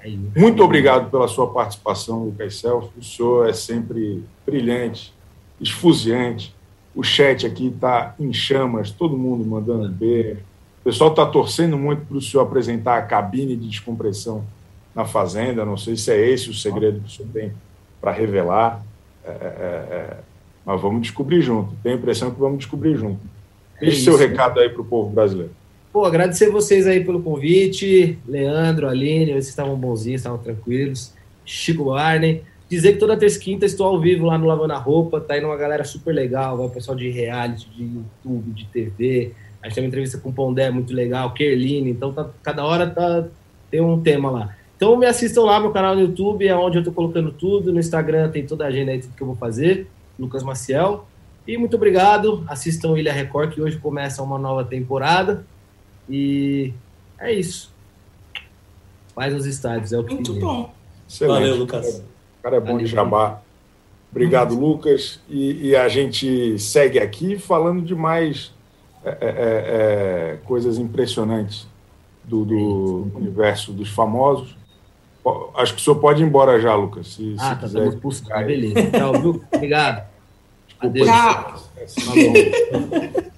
Aí, 0.00 0.18
Muito 0.36 0.62
obrigado 0.62 1.10
pela 1.10 1.28
sua 1.28 1.52
participação, 1.52 2.24
Lucas 2.24 2.56
Self. 2.56 2.88
O 2.98 3.02
senhor 3.02 3.48
é 3.48 3.52
sempre 3.52 4.24
brilhante, 4.46 5.12
esfuziante. 5.60 6.54
O 6.94 7.02
chat 7.02 7.46
aqui 7.46 7.68
está 7.68 8.14
em 8.18 8.32
chamas, 8.32 8.90
todo 8.90 9.16
mundo 9.16 9.44
mandando 9.44 9.88
beijo. 9.90 10.40
O 10.80 10.84
pessoal 10.84 11.10
está 11.10 11.26
torcendo 11.26 11.76
muito 11.76 12.06
para 12.06 12.16
o 12.16 12.22
senhor 12.22 12.42
apresentar 12.42 12.96
a 12.96 13.02
cabine 13.02 13.54
de 13.56 13.68
descompressão 13.68 14.44
na 14.94 15.04
Fazenda. 15.04 15.64
Não 15.64 15.76
sei 15.76 15.96
se 15.96 16.10
é 16.10 16.28
esse 16.28 16.48
o 16.48 16.54
segredo 16.54 17.00
que 17.00 17.06
o 17.06 17.10
senhor 17.10 17.28
tem 17.32 17.52
para 18.00 18.12
revelar. 18.12 18.82
É, 19.24 19.30
é, 19.30 19.34
é, 19.34 20.16
mas 20.64 20.80
vamos 20.80 21.02
descobrir 21.02 21.42
junto. 21.42 21.74
Tenho 21.82 21.96
a 21.96 21.98
impressão 21.98 22.30
que 22.30 22.40
vamos 22.40 22.58
descobrir 22.58 22.96
junto. 22.96 23.20
É 23.76 23.86
Deixe 23.86 24.02
seu 24.02 24.14
isso. 24.14 24.22
recado 24.22 24.58
aí 24.58 24.70
para 24.70 24.80
o 24.80 24.84
povo 24.84 25.10
brasileiro. 25.10 25.52
pô, 25.92 26.04
agradecer 26.04 26.50
vocês 26.50 26.86
aí 26.86 27.04
pelo 27.04 27.22
convite, 27.22 28.18
Leandro, 28.26 28.88
Aline, 28.88 29.32
vocês 29.32 29.48
estavam 29.48 29.76
bonzinhos, 29.76 30.20
estavam 30.20 30.38
tranquilos, 30.38 31.12
Chico 31.44 31.84
Barney. 31.84 32.42
Dizer 32.70 32.92
que 32.92 32.98
toda 32.98 33.16
terça 33.16 33.36
e 33.36 33.40
quinta 33.40 33.66
estou 33.66 33.86
ao 33.86 34.00
vivo 34.00 34.26
lá 34.26 34.38
no 34.38 34.46
Lavando 34.46 34.72
a 34.72 34.78
Roupa, 34.78 35.20
tá 35.20 35.36
indo 35.36 35.46
uma 35.46 35.56
galera 35.56 35.82
super 35.82 36.14
legal, 36.14 36.56
vai 36.56 36.66
o 36.66 36.70
pessoal 36.70 36.96
de 36.96 37.10
reality, 37.10 37.68
de 37.68 37.82
YouTube, 37.82 38.52
de 38.52 38.64
TV. 38.66 39.32
A 39.62 39.66
gente 39.66 39.74
tem 39.74 39.84
uma 39.84 39.88
entrevista 39.88 40.18
com 40.18 40.30
o 40.30 40.32
Pondé 40.32 40.70
muito 40.70 40.92
legal, 40.94 41.32
Kerline, 41.32 41.90
então 41.90 42.12
tá, 42.12 42.28
cada 42.42 42.64
hora 42.64 42.88
tá, 42.88 43.26
tem 43.70 43.80
um 43.80 44.00
tema 44.00 44.30
lá. 44.30 44.56
Então 44.76 44.96
me 44.96 45.06
assistam 45.06 45.42
lá, 45.42 45.60
meu 45.60 45.70
canal 45.70 45.94
no 45.94 46.00
YouTube, 46.00 46.46
é 46.46 46.56
onde 46.56 46.78
eu 46.78 46.84
tô 46.84 46.90
colocando 46.92 47.30
tudo, 47.30 47.72
no 47.72 47.78
Instagram 47.78 48.30
tem 48.30 48.46
toda 48.46 48.64
a 48.64 48.68
agenda 48.68 48.92
aí, 48.92 49.00
tudo 49.00 49.14
que 49.14 49.22
eu 49.22 49.26
vou 49.26 49.36
fazer, 49.36 49.86
Lucas 50.18 50.42
Maciel. 50.42 51.06
E 51.46 51.58
muito 51.58 51.76
obrigado, 51.76 52.44
assistam 52.48 52.98
Ilha 52.98 53.12
Record, 53.12 53.52
que 53.52 53.60
hoje 53.60 53.76
começa 53.76 54.22
uma 54.22 54.38
nova 54.38 54.64
temporada. 54.64 55.44
E 56.08 56.72
é 57.18 57.32
isso. 57.32 57.70
Faz 59.14 59.34
os 59.34 59.44
estádios, 59.46 59.92
é 59.92 59.98
o 59.98 60.04
que 60.04 60.14
Muito 60.14 60.34
bom. 60.34 60.72
Excelente. 61.08 61.40
Valeu, 61.40 61.56
Lucas. 61.56 61.98
O 62.38 62.42
cara 62.42 62.56
é 62.56 62.60
bom 62.60 62.78
de 62.78 62.86
jabá. 62.86 63.42
Obrigado, 64.10 64.58
Lucas. 64.58 65.20
E, 65.28 65.68
e, 65.68 65.76
a 65.76 65.88
gente 65.88 66.58
segue 66.58 66.98
aqui 66.98 67.38
falando 67.38 67.82
de 67.82 67.94
mais 67.94 68.52
é, 69.04 69.10
é, 69.10 69.16
é, 69.20 70.38
coisas 70.44 70.78
impressionantes 70.78 71.66
do, 72.24 72.44
do 72.44 73.10
universo 73.14 73.72
dos 73.72 73.88
famosos. 73.88 74.56
Acho 75.54 75.74
que 75.74 75.80
o 75.80 75.84
senhor 75.84 75.96
pode 75.96 76.22
ir 76.22 76.26
embora 76.26 76.60
já, 76.60 76.74
Lucas. 76.74 77.14
Se, 77.14 77.36
ah, 77.38 77.42
se 77.42 77.50
tá 77.50 77.56
quiser. 77.56 77.84
dando 77.84 77.96
pulso. 77.98 78.24
Ah, 78.30 78.42
beleza. 78.42 78.90
Tchau, 78.90 79.12
viu? 79.20 79.42
Obrigado. 79.52 80.08
Adeus. 80.80 81.06
Tchau. 81.06 81.44
Tá 81.44 82.12
bom. 82.14 83.30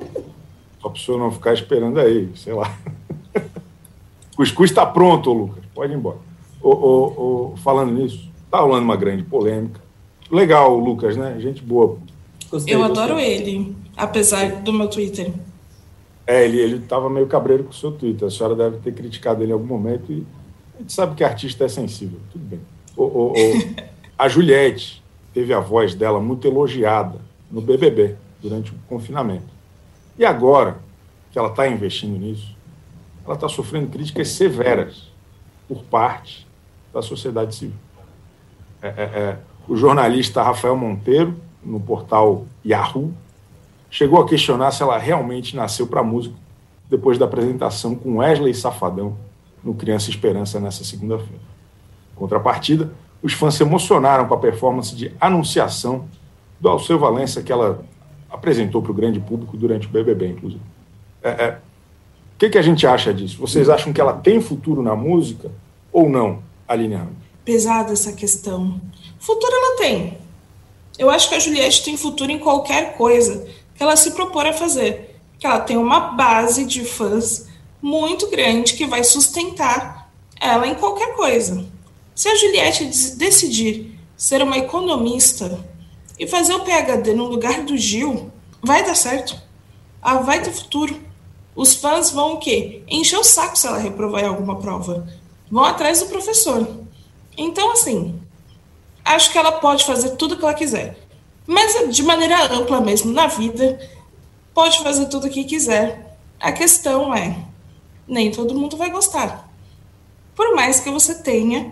Só 0.80 0.88
para 0.88 0.96
o 0.96 1.00
senhor 1.00 1.18
não 1.18 1.30
ficar 1.30 1.54
esperando 1.54 1.98
aí, 2.00 2.30
sei 2.36 2.52
lá. 2.52 2.76
O 4.32 4.36
cuscuz 4.36 4.70
está 4.70 4.86
pronto, 4.86 5.32
Lucas. 5.32 5.64
Pode 5.74 5.92
ir 5.92 5.96
embora. 5.96 6.18
Ô, 6.60 6.70
ô, 6.70 7.52
ô, 7.52 7.56
falando 7.56 7.92
nisso, 7.92 8.30
tá 8.50 8.60
rolando 8.60 8.84
uma 8.84 8.96
grande 8.96 9.22
polêmica. 9.22 9.80
Legal, 10.30 10.76
Lucas, 10.76 11.16
né? 11.16 11.36
Gente 11.38 11.62
boa. 11.62 11.98
Gostei, 12.50 12.74
Eu 12.74 12.80
gostei. 12.80 13.02
adoro 13.02 13.20
ele, 13.20 13.76
apesar 13.96 14.62
do 14.62 14.72
meu 14.72 14.88
Twitter. 14.88 15.32
É, 16.26 16.44
ele 16.44 16.76
estava 16.76 17.10
meio 17.10 17.26
cabreiro 17.26 17.64
com 17.64 17.70
o 17.70 17.74
seu 17.74 17.92
Twitter. 17.92 18.28
A 18.28 18.30
senhora 18.30 18.54
deve 18.54 18.78
ter 18.78 18.92
criticado 18.92 19.42
ele 19.42 19.50
em 19.50 19.54
algum 19.54 19.66
momento 19.66 20.12
e 20.12 20.26
a 20.76 20.78
gente 20.78 20.92
sabe 20.92 21.14
que 21.14 21.24
artista 21.24 21.64
é 21.64 21.68
sensível. 21.68 22.20
Tudo 22.30 22.44
bem. 22.44 22.60
Ô, 22.96 23.02
ô, 23.02 23.32
ô, 23.32 23.34
a 24.18 24.28
Juliette 24.28 25.02
teve 25.34 25.52
a 25.52 25.60
voz 25.60 25.94
dela 25.94 26.20
muito 26.20 26.46
elogiada 26.46 27.18
no 27.50 27.60
BBB 27.60 28.16
durante 28.40 28.70
o 28.70 28.74
confinamento. 28.88 29.52
E 30.18 30.24
agora 30.24 30.78
que 31.30 31.38
ela 31.38 31.48
está 31.48 31.66
investindo 31.66 32.18
nisso, 32.18 32.54
ela 33.24 33.34
está 33.34 33.48
sofrendo 33.48 33.88
críticas 33.88 34.28
severas 34.28 35.10
por 35.66 35.82
parte 35.84 36.46
da 36.92 37.00
sociedade 37.00 37.54
civil. 37.54 37.76
É, 38.82 38.88
é, 38.88 39.02
é, 39.02 39.38
o 39.68 39.76
jornalista 39.76 40.42
Rafael 40.42 40.76
Monteiro, 40.76 41.34
no 41.62 41.80
portal 41.80 42.46
Yahoo, 42.66 43.14
chegou 43.92 44.22
a 44.22 44.26
questionar 44.26 44.70
se 44.70 44.82
ela 44.82 44.96
realmente 44.96 45.54
nasceu 45.54 45.86
para 45.86 46.02
música 46.02 46.34
depois 46.88 47.18
da 47.18 47.26
apresentação 47.26 47.94
com 47.94 48.16
Wesley 48.16 48.54
Safadão 48.54 49.18
no 49.62 49.74
Criança 49.74 50.08
Esperança 50.08 50.58
nessa 50.58 50.82
segunda-feira. 50.82 51.42
Contrapartida, 52.16 52.90
os 53.22 53.34
fãs 53.34 53.54
se 53.54 53.62
emocionaram 53.62 54.26
com 54.26 54.34
a 54.34 54.38
performance 54.38 54.96
de 54.96 55.12
anunciação 55.20 56.08
do 56.58 56.70
Alceu 56.70 56.98
Valença 56.98 57.42
que 57.42 57.52
ela 57.52 57.84
apresentou 58.30 58.80
para 58.80 58.92
o 58.92 58.94
grande 58.94 59.20
público 59.20 59.58
durante 59.58 59.86
o 59.86 59.90
BBB, 59.90 60.28
inclusive. 60.28 60.62
É, 61.22 61.28
é, 61.30 61.58
o 62.34 62.38
que, 62.38 62.48
que 62.48 62.58
a 62.58 62.62
gente 62.62 62.86
acha 62.86 63.12
disso? 63.12 63.38
Vocês 63.38 63.68
acham 63.68 63.92
que 63.92 64.00
ela 64.00 64.14
tem 64.14 64.40
futuro 64.40 64.82
na 64.82 64.96
música 64.96 65.50
ou 65.92 66.08
não, 66.08 66.42
Aline 66.66 66.94
Ramos? 66.94 67.14
Pesada 67.44 67.92
essa 67.92 68.12
questão. 68.12 68.80
Futuro 69.18 69.52
ela 69.54 69.76
tem. 69.76 70.18
Eu 70.98 71.10
acho 71.10 71.28
que 71.28 71.34
a 71.34 71.38
Juliette 71.38 71.84
tem 71.84 71.96
futuro 71.96 72.30
em 72.30 72.38
qualquer 72.38 72.96
coisa 72.96 73.46
que 73.74 73.82
ela 73.82 73.96
se 73.96 74.12
propor 74.12 74.46
a 74.46 74.52
fazer. 74.52 75.20
Que 75.38 75.46
ela 75.46 75.60
tem 75.60 75.76
uma 75.76 76.12
base 76.12 76.64
de 76.64 76.84
fãs 76.84 77.46
muito 77.80 78.28
grande 78.28 78.74
que 78.74 78.86
vai 78.86 79.02
sustentar 79.02 80.10
ela 80.40 80.66
em 80.66 80.74
qualquer 80.74 81.14
coisa. 81.14 81.64
Se 82.14 82.28
a 82.28 82.36
Juliette 82.36 82.84
decidir 83.16 83.98
ser 84.16 84.42
uma 84.42 84.58
economista 84.58 85.58
e 86.18 86.26
fazer 86.26 86.54
o 86.54 86.60
PhD 86.60 87.14
no 87.14 87.26
lugar 87.26 87.62
do 87.62 87.76
Gil, 87.76 88.30
vai 88.62 88.84
dar 88.84 88.94
certo. 88.94 89.40
Ela 90.04 90.20
vai 90.20 90.42
ter 90.42 90.52
futuro. 90.52 91.00
Os 91.54 91.74
fãs 91.74 92.10
vão 92.10 92.34
o 92.34 92.38
quê? 92.38 92.82
Encher 92.88 93.18
o 93.18 93.24
saco 93.24 93.58
se 93.58 93.66
ela 93.66 93.78
reprovar 93.78 94.22
em 94.22 94.28
alguma 94.28 94.58
prova. 94.58 95.06
Vão 95.50 95.64
atrás 95.64 96.00
do 96.00 96.06
professor. 96.06 96.66
Então, 97.36 97.72
assim, 97.72 98.20
acho 99.04 99.30
que 99.30 99.38
ela 99.38 99.52
pode 99.52 99.84
fazer 99.84 100.10
tudo 100.16 100.36
que 100.36 100.44
ela 100.44 100.54
quiser. 100.54 101.01
Mas 101.52 101.94
de 101.94 102.02
maneira 102.02 102.50
ampla 102.50 102.80
mesmo 102.80 103.12
na 103.12 103.26
vida, 103.26 103.78
pode 104.54 104.82
fazer 104.82 105.06
tudo 105.06 105.26
o 105.26 105.30
que 105.30 105.44
quiser. 105.44 106.16
A 106.40 106.50
questão 106.50 107.14
é, 107.14 107.36
nem 108.08 108.30
todo 108.30 108.58
mundo 108.58 108.76
vai 108.76 108.90
gostar. 108.90 109.52
Por 110.34 110.54
mais 110.54 110.80
que 110.80 110.90
você 110.90 111.14
tenha 111.14 111.70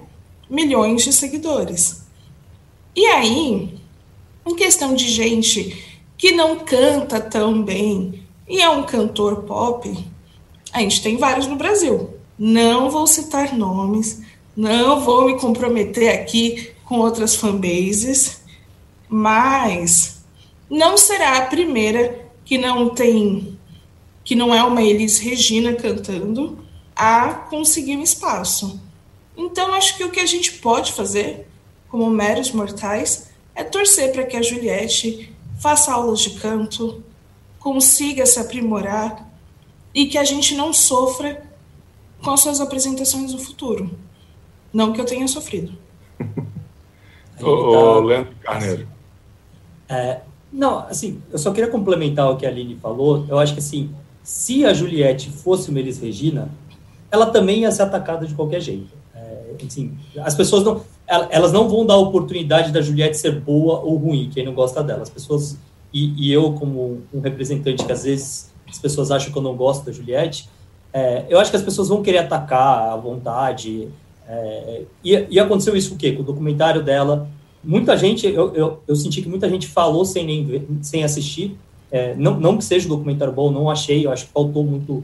milhões 0.50 1.02
de 1.02 1.14
seguidores. 1.14 2.02
E 2.94 3.06
aí, 3.06 3.74
em 4.44 4.54
questão 4.54 4.94
de 4.94 5.08
gente 5.08 5.82
que 6.18 6.32
não 6.32 6.58
canta 6.58 7.18
tão 7.18 7.62
bem 7.62 8.22
e 8.46 8.60
é 8.60 8.68
um 8.68 8.82
cantor 8.82 9.44
pop, 9.44 9.96
a 10.72 10.80
gente 10.80 11.02
tem 11.02 11.16
vários 11.16 11.46
no 11.46 11.56
Brasil. 11.56 12.10
Não 12.38 12.90
vou 12.90 13.06
citar 13.06 13.56
nomes, 13.56 14.20
não 14.54 15.00
vou 15.00 15.24
me 15.24 15.40
comprometer 15.40 16.20
aqui 16.20 16.70
com 16.84 16.98
outras 16.98 17.34
fanbases, 17.34 18.39
mas 19.10 20.24
não 20.70 20.96
será 20.96 21.38
a 21.38 21.46
primeira 21.46 22.30
que 22.44 22.56
não 22.56 22.90
tem, 22.90 23.58
que 24.22 24.36
não 24.36 24.54
é 24.54 24.62
uma 24.62 24.82
Elis 24.82 25.18
Regina 25.18 25.74
cantando, 25.74 26.64
a 26.94 27.34
conseguir 27.34 27.96
um 27.96 28.02
espaço. 28.02 28.80
Então, 29.36 29.74
acho 29.74 29.96
que 29.96 30.04
o 30.04 30.10
que 30.10 30.20
a 30.20 30.26
gente 30.26 30.52
pode 30.54 30.92
fazer, 30.92 31.48
como 31.88 32.08
meros 32.08 32.52
mortais, 32.52 33.30
é 33.54 33.64
torcer 33.64 34.12
para 34.12 34.24
que 34.24 34.36
a 34.36 34.42
Juliette 34.42 35.34
faça 35.58 35.92
aulas 35.92 36.20
de 36.20 36.38
canto, 36.38 37.02
consiga 37.58 38.24
se 38.24 38.38
aprimorar 38.38 39.28
e 39.92 40.06
que 40.06 40.18
a 40.18 40.24
gente 40.24 40.54
não 40.54 40.72
sofra 40.72 41.42
com 42.22 42.30
as 42.30 42.40
suas 42.40 42.60
apresentações 42.60 43.32
no 43.32 43.38
futuro. 43.38 43.90
Não 44.72 44.92
que 44.92 45.00
eu 45.00 45.04
tenha 45.04 45.26
sofrido. 45.26 45.76
Ô, 47.42 47.48
ô, 47.48 48.00
Leandro 48.00 48.34
Carneiro. 48.42 48.99
É, 49.90 50.20
não, 50.52 50.78
assim, 50.78 51.20
eu 51.32 51.38
só 51.38 51.50
queria 51.52 51.68
complementar 51.70 52.30
o 52.30 52.36
que 52.36 52.46
a 52.46 52.48
Aline 52.48 52.76
falou. 52.76 53.24
Eu 53.28 53.38
acho 53.38 53.52
que, 53.54 53.58
assim, 53.58 53.90
se 54.22 54.64
a 54.64 54.72
Juliette 54.72 55.30
fosse 55.30 55.68
uma 55.70 55.80
Elis 55.80 55.98
Regina, 55.98 56.48
ela 57.10 57.26
também 57.26 57.62
ia 57.62 57.72
ser 57.72 57.82
atacada 57.82 58.26
de 58.26 58.34
qualquer 58.34 58.60
jeito. 58.60 58.88
É, 59.14 59.54
assim, 59.66 59.96
as 60.18 60.34
pessoas 60.34 60.62
não, 60.64 60.80
el- 61.08 61.26
elas 61.30 61.52
não 61.52 61.68
vão 61.68 61.84
dar 61.84 61.94
a 61.94 61.98
oportunidade 61.98 62.70
da 62.72 62.80
Juliette 62.80 63.16
ser 63.16 63.32
boa 63.40 63.80
ou 63.80 63.96
ruim, 63.96 64.30
quem 64.32 64.44
não 64.44 64.54
gosta 64.54 64.82
dela. 64.82 65.02
As 65.02 65.10
pessoas, 65.10 65.58
e, 65.92 66.28
e 66.28 66.32
eu, 66.32 66.52
como 66.52 67.00
um 67.12 67.20
representante 67.20 67.84
que 67.84 67.92
às 67.92 68.04
vezes 68.04 68.50
as 68.68 68.78
pessoas 68.78 69.10
acham 69.10 69.32
que 69.32 69.36
eu 69.38 69.42
não 69.42 69.56
gosto 69.56 69.84
da 69.84 69.90
Juliette, 69.92 70.48
é, 70.92 71.24
eu 71.28 71.38
acho 71.40 71.50
que 71.50 71.56
as 71.56 71.62
pessoas 71.62 71.88
vão 71.88 72.02
querer 72.02 72.18
atacar 72.18 72.90
à 72.92 72.96
vontade. 72.96 73.88
É, 74.28 74.82
e, 75.04 75.26
e 75.30 75.40
aconteceu 75.40 75.76
isso 75.76 75.94
o 75.94 75.96
quê? 75.96 76.12
Com 76.12 76.22
o 76.22 76.24
documentário 76.24 76.82
dela, 76.82 77.28
muita 77.62 77.96
gente, 77.96 78.26
eu, 78.26 78.54
eu, 78.54 78.80
eu 78.86 78.96
senti 78.96 79.22
que 79.22 79.28
muita 79.28 79.48
gente 79.48 79.66
falou 79.66 80.04
sem 80.04 80.24
nem 80.24 80.44
ver, 80.44 80.66
sem 80.82 81.04
assistir. 81.04 81.56
É, 81.90 82.14
não, 82.14 82.38
não 82.38 82.56
que 82.56 82.64
seja 82.64 82.86
um 82.86 82.90
documentário 82.90 83.32
bom, 83.32 83.50
não 83.50 83.68
achei, 83.68 84.06
eu 84.06 84.12
acho 84.12 84.26
que 84.26 84.32
faltou 84.32 84.64
muito, 84.64 85.02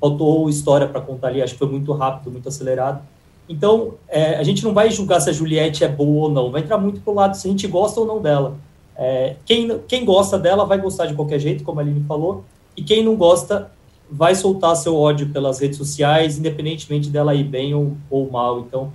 faltou 0.00 0.48
história 0.48 0.86
para 0.86 1.00
contar 1.00 1.28
ali, 1.28 1.42
acho 1.42 1.54
que 1.54 1.58
foi 1.58 1.68
muito 1.68 1.92
rápido, 1.92 2.30
muito 2.30 2.48
acelerado. 2.48 3.02
Então, 3.48 3.94
é, 4.08 4.36
a 4.36 4.42
gente 4.44 4.62
não 4.62 4.72
vai 4.72 4.90
julgar 4.90 5.20
se 5.20 5.28
a 5.28 5.32
Juliette 5.32 5.82
é 5.82 5.88
boa 5.88 6.28
ou 6.28 6.30
não, 6.30 6.50
vai 6.50 6.62
entrar 6.62 6.78
muito 6.78 7.00
pro 7.00 7.12
lado 7.12 7.36
se 7.36 7.48
a 7.48 7.50
gente 7.50 7.66
gosta 7.66 8.00
ou 8.00 8.06
não 8.06 8.22
dela. 8.22 8.56
É, 8.96 9.36
quem, 9.44 9.80
quem 9.88 10.04
gosta 10.04 10.38
dela 10.38 10.64
vai 10.64 10.78
gostar 10.78 11.06
de 11.06 11.14
qualquer 11.14 11.40
jeito, 11.40 11.64
como 11.64 11.80
a 11.80 11.82
Aline 11.82 12.04
falou, 12.06 12.44
e 12.76 12.82
quem 12.82 13.04
não 13.04 13.16
gosta 13.16 13.70
vai 14.10 14.34
soltar 14.34 14.76
seu 14.76 14.96
ódio 14.96 15.30
pelas 15.30 15.58
redes 15.58 15.78
sociais, 15.78 16.38
independentemente 16.38 17.10
dela 17.10 17.34
ir 17.34 17.44
bem 17.44 17.74
ou, 17.74 17.96
ou 18.08 18.30
mal. 18.30 18.60
Então, 18.60 18.92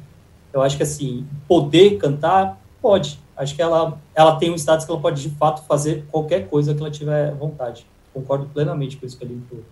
eu 0.53 0.61
acho 0.61 0.77
que 0.77 0.83
assim, 0.83 1.25
poder 1.47 1.97
cantar, 1.97 2.61
pode. 2.85 3.19
Acho 3.35 3.55
que 3.55 3.63
ela, 3.63 3.99
ela 4.13 4.35
tem 4.35 4.51
um 4.51 4.55
status 4.55 4.85
que 4.85 4.91
ela 4.91 5.01
pode 5.01 5.19
de 5.19 5.31
fato 5.31 5.63
fazer 5.63 6.05
qualquer 6.11 6.47
coisa 6.47 6.71
que 6.71 6.79
ela 6.79 6.91
tiver 6.91 7.33
vontade. 7.33 7.83
Concordo 8.13 8.45
plenamente 8.53 8.95
com 8.95 9.07
isso 9.07 9.17
que 9.17 9.25
Aline 9.25 9.41
falou. 9.49 9.63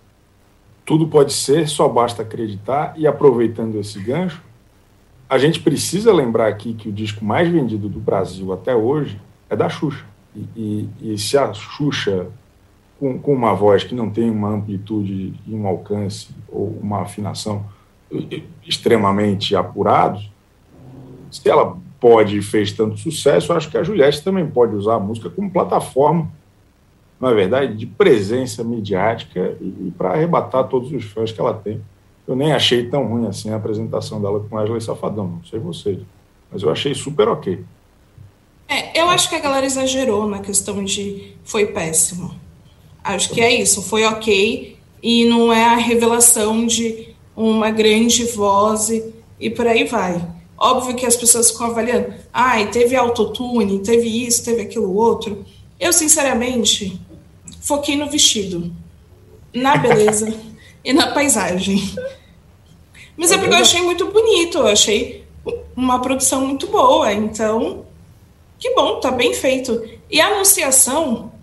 Tudo 0.83 1.07
pode 1.07 1.31
ser, 1.31 1.69
só 1.69 1.87
basta 1.87 2.23
acreditar. 2.23 2.95
E 2.97 3.05
aproveitando 3.05 3.75
esse 3.79 3.99
gancho, 3.99 4.41
a 5.29 5.37
gente 5.37 5.59
precisa 5.59 6.11
lembrar 6.11 6.47
aqui 6.47 6.73
que 6.73 6.89
o 6.89 6.91
disco 6.91 7.23
mais 7.23 7.47
vendido 7.47 7.87
do 7.87 7.99
Brasil 7.99 8.51
até 8.51 8.75
hoje 8.75 9.21
é 9.47 9.55
da 9.55 9.69
Xuxa. 9.69 10.05
E, 10.35 10.47
e, 10.55 11.13
e 11.13 11.17
se 11.19 11.37
a 11.37 11.53
Xuxa 11.53 12.25
com, 12.99 13.19
com 13.19 13.31
uma 13.31 13.53
voz 13.53 13.83
que 13.83 13.93
não 13.93 14.09
tem 14.09 14.27
uma 14.27 14.49
amplitude 14.49 15.35
e 15.45 15.53
um 15.53 15.67
alcance 15.67 16.29
ou 16.49 16.67
uma 16.81 17.03
afinação 17.03 17.63
extremamente 18.67 19.55
apurados, 19.55 20.31
se 21.29 21.47
ela 21.47 21.77
pode 22.03 22.37
e 22.37 22.41
fez 22.41 22.73
tanto 22.73 22.97
sucesso, 22.97 23.53
acho 23.53 23.71
que 23.71 23.77
a 23.77 23.83
Juliette 23.83 24.21
também 24.21 24.45
pode 24.45 24.75
usar 24.75 24.95
a 24.95 24.99
música 24.99 25.29
como 25.29 25.49
plataforma, 25.49 26.29
na 27.17 27.31
é 27.31 27.33
verdade, 27.33 27.77
de 27.77 27.85
presença 27.85 28.61
midiática 28.61 29.55
e, 29.61 29.87
e 29.87 29.93
para 29.97 30.09
arrebatar 30.09 30.67
todos 30.67 30.91
os 30.91 31.05
fãs 31.05 31.31
que 31.31 31.39
ela 31.39 31.53
tem. 31.53 31.79
Eu 32.27 32.35
nem 32.35 32.51
achei 32.51 32.89
tão 32.89 33.07
ruim 33.07 33.25
assim 33.25 33.51
a 33.51 33.55
apresentação 33.55 34.21
dela 34.21 34.41
com 34.41 34.57
Ashley 34.57 34.81
Safadão, 34.81 35.27
não 35.27 35.45
sei 35.45 35.61
vocês, 35.61 35.97
mas 36.51 36.61
eu 36.61 36.69
achei 36.69 36.93
super 36.93 37.29
ok. 37.29 37.63
É, 38.67 38.99
eu 38.99 39.07
acho 39.07 39.29
que 39.29 39.35
a 39.35 39.39
galera 39.39 39.65
exagerou 39.65 40.27
na 40.27 40.39
questão 40.39 40.83
de 40.83 41.35
foi 41.45 41.67
péssimo. 41.67 42.35
Acho 43.01 43.29
que 43.29 43.39
é 43.39 43.49
isso, 43.61 43.81
foi 43.81 44.03
ok 44.03 44.77
e 45.01 45.23
não 45.23 45.53
é 45.53 45.63
a 45.63 45.77
revelação 45.77 46.67
de 46.67 47.15
uma 47.33 47.71
grande 47.71 48.25
voz 48.25 48.89
e, 48.89 49.13
e 49.39 49.49
por 49.49 49.65
aí 49.65 49.85
vai. 49.85 50.42
Óbvio 50.63 50.95
que 50.95 51.05
as 51.05 51.17
pessoas 51.17 51.51
ficam 51.51 51.67
avaliando, 51.67 52.13
ai, 52.31 52.71
teve 52.71 52.95
autotune, 52.95 53.79
teve 53.79 54.07
isso, 54.25 54.45
teve 54.45 54.61
aquilo 54.61 54.95
outro. 54.95 55.45
Eu, 55.77 55.91
sinceramente, 55.91 57.01
foquei 57.59 57.97
no 57.97 58.09
vestido, 58.09 58.73
na 59.53 59.75
beleza 59.75 60.33
e 60.81 60.93
na 60.93 61.11
paisagem. 61.11 61.83
Mas 63.17 63.33
é 63.33 63.37
porque 63.37 63.53
eu 63.53 63.59
achei 63.59 63.81
muito 63.81 64.09
bonito, 64.09 64.59
eu 64.59 64.67
achei 64.67 65.25
uma 65.75 65.99
produção 65.99 66.47
muito 66.47 66.67
boa, 66.67 67.11
então, 67.11 67.85
que 68.57 68.73
bom, 68.73 69.01
tá 69.01 69.11
bem 69.11 69.33
feito. 69.33 69.83
E 70.09 70.21
a 70.21 70.27
anunciação 70.27 71.33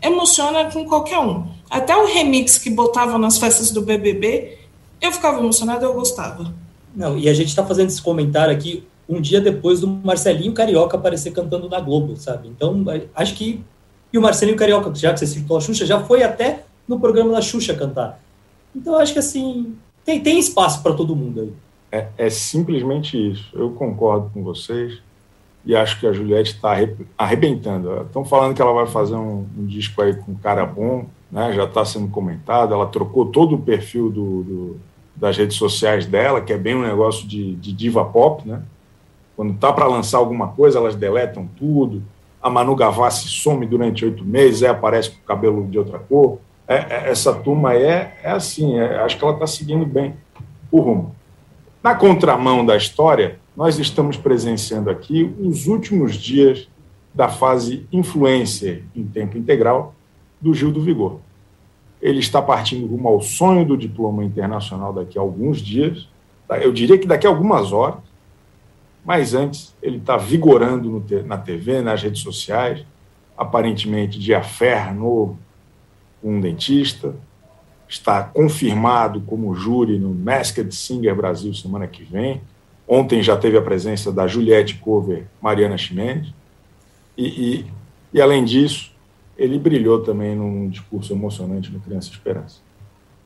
emociona 0.00 0.70
com 0.70 0.84
qualquer 0.84 1.18
um. 1.18 1.48
Até 1.68 1.96
o 1.96 2.06
remix 2.06 2.58
que 2.58 2.70
botavam 2.70 3.18
nas 3.18 3.38
festas 3.38 3.72
do 3.72 3.82
BBB, 3.82 4.56
eu 5.00 5.10
ficava 5.10 5.40
emocionada, 5.40 5.84
eu 5.84 5.94
gostava. 5.94 6.54
Não, 6.94 7.18
e 7.18 7.28
a 7.28 7.34
gente 7.34 7.48
está 7.48 7.64
fazendo 7.64 7.88
esse 7.88 8.02
comentário 8.02 8.52
aqui 8.52 8.84
um 9.08 9.20
dia 9.20 9.40
depois 9.40 9.80
do 9.80 9.88
Marcelinho 9.88 10.52
Carioca 10.52 10.96
aparecer 10.96 11.32
cantando 11.32 11.68
na 11.68 11.80
Globo, 11.80 12.16
sabe? 12.16 12.48
Então, 12.48 12.84
acho 13.14 13.34
que. 13.34 13.64
E 14.12 14.18
o 14.18 14.22
Marcelinho 14.22 14.56
Carioca, 14.56 14.94
já 14.94 15.12
que 15.12 15.20
você 15.20 15.26
citou 15.26 15.56
a 15.56 15.60
Xuxa, 15.60 15.86
já 15.86 16.00
foi 16.00 16.22
até 16.22 16.64
no 16.86 17.00
programa 17.00 17.32
da 17.32 17.40
Xuxa 17.40 17.74
cantar. 17.74 18.20
Então, 18.74 18.96
acho 18.96 19.12
que 19.12 19.18
assim. 19.18 19.74
Tem, 20.04 20.20
tem 20.20 20.38
espaço 20.38 20.82
para 20.82 20.94
todo 20.94 21.16
mundo 21.16 21.40
aí. 21.40 21.52
É, 21.90 22.08
é 22.16 22.30
simplesmente 22.30 23.16
isso. 23.16 23.50
Eu 23.54 23.70
concordo 23.70 24.30
com 24.32 24.42
vocês 24.42 25.00
e 25.64 25.74
acho 25.74 26.00
que 26.00 26.06
a 26.06 26.12
Juliette 26.12 26.54
está 26.54 26.74
arrebentando. 27.16 28.02
Estão 28.02 28.24
falando 28.24 28.54
que 28.54 28.62
ela 28.62 28.72
vai 28.72 28.86
fazer 28.86 29.16
um, 29.16 29.46
um, 29.56 29.66
disco 29.66 30.00
aí 30.00 30.14
com 30.14 30.34
cara 30.34 30.64
bom, 30.64 31.06
né? 31.30 31.52
já 31.52 31.64
está 31.64 31.84
sendo 31.84 32.08
comentado. 32.08 32.72
Ela 32.72 32.86
trocou 32.86 33.26
todo 33.26 33.54
o 33.54 33.60
perfil 33.60 34.10
do, 34.10 34.42
do, 34.42 34.80
das 35.20 35.36
redes 35.36 35.56
sociais 35.56 36.06
dela, 36.06 36.40
que 36.40 36.52
é 36.52 36.58
bem 36.58 36.74
um 36.74 36.82
negócio 36.82 37.26
de, 37.26 37.54
de 37.56 37.72
diva 37.72 38.04
pop. 38.04 38.46
Né? 38.48 38.62
Quando 39.36 39.54
está 39.54 39.72
para 39.72 39.86
lançar 39.86 40.18
alguma 40.18 40.48
coisa, 40.48 40.78
elas 40.78 40.94
deletam 40.94 41.48
tudo. 41.58 42.02
A 42.40 42.48
Manu 42.48 42.76
Gavassi 42.76 43.28
some 43.28 43.66
durante 43.66 44.04
oito 44.04 44.24
meses, 44.24 44.62
aí 44.62 44.68
aparece 44.68 45.10
com 45.10 45.16
o 45.16 45.26
cabelo 45.26 45.66
de 45.66 45.78
outra 45.78 45.98
cor. 45.98 46.38
É, 46.66 46.74
é, 46.74 47.10
essa 47.10 47.34
turma 47.34 47.74
é, 47.74 48.18
é 48.22 48.30
assim, 48.30 48.78
é, 48.78 48.98
acho 49.00 49.16
que 49.16 49.24
ela 49.24 49.34
está 49.34 49.46
seguindo 49.46 49.84
bem 49.84 50.14
o 50.70 50.80
rumo. 50.80 51.14
Na 51.82 51.94
contramão 51.94 52.64
da 52.64 52.76
história, 52.76 53.38
nós 53.56 53.78
estamos 53.78 54.16
presenciando 54.16 54.90
aqui 54.90 55.34
os 55.40 55.66
últimos 55.66 56.14
dias 56.14 56.68
da 57.12 57.28
fase 57.28 57.86
influencer 57.90 58.84
em 58.94 59.04
tempo 59.04 59.36
integral 59.36 59.94
do 60.40 60.54
Gil 60.54 60.70
do 60.70 60.82
Vigor. 60.82 61.20
Ele 62.00 62.18
está 62.18 62.40
partindo 62.40 62.86
rumo 62.86 63.08
ao 63.08 63.20
sonho 63.20 63.64
do 63.64 63.76
diploma 63.76 64.24
internacional 64.24 64.92
daqui 64.92 65.18
a 65.18 65.20
alguns 65.20 65.60
dias, 65.60 66.08
eu 66.62 66.72
diria 66.72 66.96
que 66.96 67.06
daqui 67.06 67.26
a 67.26 67.30
algumas 67.30 67.72
horas, 67.72 68.00
mas 69.04 69.34
antes 69.34 69.74
ele 69.82 69.98
está 69.98 70.16
vigorando 70.16 71.04
na 71.26 71.36
TV, 71.36 71.82
nas 71.82 72.02
redes 72.02 72.22
sociais, 72.22 72.84
aparentemente 73.36 74.18
de 74.18 74.34
affair 74.34 74.94
novo 74.94 75.38
com 76.22 76.36
um 76.36 76.40
dentista, 76.40 77.14
está 77.88 78.22
confirmado 78.22 79.20
como 79.22 79.54
júri 79.54 79.98
no 79.98 80.14
Masked 80.14 80.74
Singer 80.74 81.14
Brasil 81.14 81.54
semana 81.54 81.86
que 81.86 82.02
vem, 82.02 82.40
Ontem 82.88 83.22
já 83.22 83.36
teve 83.36 83.58
a 83.58 83.62
presença 83.62 84.10
da 84.10 84.26
Juliette 84.26 84.76
Cover, 84.76 85.26
Mariana 85.42 85.76
Ximenes, 85.76 86.32
e, 87.18 87.26
e, 87.26 87.66
e, 88.14 88.20
além 88.20 88.44
disso, 88.46 88.90
ele 89.38 89.58
brilhou 89.58 90.02
também 90.02 90.34
num 90.34 90.68
discurso 90.68 91.12
emocionante 91.12 91.70
no 91.70 91.78
Criança 91.78 92.10
Esperança. 92.10 92.56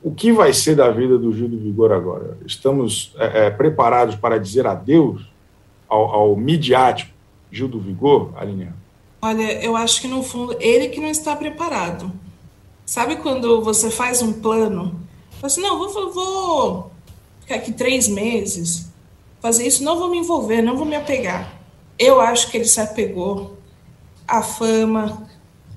O 0.02 0.12
que 0.12 0.30
vai 0.32 0.52
ser 0.52 0.76
da 0.76 0.90
vida 0.90 1.16
do 1.16 1.32
Gil 1.32 1.48
do 1.48 1.58
Vigor 1.58 1.90
agora? 1.92 2.36
Estamos 2.44 3.14
é, 3.16 3.46
é, 3.46 3.50
preparados 3.50 4.14
para 4.14 4.38
dizer 4.38 4.66
adeus 4.66 5.26
ao, 5.88 6.04
ao 6.12 6.36
midiático 6.36 7.12
Gil 7.50 7.68
do 7.68 7.80
Vigor, 7.80 8.30
Aline? 8.36 8.68
Olha, 9.22 9.64
eu 9.64 9.76
acho 9.76 10.00
que 10.00 10.08
no 10.08 10.22
fundo 10.22 10.56
ele 10.60 10.88
que 10.88 11.00
não 11.00 11.08
está 11.08 11.34
preparado. 11.34 12.12
Sabe 12.84 13.16
quando 13.16 13.62
você 13.62 13.90
faz 13.90 14.20
um 14.20 14.32
plano? 14.32 15.00
Fala 15.30 15.46
assim, 15.46 15.62
não, 15.62 15.78
vou, 15.78 16.12
vou 16.12 16.90
ficar 17.40 17.54
aqui 17.54 17.72
três 17.72 18.08
meses, 18.08 18.90
fazer 19.40 19.66
isso, 19.66 19.84
não 19.84 19.98
vou 19.98 20.10
me 20.10 20.18
envolver, 20.18 20.60
não 20.60 20.76
vou 20.76 20.84
me 20.84 20.96
apegar. 20.96 21.60
Eu 21.98 22.20
acho 22.20 22.50
que 22.50 22.56
ele 22.56 22.64
se 22.64 22.80
apegou 22.80 23.56
à 24.26 24.42
fama, 24.42 25.26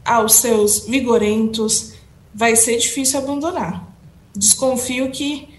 aos 0.06 0.36
seus 0.36 0.86
vigorentos, 0.86 1.94
vai 2.34 2.56
ser 2.56 2.78
difícil 2.78 3.20
abandonar. 3.20 3.92
Desconfio 4.36 5.10
que 5.12 5.50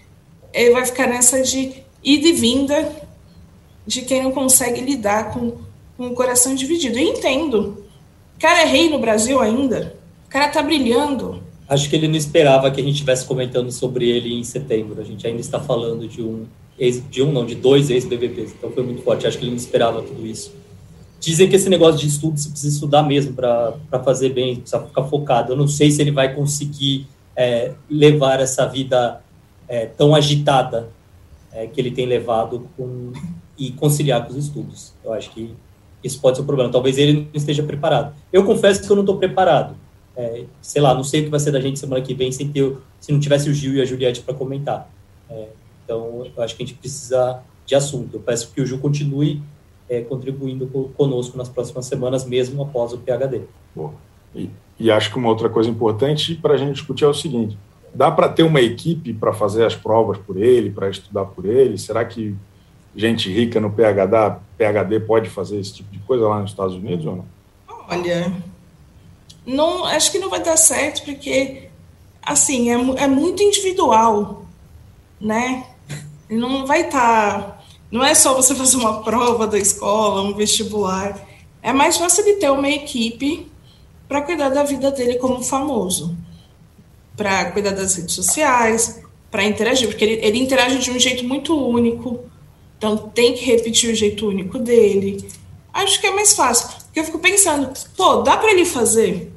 ele 0.53 0.71
vai 0.71 0.85
ficar 0.85 1.07
nessa 1.07 1.41
de 1.41 1.83
ida 2.03 2.27
e 2.27 2.31
vinda 2.31 3.07
de 3.85 4.01
quem 4.01 4.23
não 4.23 4.31
consegue 4.31 4.81
lidar 4.81 5.31
com, 5.31 5.57
com 5.97 6.07
o 6.07 6.13
coração 6.13 6.55
dividido. 6.55 6.97
Eu 6.97 7.09
entendo. 7.09 7.83
O 8.35 8.39
cara 8.39 8.61
é 8.61 8.65
rei 8.65 8.89
no 8.89 8.99
Brasil 8.99 9.39
ainda. 9.39 9.95
O 10.25 10.29
cara 10.29 10.47
tá 10.47 10.61
brilhando. 10.61 11.43
Acho 11.67 11.89
que 11.89 11.95
ele 11.95 12.07
não 12.07 12.15
esperava 12.15 12.71
que 12.71 12.79
a 12.79 12.83
gente 12.83 12.93
estivesse 12.93 13.25
comentando 13.25 13.71
sobre 13.71 14.09
ele 14.09 14.33
em 14.33 14.43
setembro. 14.43 15.01
A 15.01 15.03
gente 15.03 15.25
ainda 15.27 15.41
está 15.41 15.59
falando 15.59 16.07
de 16.07 16.21
um 16.21 16.45
de 17.09 17.23
um, 17.23 17.31
não, 17.31 17.45
de 17.45 17.55
dois 17.55 17.89
ex-BBBs. 17.89 18.53
Então 18.57 18.71
foi 18.71 18.83
muito 18.83 19.01
forte. 19.01 19.25
Acho 19.25 19.37
que 19.37 19.43
ele 19.43 19.51
não 19.51 19.57
esperava 19.57 20.01
tudo 20.01 20.25
isso. 20.25 20.53
Dizem 21.19 21.49
que 21.49 21.55
esse 21.55 21.69
negócio 21.69 21.99
de 21.99 22.07
estudo 22.07 22.37
você 22.37 22.49
precisa 22.49 22.73
estudar 22.73 23.03
mesmo 23.03 23.33
para 23.33 24.03
fazer 24.03 24.29
bem, 24.29 24.57
precisa 24.57 24.85
ficar 24.85 25.03
focado. 25.03 25.53
Eu 25.53 25.57
não 25.57 25.67
sei 25.67 25.89
se 25.89 26.01
ele 26.01 26.11
vai 26.11 26.33
conseguir 26.33 27.07
é, 27.35 27.73
levar 27.89 28.39
essa 28.39 28.65
vida 28.65 29.21
é, 29.67 29.85
tão 29.85 30.15
agitada 30.15 30.89
é, 31.51 31.67
que 31.67 31.81
ele 31.81 31.91
tem 31.91 32.05
levado 32.05 32.67
com, 32.77 33.11
e 33.57 33.71
conciliar 33.71 34.25
com 34.25 34.31
os 34.31 34.37
estudos. 34.37 34.93
Eu 35.03 35.13
acho 35.13 35.31
que 35.31 35.53
isso 36.03 36.19
pode 36.19 36.37
ser 36.37 36.43
um 36.43 36.45
problema. 36.45 36.71
Talvez 36.71 36.97
ele 36.97 37.13
não 37.13 37.27
esteja 37.33 37.63
preparado. 37.63 38.13
Eu 38.31 38.43
confesso 38.43 38.81
que 38.81 38.89
eu 38.89 38.95
não 38.95 39.03
estou 39.03 39.17
preparado. 39.17 39.75
É, 40.15 40.45
sei 40.61 40.81
lá, 40.81 40.93
não 40.93 41.03
sei 41.03 41.21
o 41.21 41.23
que 41.25 41.29
vai 41.29 41.39
ser 41.39 41.51
da 41.51 41.59
gente 41.59 41.79
semana 41.79 42.01
que 42.01 42.13
vem 42.13 42.31
sem 42.31 42.49
ter, 42.49 42.75
se 42.99 43.11
não 43.11 43.19
tivesse 43.19 43.49
o 43.49 43.53
Gil 43.53 43.75
e 43.75 43.81
a 43.81 43.85
Juliette 43.85 44.21
para 44.21 44.33
comentar. 44.33 44.89
É, 45.29 45.47
então, 45.83 46.25
eu 46.35 46.43
acho 46.43 46.55
que 46.55 46.63
a 46.63 46.65
gente 46.65 46.77
precisa 46.77 47.41
de 47.65 47.75
assunto. 47.75 48.15
Eu 48.15 48.19
peço 48.19 48.51
que 48.51 48.61
o 48.61 48.65
Ju 48.65 48.79
continue 48.79 49.41
é, 49.89 50.01
contribuindo 50.01 50.67
conosco 50.95 51.37
nas 51.37 51.49
próximas 51.49 51.85
semanas, 51.85 52.25
mesmo 52.25 52.61
após 52.63 52.93
o 52.93 52.97
PHD. 52.97 53.41
E, 54.35 54.49
e 54.79 54.91
acho 54.91 55.11
que 55.11 55.17
uma 55.17 55.29
outra 55.29 55.49
coisa 55.49 55.69
importante 55.69 56.35
para 56.35 56.53
a 56.53 56.57
gente 56.57 56.73
discutir 56.73 57.05
é 57.05 57.07
o 57.07 57.13
seguinte: 57.13 57.57
dá 57.93 58.11
para 58.11 58.29
ter 58.29 58.43
uma 58.43 58.61
equipe 58.61 59.13
para 59.13 59.33
fazer 59.33 59.65
as 59.65 59.75
provas 59.75 60.17
por 60.17 60.37
ele, 60.37 60.69
para 60.69 60.89
estudar 60.89 61.25
por 61.25 61.45
ele? 61.45 61.77
Será 61.77 62.03
que 62.05 62.35
gente 62.95 63.31
rica 63.31 63.59
no 63.59 63.71
PhD, 63.71 64.37
PhD 64.57 64.99
pode 64.99 65.29
fazer 65.29 65.59
esse 65.59 65.75
tipo 65.75 65.91
de 65.91 65.99
coisa 65.99 66.27
lá 66.27 66.39
nos 66.39 66.51
Estados 66.51 66.75
Unidos 66.75 67.05
ou 67.05 67.17
não? 67.17 67.25
Olha, 67.89 68.33
não, 69.45 69.85
acho 69.85 70.11
que 70.11 70.19
não 70.19 70.29
vai 70.29 70.43
dar 70.43 70.57
certo 70.57 71.05
porque 71.05 71.69
assim 72.21 72.69
é, 72.71 73.03
é 73.03 73.07
muito 73.07 73.41
individual, 73.41 74.45
né? 75.21 75.65
não 76.29 76.65
vai 76.65 76.81
estar. 76.81 77.41
Tá, 77.41 77.56
não 77.91 78.03
é 78.03 78.13
só 78.13 78.33
você 78.33 78.53
fazer 78.53 78.77
uma 78.77 79.01
prova 79.01 79.47
da 79.47 79.57
escola, 79.57 80.21
um 80.21 80.33
vestibular. 80.33 81.25
É 81.61 81.71
mais 81.71 81.97
fácil 81.97 82.25
ele 82.25 82.37
ter 82.37 82.51
uma 82.51 82.69
equipe 82.69 83.47
para 84.07 84.21
cuidar 84.21 84.49
da 84.49 84.63
vida 84.63 84.91
dele 84.91 85.15
como 85.15 85.43
famoso, 85.43 86.15
para 87.15 87.51
cuidar 87.51 87.71
das 87.71 87.95
redes 87.95 88.15
sociais, 88.15 89.01
para 89.29 89.43
interagir, 89.43 89.87
porque 89.87 90.03
ele, 90.03 90.25
ele 90.25 90.39
interage 90.39 90.79
de 90.79 90.91
um 90.91 90.99
jeito 90.99 91.23
muito 91.25 91.55
único, 91.55 92.21
então 92.77 92.97
tem 92.97 93.33
que 93.33 93.43
repetir 93.43 93.91
o 93.91 93.95
jeito 93.95 94.27
único 94.27 94.59
dele. 94.59 95.27
Acho 95.73 95.99
que 95.99 96.07
é 96.07 96.11
mais 96.11 96.33
fácil. 96.33 96.69
Porque 96.85 96.99
eu 96.99 97.03
fico 97.03 97.19
pensando, 97.19 97.71
pô, 97.95 98.17
dá 98.17 98.37
para 98.37 98.51
ele 98.51 98.65
fazer 98.65 99.31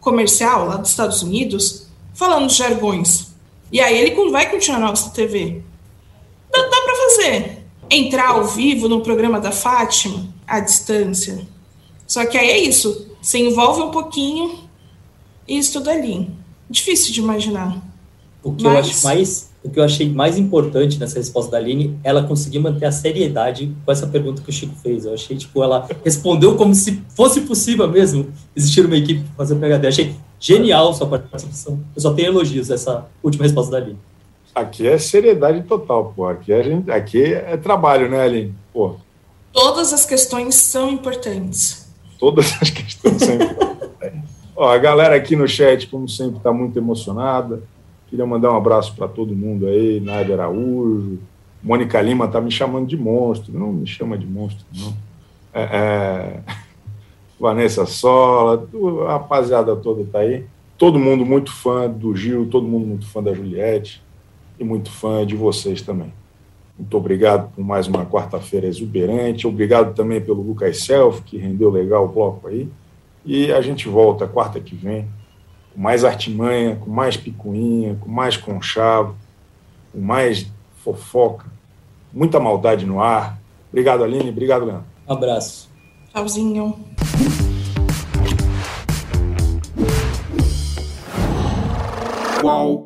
comercial 0.00 0.66
lá 0.66 0.76
dos 0.76 0.90
Estados 0.90 1.22
Unidos 1.22 1.88
falando 2.14 2.50
jargões. 2.50 3.28
E 3.70 3.80
aí 3.80 3.98
ele 3.98 4.30
vai 4.30 4.50
continuar 4.50 4.78
na 4.78 4.88
nossa 4.88 5.10
TV. 5.10 5.62
Dá, 6.50 6.62
dá 6.62 6.82
para 6.82 6.96
fazer. 6.96 7.63
Entrar 7.94 8.30
ao 8.30 8.44
vivo 8.44 8.88
no 8.88 9.02
programa 9.02 9.38
da 9.38 9.52
Fátima, 9.52 10.26
à 10.48 10.58
distância. 10.58 11.46
Só 12.08 12.26
que 12.26 12.36
aí 12.36 12.50
é 12.50 12.58
isso. 12.58 13.08
Você 13.22 13.38
envolve 13.38 13.82
um 13.82 13.92
pouquinho 13.92 14.58
e 15.46 15.58
estuda 15.58 15.92
ali. 15.92 16.28
difícil 16.68 17.12
de 17.12 17.20
imaginar. 17.20 17.80
O 18.42 18.52
que, 18.52 18.64
Mas... 18.64 18.74
eu 18.74 18.80
acho 18.80 19.04
mais, 19.04 19.50
o 19.62 19.70
que 19.70 19.78
eu 19.78 19.84
achei 19.84 20.10
mais 20.10 20.36
importante 20.36 20.98
nessa 20.98 21.20
resposta 21.20 21.52
da 21.52 21.58
Aline, 21.58 21.96
ela 22.02 22.24
conseguir 22.24 22.58
manter 22.58 22.84
a 22.84 22.90
seriedade 22.90 23.72
com 23.86 23.92
essa 23.92 24.08
pergunta 24.08 24.42
que 24.42 24.50
o 24.50 24.52
Chico 24.52 24.74
fez. 24.82 25.04
Eu 25.04 25.14
achei, 25.14 25.36
tipo, 25.36 25.62
ela 25.62 25.88
respondeu 26.04 26.56
como 26.56 26.74
se 26.74 27.00
fosse 27.10 27.42
possível 27.42 27.88
mesmo 27.88 28.26
existir 28.56 28.84
uma 28.84 28.96
equipe 28.96 29.20
para 29.20 29.46
fazer 29.46 29.54
PHD. 29.54 29.86
Achei 29.86 30.14
genial 30.40 30.92
sua 30.92 31.06
participação. 31.06 31.78
Eu 31.94 32.02
só 32.02 32.12
tenho 32.12 32.28
elogios 32.28 32.70
essa 32.70 33.06
última 33.22 33.44
resposta 33.44 33.70
da 33.70 33.78
Aline. 33.78 33.98
Aqui 34.54 34.86
é 34.86 34.96
seriedade 34.98 35.64
total, 35.64 36.12
pô. 36.14 36.28
Aqui, 36.28 36.52
a 36.52 36.62
gente, 36.62 36.88
aqui 36.88 37.34
é 37.34 37.56
trabalho, 37.56 38.08
né, 38.08 38.22
Aline? 38.22 38.54
Pô. 38.72 38.94
Todas 39.52 39.92
as 39.92 40.06
questões 40.06 40.54
são 40.54 40.90
importantes. 40.90 41.92
Todas 42.20 42.56
as 42.62 42.70
questões 42.70 43.20
são 43.20 43.34
importantes. 43.34 44.30
Ó, 44.56 44.70
a 44.70 44.78
galera 44.78 45.16
aqui 45.16 45.34
no 45.34 45.48
chat, 45.48 45.88
como 45.88 46.08
sempre, 46.08 46.36
está 46.36 46.52
muito 46.52 46.78
emocionada. 46.78 47.64
Queria 48.06 48.24
mandar 48.24 48.52
um 48.52 48.56
abraço 48.56 48.94
para 48.94 49.08
todo 49.08 49.34
mundo 49.34 49.66
aí, 49.66 49.98
Nádia 49.98 50.36
Araújo. 50.36 51.18
Mônica 51.60 52.00
Lima 52.00 52.26
está 52.26 52.40
me 52.40 52.52
chamando 52.52 52.86
de 52.86 52.96
monstro. 52.96 53.52
Não 53.52 53.72
me 53.72 53.86
chama 53.88 54.16
de 54.16 54.26
monstro, 54.26 54.64
não. 54.72 54.94
É, 55.52 55.62
é... 55.62 56.40
Vanessa 57.40 57.84
Sola, 57.86 58.68
a 59.08 59.12
rapaziada 59.14 59.74
toda 59.74 60.02
está 60.02 60.20
aí. 60.20 60.44
Todo 60.78 60.98
mundo 60.98 61.26
muito 61.26 61.52
fã 61.52 61.90
do 61.90 62.14
Gil, 62.14 62.48
todo 62.48 62.68
mundo 62.68 62.86
muito 62.86 63.06
fã 63.06 63.20
da 63.20 63.34
Juliette 63.34 64.03
e 64.58 64.64
muito 64.64 64.90
fã 64.90 65.26
de 65.26 65.34
vocês 65.34 65.82
também. 65.82 66.12
Muito 66.78 66.96
obrigado 66.96 67.52
por 67.54 67.64
mais 67.64 67.86
uma 67.86 68.04
quarta-feira 68.04 68.66
exuberante. 68.66 69.46
Obrigado 69.46 69.94
também 69.94 70.20
pelo 70.20 70.42
Lucas 70.42 70.82
Self, 70.82 71.22
que 71.22 71.38
rendeu 71.38 71.70
legal 71.70 72.04
o 72.04 72.08
bloco 72.08 72.48
aí. 72.48 72.68
E 73.24 73.52
a 73.52 73.60
gente 73.60 73.88
volta 73.88 74.26
quarta 74.26 74.60
que 74.60 74.74
vem 74.74 75.08
com 75.72 75.80
mais 75.80 76.04
artimanha, 76.04 76.76
com 76.76 76.90
mais 76.90 77.16
picuinha, 77.16 77.96
com 78.00 78.08
mais 78.08 78.36
conchavo, 78.36 79.14
com 79.92 80.00
mais 80.00 80.46
fofoca, 80.84 81.46
muita 82.12 82.38
maldade 82.38 82.84
no 82.84 83.00
ar. 83.00 83.38
Obrigado, 83.70 84.04
Aline. 84.04 84.30
Obrigado, 84.30 84.64
Leandro. 84.64 84.84
Um 85.08 85.12
abraço. 85.12 85.68
Tchauzinho. 86.12 86.78
Qual? 92.40 92.83